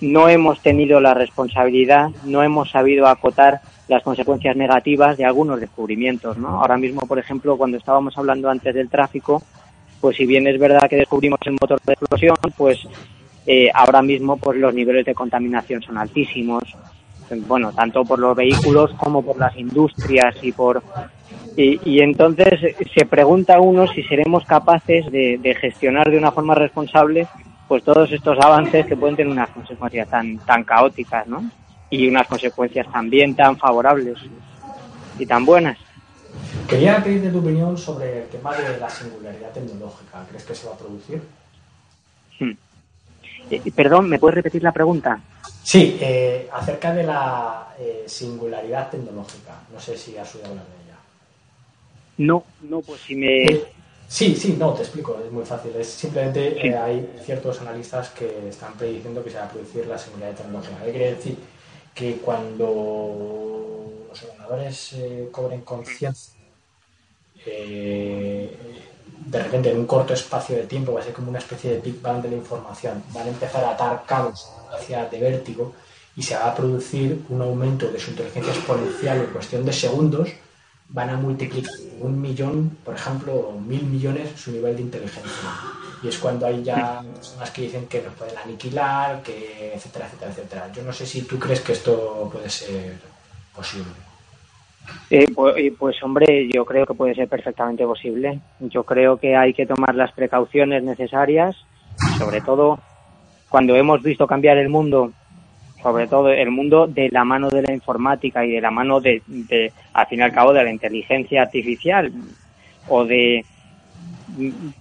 no 0.00 0.28
hemos 0.28 0.60
tenido 0.60 1.00
la 1.00 1.14
responsabilidad, 1.14 2.10
no 2.24 2.42
hemos 2.42 2.70
sabido 2.72 3.06
acotar 3.06 3.60
las 3.86 4.02
consecuencias 4.02 4.56
negativas 4.56 5.16
de 5.16 5.24
algunos 5.24 5.60
descubrimientos, 5.60 6.36
¿no? 6.38 6.60
Ahora 6.60 6.76
mismo, 6.76 7.02
por 7.02 7.20
ejemplo, 7.20 7.56
cuando 7.56 7.76
estábamos 7.76 8.18
hablando 8.18 8.50
antes 8.50 8.74
del 8.74 8.88
tráfico, 8.88 9.42
pues 10.02 10.16
si 10.16 10.26
bien 10.26 10.48
es 10.48 10.58
verdad 10.58 10.90
que 10.90 10.96
descubrimos 10.96 11.38
el 11.46 11.52
motor 11.52 11.80
de 11.86 11.92
explosión, 11.92 12.36
pues 12.56 12.86
eh, 13.46 13.70
ahora 13.72 14.02
mismo 14.02 14.36
pues 14.36 14.58
los 14.58 14.74
niveles 14.74 15.06
de 15.06 15.14
contaminación 15.14 15.80
son 15.80 15.96
altísimos, 15.96 16.64
bueno, 17.46 17.72
tanto 17.72 18.04
por 18.04 18.18
los 18.18 18.36
vehículos 18.36 18.90
como 18.98 19.24
por 19.24 19.38
las 19.38 19.56
industrias 19.56 20.34
y 20.42 20.52
por 20.52 20.82
y, 21.56 22.00
entonces 22.00 22.74
se 22.94 23.06
pregunta 23.06 23.60
uno 23.60 23.86
si 23.86 24.02
seremos 24.02 24.44
capaces 24.44 25.10
de, 25.12 25.38
de 25.40 25.54
gestionar 25.54 26.10
de 26.10 26.18
una 26.18 26.32
forma 26.32 26.54
responsable 26.54 27.28
pues 27.68 27.84
todos 27.84 28.10
estos 28.10 28.38
avances 28.38 28.84
que 28.86 28.96
pueden 28.96 29.16
tener 29.16 29.32
unas 29.32 29.50
consecuencias 29.50 30.08
tan, 30.08 30.36
tan 30.38 30.64
caóticas, 30.64 31.26
¿no? 31.26 31.42
Y 31.90 32.08
unas 32.08 32.26
consecuencias 32.26 32.90
también 32.92 33.34
tan 33.34 33.56
favorables 33.56 34.18
y 35.18 35.24
tan 35.24 35.44
buenas. 35.44 35.78
Quería 36.68 37.02
pedirte 37.02 37.30
tu 37.30 37.38
opinión 37.38 37.76
sobre 37.76 38.22
el 38.22 38.28
tema 38.28 38.56
de 38.56 38.78
la 38.78 38.88
singularidad 38.88 39.52
tecnológica. 39.52 40.24
¿Crees 40.28 40.44
que 40.44 40.54
se 40.54 40.66
va 40.66 40.74
a 40.74 40.78
producir? 40.78 41.22
Hmm. 42.38 42.52
Eh, 43.50 43.72
perdón, 43.74 44.08
¿me 44.08 44.18
puedes 44.18 44.36
repetir 44.36 44.62
la 44.62 44.72
pregunta? 44.72 45.20
Sí, 45.62 45.98
eh, 46.00 46.48
acerca 46.52 46.92
de 46.94 47.04
la 47.04 47.74
eh, 47.78 48.04
singularidad 48.06 48.90
tecnológica. 48.90 49.60
No 49.72 49.78
sé 49.78 49.96
si 49.96 50.16
has 50.16 50.34
oído 50.34 50.48
hablar 50.48 50.64
de 50.66 50.84
ella. 50.84 50.98
No, 52.18 52.44
no, 52.62 52.80
pues 52.80 53.00
si 53.02 53.14
me, 53.14 53.46
Sí, 54.12 54.36
sí, 54.36 54.56
no, 54.58 54.74
te 54.74 54.82
explico, 54.82 55.18
es 55.24 55.32
muy 55.32 55.42
fácil. 55.42 55.74
Es 55.74 55.88
simplemente 55.88 56.54
que 56.56 56.76
hay 56.76 57.14
ciertos 57.24 57.62
analistas 57.62 58.10
que 58.10 58.50
están 58.50 58.74
prediciendo 58.74 59.24
que 59.24 59.30
se 59.30 59.38
va 59.38 59.44
a 59.44 59.48
producir 59.48 59.86
la 59.86 59.96
singularidad 59.96 60.36
tecnológica. 60.36 60.84
¿Qué 60.84 60.90
quiere 60.90 61.14
decir? 61.14 61.38
Que 61.94 62.16
cuando 62.16 64.04
los 64.06 64.22
ordenadores 64.22 64.92
eh, 64.92 65.30
cobren 65.32 65.62
conciencia, 65.62 66.12
eh, 67.46 68.56
de 69.26 69.42
repente 69.42 69.70
en 69.70 69.78
un 69.78 69.86
corto 69.86 70.14
espacio 70.14 70.56
de 70.56 70.64
tiempo 70.64 70.92
va 70.92 71.00
a 71.00 71.04
ser 71.04 71.12
como 71.12 71.30
una 71.30 71.38
especie 71.38 71.72
de 71.72 71.80
Big 71.80 72.00
Bang 72.00 72.22
de 72.22 72.30
la 72.30 72.36
información. 72.36 73.02
Van 73.12 73.26
a 73.26 73.30
empezar 73.30 73.64
a 73.64 73.70
atar 73.70 74.04
cabos 74.06 74.50
hacia 74.72 75.06
de 75.06 75.18
vértigo 75.18 75.74
y 76.16 76.22
se 76.22 76.34
va 76.34 76.50
a 76.50 76.54
producir 76.54 77.22
un 77.28 77.40
aumento 77.40 77.90
de 77.90 77.98
su 77.98 78.10
inteligencia 78.10 78.52
exponencial 78.52 79.18
en 79.18 79.26
cuestión 79.26 79.64
de 79.64 79.72
segundos 79.72 80.28
van 80.92 81.10
a 81.10 81.16
multiplicar 81.16 81.72
un 82.00 82.20
millón, 82.20 82.76
por 82.84 82.94
ejemplo, 82.94 83.52
mil 83.66 83.84
millones 83.84 84.28
su 84.38 84.52
nivel 84.52 84.76
de 84.76 84.82
inteligencia. 84.82 85.48
Y 86.02 86.08
es 86.08 86.18
cuando 86.18 86.46
hay 86.46 86.62
ya 86.62 87.02
personas 87.14 87.50
que 87.50 87.62
dicen 87.62 87.86
que 87.86 88.02
nos 88.02 88.14
pueden 88.14 88.36
aniquilar, 88.36 89.22
que 89.22 89.72
etcétera, 89.74 90.06
etcétera, 90.06 90.30
etcétera. 90.30 90.72
Yo 90.72 90.82
no 90.82 90.92
sé 90.92 91.06
si 91.06 91.22
tú 91.22 91.38
crees 91.38 91.60
que 91.60 91.72
esto 91.72 92.28
puede 92.30 92.50
ser 92.50 92.98
posible. 93.54 94.11
Eh, 95.10 95.26
pues, 95.34 95.72
pues, 95.78 96.02
hombre, 96.02 96.48
yo 96.52 96.64
creo 96.64 96.86
que 96.86 96.94
puede 96.94 97.14
ser 97.14 97.28
perfectamente 97.28 97.84
posible. 97.84 98.40
Yo 98.60 98.84
creo 98.84 99.18
que 99.18 99.36
hay 99.36 99.52
que 99.52 99.66
tomar 99.66 99.94
las 99.94 100.12
precauciones 100.12 100.82
necesarias, 100.82 101.56
sobre 102.18 102.40
todo 102.40 102.78
cuando 103.48 103.76
hemos 103.76 104.02
visto 104.02 104.26
cambiar 104.26 104.56
el 104.56 104.70
mundo 104.70 105.12
sobre 105.82 106.06
todo 106.06 106.28
el 106.28 106.50
mundo 106.50 106.86
de 106.86 107.10
la 107.10 107.24
mano 107.24 107.50
de 107.50 107.62
la 107.62 107.72
informática 107.72 108.44
y 108.44 108.52
de 108.52 108.60
la 108.60 108.70
mano 108.70 109.00
de, 109.00 109.20
al 109.92 110.06
fin 110.06 110.20
y 110.20 110.22
al 110.22 110.32
cabo, 110.32 110.52
de 110.52 110.62
la 110.62 110.70
inteligencia 110.70 111.42
artificial 111.42 112.12
o 112.88 113.04
de, 113.04 113.44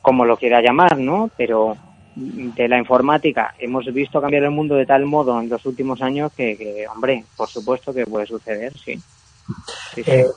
como 0.01 0.25
lo 0.25 0.37
quiera 0.37 0.61
llamar, 0.61 0.97
¿no? 0.99 1.29
Pero 1.35 1.75
de 2.15 2.67
la 2.67 2.77
informática 2.77 3.55
hemos 3.57 3.91
visto 3.91 4.21
cambiar 4.21 4.43
el 4.43 4.51
mundo 4.51 4.75
de 4.75 4.85
tal 4.85 5.05
modo 5.05 5.41
en 5.41 5.49
los 5.49 5.65
últimos 5.65 6.01
años 6.01 6.31
que, 6.33 6.85
hombre, 6.93 7.23
por 7.35 7.49
supuesto 7.49 7.93
que 7.93 8.05
puede 8.05 8.27
suceder, 8.27 8.73
sí. 8.77 8.99
Eh, 9.95 10.27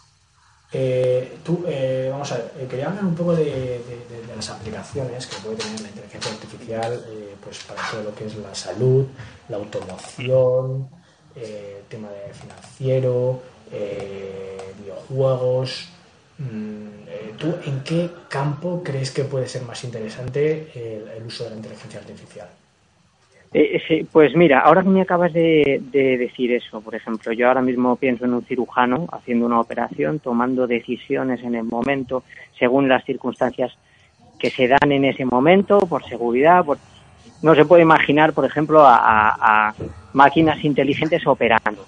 eh, 0.76 1.38
tú, 1.44 1.64
eh, 1.68 2.08
vamos 2.10 2.32
a 2.32 2.36
ver, 2.36 2.66
quería 2.68 2.88
hablar 2.88 3.04
un 3.04 3.14
poco 3.14 3.36
de, 3.36 3.80
las 4.34 4.50
aplicaciones 4.50 5.24
que 5.28 5.36
puede 5.36 5.56
tener 5.56 5.80
la 5.80 5.88
inteligencia 5.88 6.32
artificial 6.32 7.04
pues 7.44 7.58
para 7.60 7.80
todo 7.90 8.02
lo 8.02 8.14
que 8.14 8.26
es 8.26 8.34
la 8.36 8.52
salud, 8.54 9.06
la 9.48 9.58
automoción, 9.58 10.88
eh, 11.36 11.84
tema 11.88 12.08
de 12.10 12.34
financiero, 12.34 13.40
videojuegos. 14.80 15.88
Mm, 16.38 17.38
¿Tú 17.38 17.54
en 17.64 17.84
qué 17.84 18.10
campo 18.28 18.82
crees 18.82 19.12
que 19.12 19.22
puede 19.22 19.48
ser 19.48 19.62
más 19.62 19.84
interesante 19.84 20.72
el, 20.74 21.24
uso 21.24 21.44
de 21.44 21.50
la 21.50 21.56
inteligencia 21.56 22.00
artificial? 22.00 22.48
Pues 24.10 24.34
mira, 24.34 24.60
ahora 24.60 24.82
que 24.82 24.88
me 24.88 25.02
acabas 25.02 25.32
de, 25.32 25.80
decir 25.92 26.52
eso, 26.52 26.80
por 26.80 26.94
ejemplo, 26.96 27.32
yo 27.32 27.46
ahora 27.46 27.62
mismo 27.62 27.94
pienso 27.94 28.24
en 28.24 28.34
un 28.34 28.44
cirujano 28.44 29.06
haciendo 29.12 29.46
una 29.46 29.60
operación, 29.60 30.18
tomando 30.18 30.66
decisiones 30.66 31.40
en 31.44 31.54
el 31.54 31.62
momento, 31.62 32.24
según 32.58 32.88
las 32.88 33.04
circunstancias 33.04 33.72
que 34.40 34.50
se 34.50 34.66
dan 34.66 34.90
en 34.90 35.04
ese 35.04 35.24
momento, 35.24 35.78
por 35.78 36.04
seguridad, 36.04 36.64
por, 36.64 36.78
no 37.42 37.54
se 37.54 37.64
puede 37.64 37.82
imaginar, 37.82 38.32
por 38.32 38.44
ejemplo, 38.44 38.82
a, 38.84 39.72
máquinas 40.14 40.64
inteligentes 40.64 41.24
operando. 41.26 41.84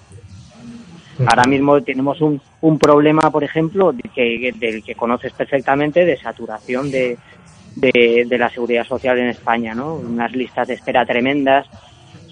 Ahora 1.25 1.45
mismo 1.45 1.81
tenemos 1.81 2.21
un, 2.21 2.39
un 2.61 2.79
problema, 2.79 3.29
por 3.31 3.43
ejemplo, 3.43 3.93
que, 4.13 4.53
del 4.57 4.83
que 4.83 4.95
conoces 4.95 5.33
perfectamente, 5.33 6.05
de 6.05 6.15
saturación 6.15 6.91
de, 6.91 7.17
de, 7.79 8.37
la 8.37 8.49
seguridad 8.49 8.85
social 8.85 9.19
en 9.19 9.27
España, 9.27 9.73
¿no? 9.73 9.95
Unas 9.95 10.31
listas 10.31 10.67
de 10.67 10.75
espera 10.75 11.05
tremendas. 11.05 11.67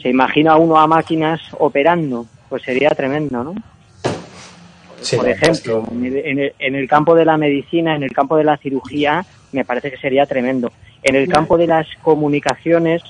¿Se 0.02 0.10
imagina 0.10 0.56
uno 0.58 0.78
a 0.78 0.88
máquinas 0.88 1.42
operando? 1.60 2.26
Pues 2.50 2.64
sería 2.64 2.90
tremendo, 2.90 3.44
¿no? 3.44 3.56
por 5.18 5.30
ejemplo, 5.30 5.86
en 5.92 6.40
el, 6.40 6.54
en 6.58 6.76
el, 6.76 6.88
campo 6.88 7.14
de 7.14 7.26
la 7.26 7.38
medicina, 7.38 7.96
en 7.96 8.02
el 8.02 8.12
campo 8.12 8.38
de 8.38 8.44
la 8.44 8.58
cirugía, 8.58 9.24
me 9.52 9.64
parece 9.64 9.92
que 9.92 9.98
sería 9.98 10.26
tremendo. 10.26 10.72
En 11.04 11.16
el 11.16 11.28
campo 11.28 11.60
de 11.60 11.68
las 11.68 11.88
comunicaciones, 12.02 13.04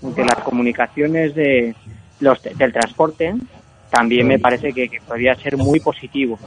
de 0.00 0.24
las 0.24 0.38
comunicaciones 0.38 1.34
de 1.34 1.74
los, 2.20 2.42
del 2.42 2.72
transporte, 2.72 3.34
también 3.90 4.26
me 4.26 4.38
parece 4.38 4.72
que, 4.72 4.88
podría 5.06 5.34
ser 5.34 5.58
muy 5.58 5.78
positivo. 5.78 6.38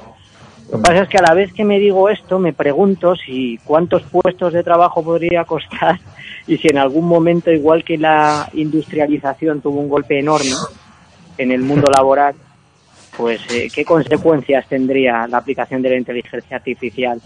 Lo 0.71 0.77
que 0.77 0.83
pasa 0.83 1.03
es 1.03 1.09
que 1.09 1.17
a 1.17 1.21
la 1.21 1.33
vez 1.33 1.53
que 1.53 1.63
me 1.63 1.79
digo 1.79 2.09
esto, 2.09 2.39
me 2.39 2.53
pregunto 2.53 3.15
si 3.15 3.59
cuántos 3.63 4.03
puestos 4.03 4.51
de 4.51 4.63
trabajo 4.63 5.03
podría 5.03 5.43
costar 5.45 5.99
y 6.47 6.57
si 6.57 6.67
en 6.67 6.77
algún 6.77 7.07
momento, 7.07 7.51
igual 7.51 7.83
que 7.83 7.97
la 7.97 8.49
industrialización 8.53 9.61
tuvo 9.61 9.79
un 9.79 9.89
golpe 9.89 10.19
enorme 10.19 10.55
en 11.37 11.51
el 11.51 11.61
mundo 11.61 11.89
laboral, 11.95 12.35
pues 13.15 13.41
eh, 13.51 13.69
qué 13.73 13.85
consecuencias 13.85 14.67
tendría 14.67 15.27
la 15.27 15.37
aplicación 15.37 15.81
de 15.81 15.89
la 15.89 15.97
inteligencia 15.97 16.57
artificial 16.57 17.21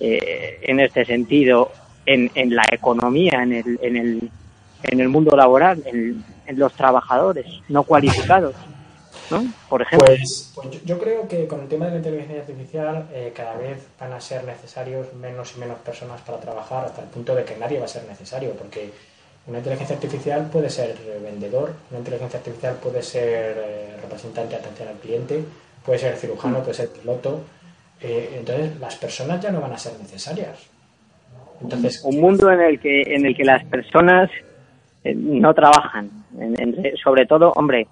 eh, 0.00 0.60
en 0.62 0.80
este 0.80 1.04
sentido 1.04 1.72
en, 2.06 2.30
en 2.34 2.54
la 2.54 2.62
economía, 2.70 3.42
en 3.42 3.52
el, 3.52 3.78
en 3.82 3.96
el, 3.96 4.30
en 4.84 5.00
el 5.00 5.08
mundo 5.08 5.36
laboral, 5.36 5.82
en, 5.84 6.24
en 6.46 6.58
los 6.58 6.72
trabajadores 6.74 7.46
no 7.68 7.82
cualificados. 7.82 8.54
¿No? 9.30 9.44
Por 9.68 9.82
ejemplo. 9.82 10.06
Pues, 10.06 10.52
pues 10.54 10.84
yo, 10.84 10.98
creo 10.98 11.28
que 11.28 11.46
con 11.46 11.60
el 11.60 11.68
tema 11.68 11.86
de 11.86 11.92
la 11.92 11.96
inteligencia 11.98 12.40
artificial 12.40 13.08
eh, 13.12 13.32
cada 13.34 13.56
vez 13.56 13.86
van 13.98 14.12
a 14.12 14.20
ser 14.20 14.44
necesarios 14.44 15.12
menos 15.14 15.54
y 15.56 15.60
menos 15.60 15.78
personas 15.80 16.20
para 16.22 16.38
trabajar 16.38 16.86
hasta 16.86 17.02
el 17.02 17.08
punto 17.08 17.34
de 17.34 17.44
que 17.44 17.56
nadie 17.56 17.78
va 17.78 17.84
a 17.84 17.88
ser 17.88 18.04
necesario, 18.04 18.52
porque 18.52 18.90
una 19.46 19.58
inteligencia 19.58 19.96
artificial 19.96 20.48
puede 20.50 20.70
ser 20.70 20.96
vendedor, 21.22 21.72
una 21.90 22.00
inteligencia 22.00 22.38
artificial 22.38 22.76
puede 22.76 23.02
ser 23.02 23.56
eh, 23.58 23.96
representante 24.02 24.54
de 24.54 24.60
atención 24.60 24.88
al 24.88 24.96
cliente, 24.96 25.44
puede 25.84 25.98
ser 25.98 26.16
cirujano, 26.16 26.60
puede 26.60 26.74
ser 26.74 26.88
piloto. 26.90 27.40
Eh, 28.00 28.36
entonces 28.38 28.78
las 28.78 28.96
personas 28.96 29.40
ya 29.40 29.50
no 29.50 29.60
van 29.60 29.72
a 29.72 29.78
ser 29.78 29.98
necesarias. 29.98 30.66
Entonces, 31.60 32.02
un 32.04 32.20
mundo 32.20 32.52
en 32.52 32.60
el 32.60 32.78
que 32.78 33.02
en 33.02 33.26
el 33.26 33.36
que 33.36 33.44
las 33.44 33.64
personas 33.64 34.30
no 35.04 35.54
trabajan, 35.54 36.08
sobre 37.02 37.26
todo, 37.26 37.50
hombre, 37.56 37.88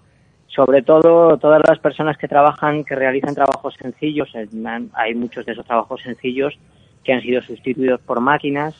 sobre 0.56 0.80
todo 0.82 1.36
todas 1.36 1.60
las 1.68 1.78
personas 1.78 2.16
que 2.16 2.26
trabajan, 2.26 2.82
que 2.82 2.96
realizan 2.96 3.34
trabajos 3.34 3.74
sencillos, 3.78 4.34
eh, 4.34 4.48
hay 4.94 5.14
muchos 5.14 5.44
de 5.44 5.52
esos 5.52 5.66
trabajos 5.66 6.00
sencillos 6.00 6.58
que 7.04 7.12
han 7.12 7.20
sido 7.20 7.42
sustituidos 7.42 8.00
por 8.00 8.20
máquinas. 8.20 8.74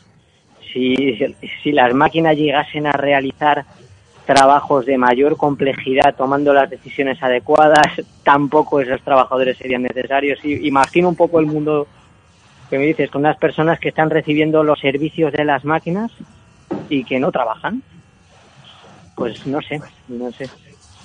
Si, 0.72 1.18
si 1.62 1.72
las 1.72 1.94
máquinas 1.94 2.36
llegasen 2.36 2.86
a 2.86 2.92
realizar 2.92 3.66
trabajos 4.24 4.86
de 4.86 4.98
mayor 4.98 5.36
complejidad 5.36 6.16
tomando 6.16 6.52
las 6.52 6.68
decisiones 6.70 7.22
adecuadas, 7.22 7.86
tampoco 8.24 8.80
esos 8.80 9.02
trabajadores 9.02 9.58
serían 9.58 9.82
necesarios. 9.82 10.38
Imagino 10.44 11.10
un 11.10 11.16
poco 11.16 11.38
el 11.38 11.46
mundo 11.46 11.86
que 12.70 12.78
me 12.78 12.86
dices, 12.86 13.10
con 13.10 13.20
unas 13.20 13.36
personas 13.36 13.78
que 13.78 13.90
están 13.90 14.10
recibiendo 14.10 14.64
los 14.64 14.80
servicios 14.80 15.32
de 15.32 15.44
las 15.44 15.64
máquinas 15.64 16.10
y 16.88 17.04
que 17.04 17.20
no 17.20 17.30
trabajan. 17.30 17.82
Pues 19.14 19.46
no 19.46 19.60
sé, 19.62 19.80
no 20.08 20.32
sé. 20.32 20.48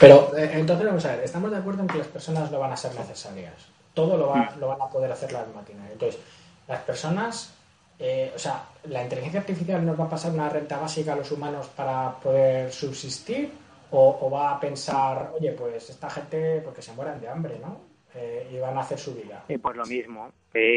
Pero 0.02 0.36
eh, 0.36 0.50
entonces 0.54 0.88
vamos 0.88 1.06
a 1.06 1.16
ver, 1.16 1.24
estamos 1.24 1.52
de 1.52 1.58
acuerdo 1.58 1.84
en 1.84 1.88
que 1.88 2.00
las 2.00 2.08
personas 2.08 2.52
no 2.52 2.58
van 2.58 2.72
a 2.72 2.76
ser 2.76 2.94
necesarias. 2.96 3.54
Todo 3.94 4.18
lo, 4.18 4.34
lo 4.60 4.68
van 4.68 4.82
a 4.82 4.90
poder 4.90 5.12
hacer 5.12 5.32
las 5.32 5.48
máquinas. 5.54 5.92
Entonces, 5.92 6.20
las 6.68 6.82
personas, 6.82 7.56
eh, 8.00 8.32
o 8.36 8.40
sea, 8.40 8.64
la 8.86 9.04
inteligencia 9.04 9.42
artificial 9.42 9.86
nos 9.86 10.00
va 10.00 10.06
a 10.06 10.10
pasar 10.10 10.32
una 10.32 10.50
renta 10.50 10.80
básica 10.80 11.14
a 11.14 11.18
los 11.18 11.32
humanos 11.32 11.68
para 11.76 12.16
poder 12.16 12.72
subsistir 12.72 13.52
o, 13.92 14.30
va 14.32 14.54
a 14.54 14.60
pensar, 14.60 15.34
oye, 15.38 15.52
pues 15.52 15.90
esta 15.90 16.10
gente, 16.10 16.62
porque 16.64 16.82
se 16.82 16.94
mueran 16.94 17.20
de 17.22 17.28
hambre, 17.28 17.60
¿no? 17.62 17.82
Eh, 18.16 18.50
y 18.54 18.58
van 18.58 18.78
a 18.78 18.82
hacer 18.82 18.98
su 18.98 19.14
vida. 19.14 19.44
Y 19.50 19.58
pues 19.58 19.76
lo 19.76 19.86
mismo, 19.86 20.32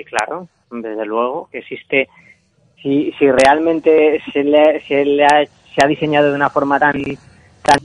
claro, 0.06 0.48
desde 0.70 1.06
luego 1.06 1.48
que 1.50 1.58
existe. 1.58 2.08
Si, 2.82 3.10
si 3.18 3.30
realmente 3.30 4.20
se, 4.32 4.44
le, 4.44 4.84
se, 4.86 5.04
le 5.04 5.24
ha, 5.24 5.46
se 5.46 5.82
ha 5.82 5.86
diseñado 5.86 6.28
de 6.28 6.34
una 6.34 6.50
forma 6.50 6.78
tan, 6.78 7.02
tan 7.62 7.78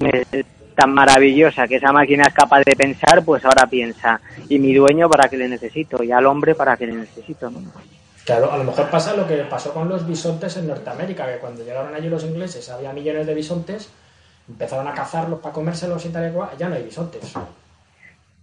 tan 0.80 0.94
maravillosa 0.94 1.68
que 1.68 1.76
esa 1.76 1.92
máquina 1.92 2.24
es 2.28 2.34
capaz 2.34 2.62
de 2.64 2.76
pensar, 2.76 3.24
pues 3.26 3.44
ahora 3.44 3.68
piensa, 3.68 4.22
¿y 4.48 4.58
mi 4.60 4.74
dueño 4.74 5.10
para 5.10 5.28
qué 5.28 5.36
le 5.36 5.50
necesito? 5.50 6.02
¿Y 6.02 6.12
al 6.12 6.26
hombre 6.26 6.56
para 6.56 6.78
qué 6.78 6.88
le 6.88 6.94
necesito? 6.94 7.52
Claro, 8.24 8.52
a 8.52 8.58
lo 8.58 8.64
mejor 8.64 8.90
pasa 8.90 9.16
lo 9.16 9.28
que 9.28 9.38
pasó 9.44 9.74
con 9.74 9.90
los 9.90 10.08
bisontes 10.08 10.56
en 10.56 10.68
Norteamérica, 10.68 11.26
que 11.26 11.40
cuando 11.40 11.64
llegaron 11.66 11.94
allí 11.94 12.08
los 12.08 12.24
ingleses 12.24 12.70
había 12.70 12.94
millones 12.94 13.28
de 13.28 13.34
bisontes, 13.34 13.92
empezaron 14.48 14.88
a 14.88 14.94
cazarlos 14.94 15.40
para 15.40 15.54
comérselos 15.54 16.06
y 16.06 16.10
tal 16.10 16.30
y 16.30 16.34
cual, 16.34 16.50
ya 16.58 16.70
no 16.70 16.76
hay 16.76 16.84
bisontes. 16.84 17.34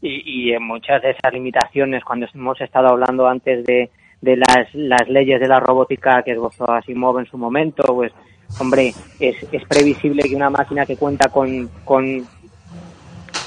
Y, 0.02 0.48
y 0.48 0.52
en 0.52 0.62
muchas 0.62 1.00
de 1.00 1.12
esas 1.12 1.32
limitaciones, 1.32 2.04
cuando 2.04 2.26
hemos 2.34 2.60
estado 2.60 2.88
hablando 2.88 3.26
antes 3.26 3.64
de, 3.64 3.90
de 4.20 4.36
las, 4.36 4.74
las 4.74 5.08
leyes 5.08 5.40
de 5.40 5.48
la 5.48 5.60
robótica 5.60 6.22
que 6.22 6.32
esbozó 6.32 6.70
Asimov 6.70 7.18
en 7.18 7.26
su 7.26 7.38
momento, 7.38 7.82
pues 7.94 8.12
hombre, 8.58 8.94
es, 9.20 9.36
es 9.52 9.64
previsible 9.66 10.22
que 10.22 10.36
una 10.36 10.50
máquina 10.50 10.86
que 10.86 10.96
cuenta 10.96 11.28
con, 11.28 11.68
con, 11.84 12.26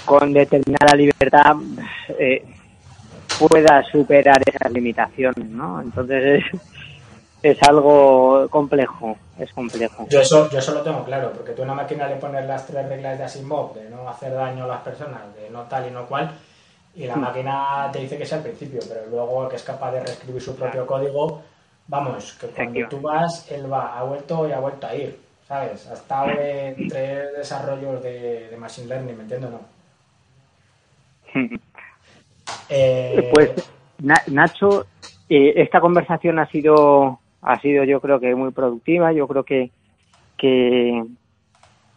con 0.05 0.33
determinada 0.33 0.95
libertad 0.95 1.55
eh, 2.17 2.45
pueda 3.39 3.83
superar 3.91 4.41
esas 4.45 4.71
limitaciones, 4.71 5.49
¿no? 5.49 5.81
Entonces 5.81 6.43
es, 6.43 6.61
es 7.41 7.63
algo 7.63 8.47
complejo, 8.49 9.17
es 9.37 9.51
complejo. 9.53 10.07
Yo 10.09 10.19
eso, 10.19 10.49
yo 10.49 10.59
eso 10.59 10.73
lo 10.73 10.81
tengo 10.81 11.03
claro, 11.03 11.31
porque 11.33 11.53
tú 11.53 11.61
a 11.61 11.65
una 11.65 11.75
máquina 11.75 12.07
le 12.07 12.17
pones 12.17 12.45
las 12.45 12.67
tres 12.67 12.87
reglas 12.87 13.17
de 13.17 13.23
Asimov, 13.23 13.73
de 13.75 13.89
no 13.89 14.09
hacer 14.09 14.33
daño 14.33 14.65
a 14.65 14.67
las 14.67 14.81
personas, 14.81 15.21
de 15.35 15.49
no 15.49 15.63
tal 15.63 15.87
y 15.87 15.91
no 15.91 16.05
cual, 16.05 16.31
y 16.95 17.05
la 17.05 17.15
hmm. 17.15 17.21
máquina 17.21 17.89
te 17.93 17.99
dice 17.99 18.17
que 18.17 18.23
es 18.23 18.33
al 18.33 18.41
principio, 18.41 18.79
pero 18.87 19.05
luego 19.09 19.47
que 19.47 19.55
es 19.55 19.63
capaz 19.63 19.91
de 19.91 20.01
reescribir 20.01 20.41
su 20.41 20.55
propio 20.55 20.85
código, 20.85 21.41
Vamos, 21.89 22.37
que 22.39 22.47
cuando 22.47 22.87
tú 22.87 23.01
vas, 23.01 23.51
él 23.51 23.71
va, 23.71 23.97
ha 23.97 24.03
vuelto 24.03 24.47
y 24.47 24.51
ha 24.51 24.59
vuelto 24.59 24.85
a 24.85 24.93
ir, 24.93 25.19
¿sabes? 25.47 25.87
Ha 25.87 25.95
estado 25.95 26.29
en 26.39 26.87
tres 26.87 27.35
desarrollos 27.35 28.03
de, 28.03 28.55
Machine 28.59 28.87
Learning, 28.87 29.17
¿me 29.17 29.23
entiendes 29.23 29.51
no? 29.51 29.61
Eh, 32.67 33.31
pues, 33.31 33.51
Nacho, 34.27 34.87
eh, 35.29 35.53
esta 35.57 35.79
conversación 35.79 36.39
ha 36.39 36.47
sido, 36.47 37.19
ha 37.41 37.59
sido 37.59 37.83
yo 37.83 38.01
creo 38.01 38.19
que 38.19 38.33
muy 38.33 38.51
productiva, 38.51 39.11
yo 39.11 39.27
creo 39.27 39.43
que, 39.43 39.69
que 40.35 40.99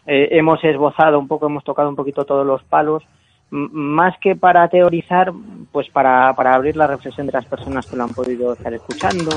eh, 0.07 0.28
hemos 0.30 0.62
esbozado 0.62 1.18
un 1.18 1.28
poco, 1.28 1.47
hemos 1.47 1.64
tocado 1.64 1.88
un 1.88 1.97
poquito 1.97 2.26
todos 2.26 2.47
los 2.47 2.62
palos, 2.64 3.03
más 3.51 4.14
que 4.18 4.36
para 4.36 4.68
teorizar, 4.68 5.32
pues 5.72 5.88
para, 5.90 6.34
para 6.34 6.55
abrir 6.55 6.76
la 6.76 6.86
reflexión 6.86 7.26
de 7.26 7.32
las 7.32 7.47
personas 7.47 7.86
que 7.86 7.97
lo 7.97 8.05
han 8.05 8.14
podido 8.14 8.53
estar 8.53 8.72
escuchando, 8.72 9.30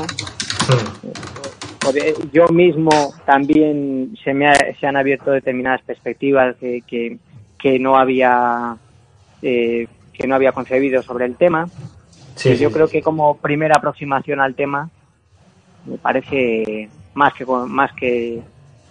yo 2.31 2.47
mismo 2.47 3.13
también 3.25 4.15
se 4.23 4.33
me 4.33 4.53
se 4.79 4.87
han 4.87 4.97
abierto 4.97 5.31
determinadas 5.31 5.81
perspectivas 5.83 6.55
que, 6.57 7.19
que, 7.57 7.79
no 7.79 7.97
había 7.97 8.77
eh, 9.41 9.87
que 10.13 10.27
no 10.27 10.35
había 10.35 10.51
concebido 10.51 11.01
sobre 11.01 11.25
el 11.25 11.35
tema. 11.35 11.67
yo 12.59 12.71
creo 12.71 12.87
que 12.87 13.01
como 13.01 13.37
primera 13.37 13.77
aproximación 13.77 14.39
al 14.39 14.55
tema 14.55 14.89
me 15.85 15.97
parece 15.97 16.89
más 17.13 17.33
que 17.33 17.45
más 17.45 17.93
que 17.93 18.41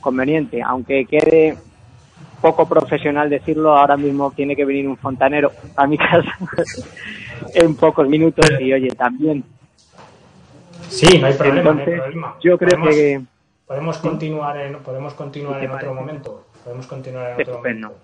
conveniente, 0.00 0.62
aunque 0.62 1.06
quede 1.06 1.56
poco 2.40 2.68
profesional 2.68 3.30
decirlo, 3.30 3.76
ahora 3.76 3.96
mismo 3.96 4.30
tiene 4.32 4.54
que 4.54 4.66
venir 4.66 4.86
un 4.86 4.98
fontanero 4.98 5.50
a 5.76 5.86
mi 5.86 5.96
casa 5.98 6.36
en 7.54 7.74
pocos 7.74 8.06
minutos 8.08 8.46
y 8.60 8.72
oye, 8.72 8.90
también 8.90 9.42
Sí, 10.94 11.18
no 11.18 11.26
hay 11.26 11.34
problema, 11.34 11.72
no 11.72 11.80
hay 11.80 11.86
problema. 11.86 12.36
Yo 12.40 12.56
creo 12.56 12.82
que 12.84 13.20
podemos 13.66 13.98
continuar 13.98 14.56
en 14.58 14.76
podemos 14.78 15.14
continuar 15.14 15.62
en 15.62 15.70
otro 15.70 15.94
momento. 15.94 16.46
Podemos 16.62 16.86
continuar 16.86 17.32
en 17.32 17.40
otro 17.40 17.56
momento. 17.58 17.94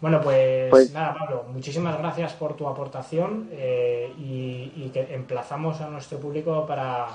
Bueno, 0.00 0.20
pues, 0.20 0.68
pues, 0.70 0.92
nada, 0.92 1.14
Pablo, 1.14 1.46
muchísimas 1.52 1.96
gracias 1.98 2.34
por 2.34 2.54
tu 2.54 2.68
aportación 2.68 3.48
eh, 3.52 4.12
y, 4.18 4.90
que 4.92 5.14
emplazamos 5.14 5.80
a 5.80 5.88
nuestro 5.88 6.18
público 6.18 6.66
para 6.66 7.06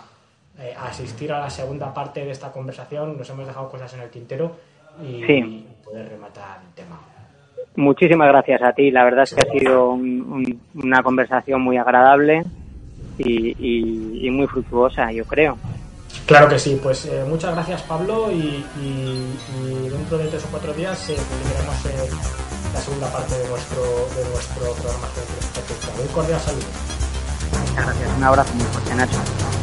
eh, 0.60 0.74
asistir 0.78 1.32
a 1.32 1.40
la 1.40 1.50
segunda 1.50 1.94
parte 1.94 2.26
de 2.26 2.32
esta 2.32 2.52
conversación. 2.52 3.18
Nos 3.18 3.30
hemos 3.30 3.46
dejado 3.46 3.70
cosas 3.70 3.94
en 3.94 4.02
el 4.02 4.10
tintero 4.10 4.56
y, 5.04 5.66
poder 5.84 6.10
rematar 6.10 6.62
el 6.68 6.74
tema. 6.74 7.00
Muchísimas 7.76 8.28
gracias 8.30 8.62
a 8.64 8.74
ti. 8.74 8.90
La 8.90 9.04
verdad 9.04 9.24
es 9.24 9.36
que 9.36 9.48
ha 9.48 9.60
sido 9.60 9.92
una 9.92 11.04
conversación 11.04 11.62
muy 11.62 11.78
agradable 11.78 12.44
y, 13.26 14.30
muy 14.30 14.48
fructuosa, 14.48 15.12
yo 15.12 15.26
creo. 15.26 15.58
Claro 16.26 16.48
que 16.50 16.60
sí, 16.60 16.80
pues 16.82 17.06
eh, 17.06 17.26
muchas 17.28 17.54
gracias 17.54 17.82
Pablo 17.84 18.32
y, 18.32 18.64
dentro 19.90 20.18
de 20.18 20.28
tres 20.28 20.44
o 20.46 20.48
cuatro 20.48 20.74
días 20.74 21.10
eh, 21.10 21.18
publicaremos 21.18 21.76
la 22.74 22.82
segunda 22.82 23.12
parte 23.12 23.38
de 23.38 23.48
nuestro, 23.50 23.82
de 24.16 24.30
nuestro 24.30 24.74
programa. 24.74 25.08
Un 26.02 26.08
cordial 26.14 26.40
saludo. 26.40 26.66
Muchas 27.70 27.86
gracias. 27.86 28.18
Un 28.18 28.24
abrazo 28.24 28.54
muy 28.54 28.66
fuerte, 28.66 28.96
Nacho. 28.96 29.61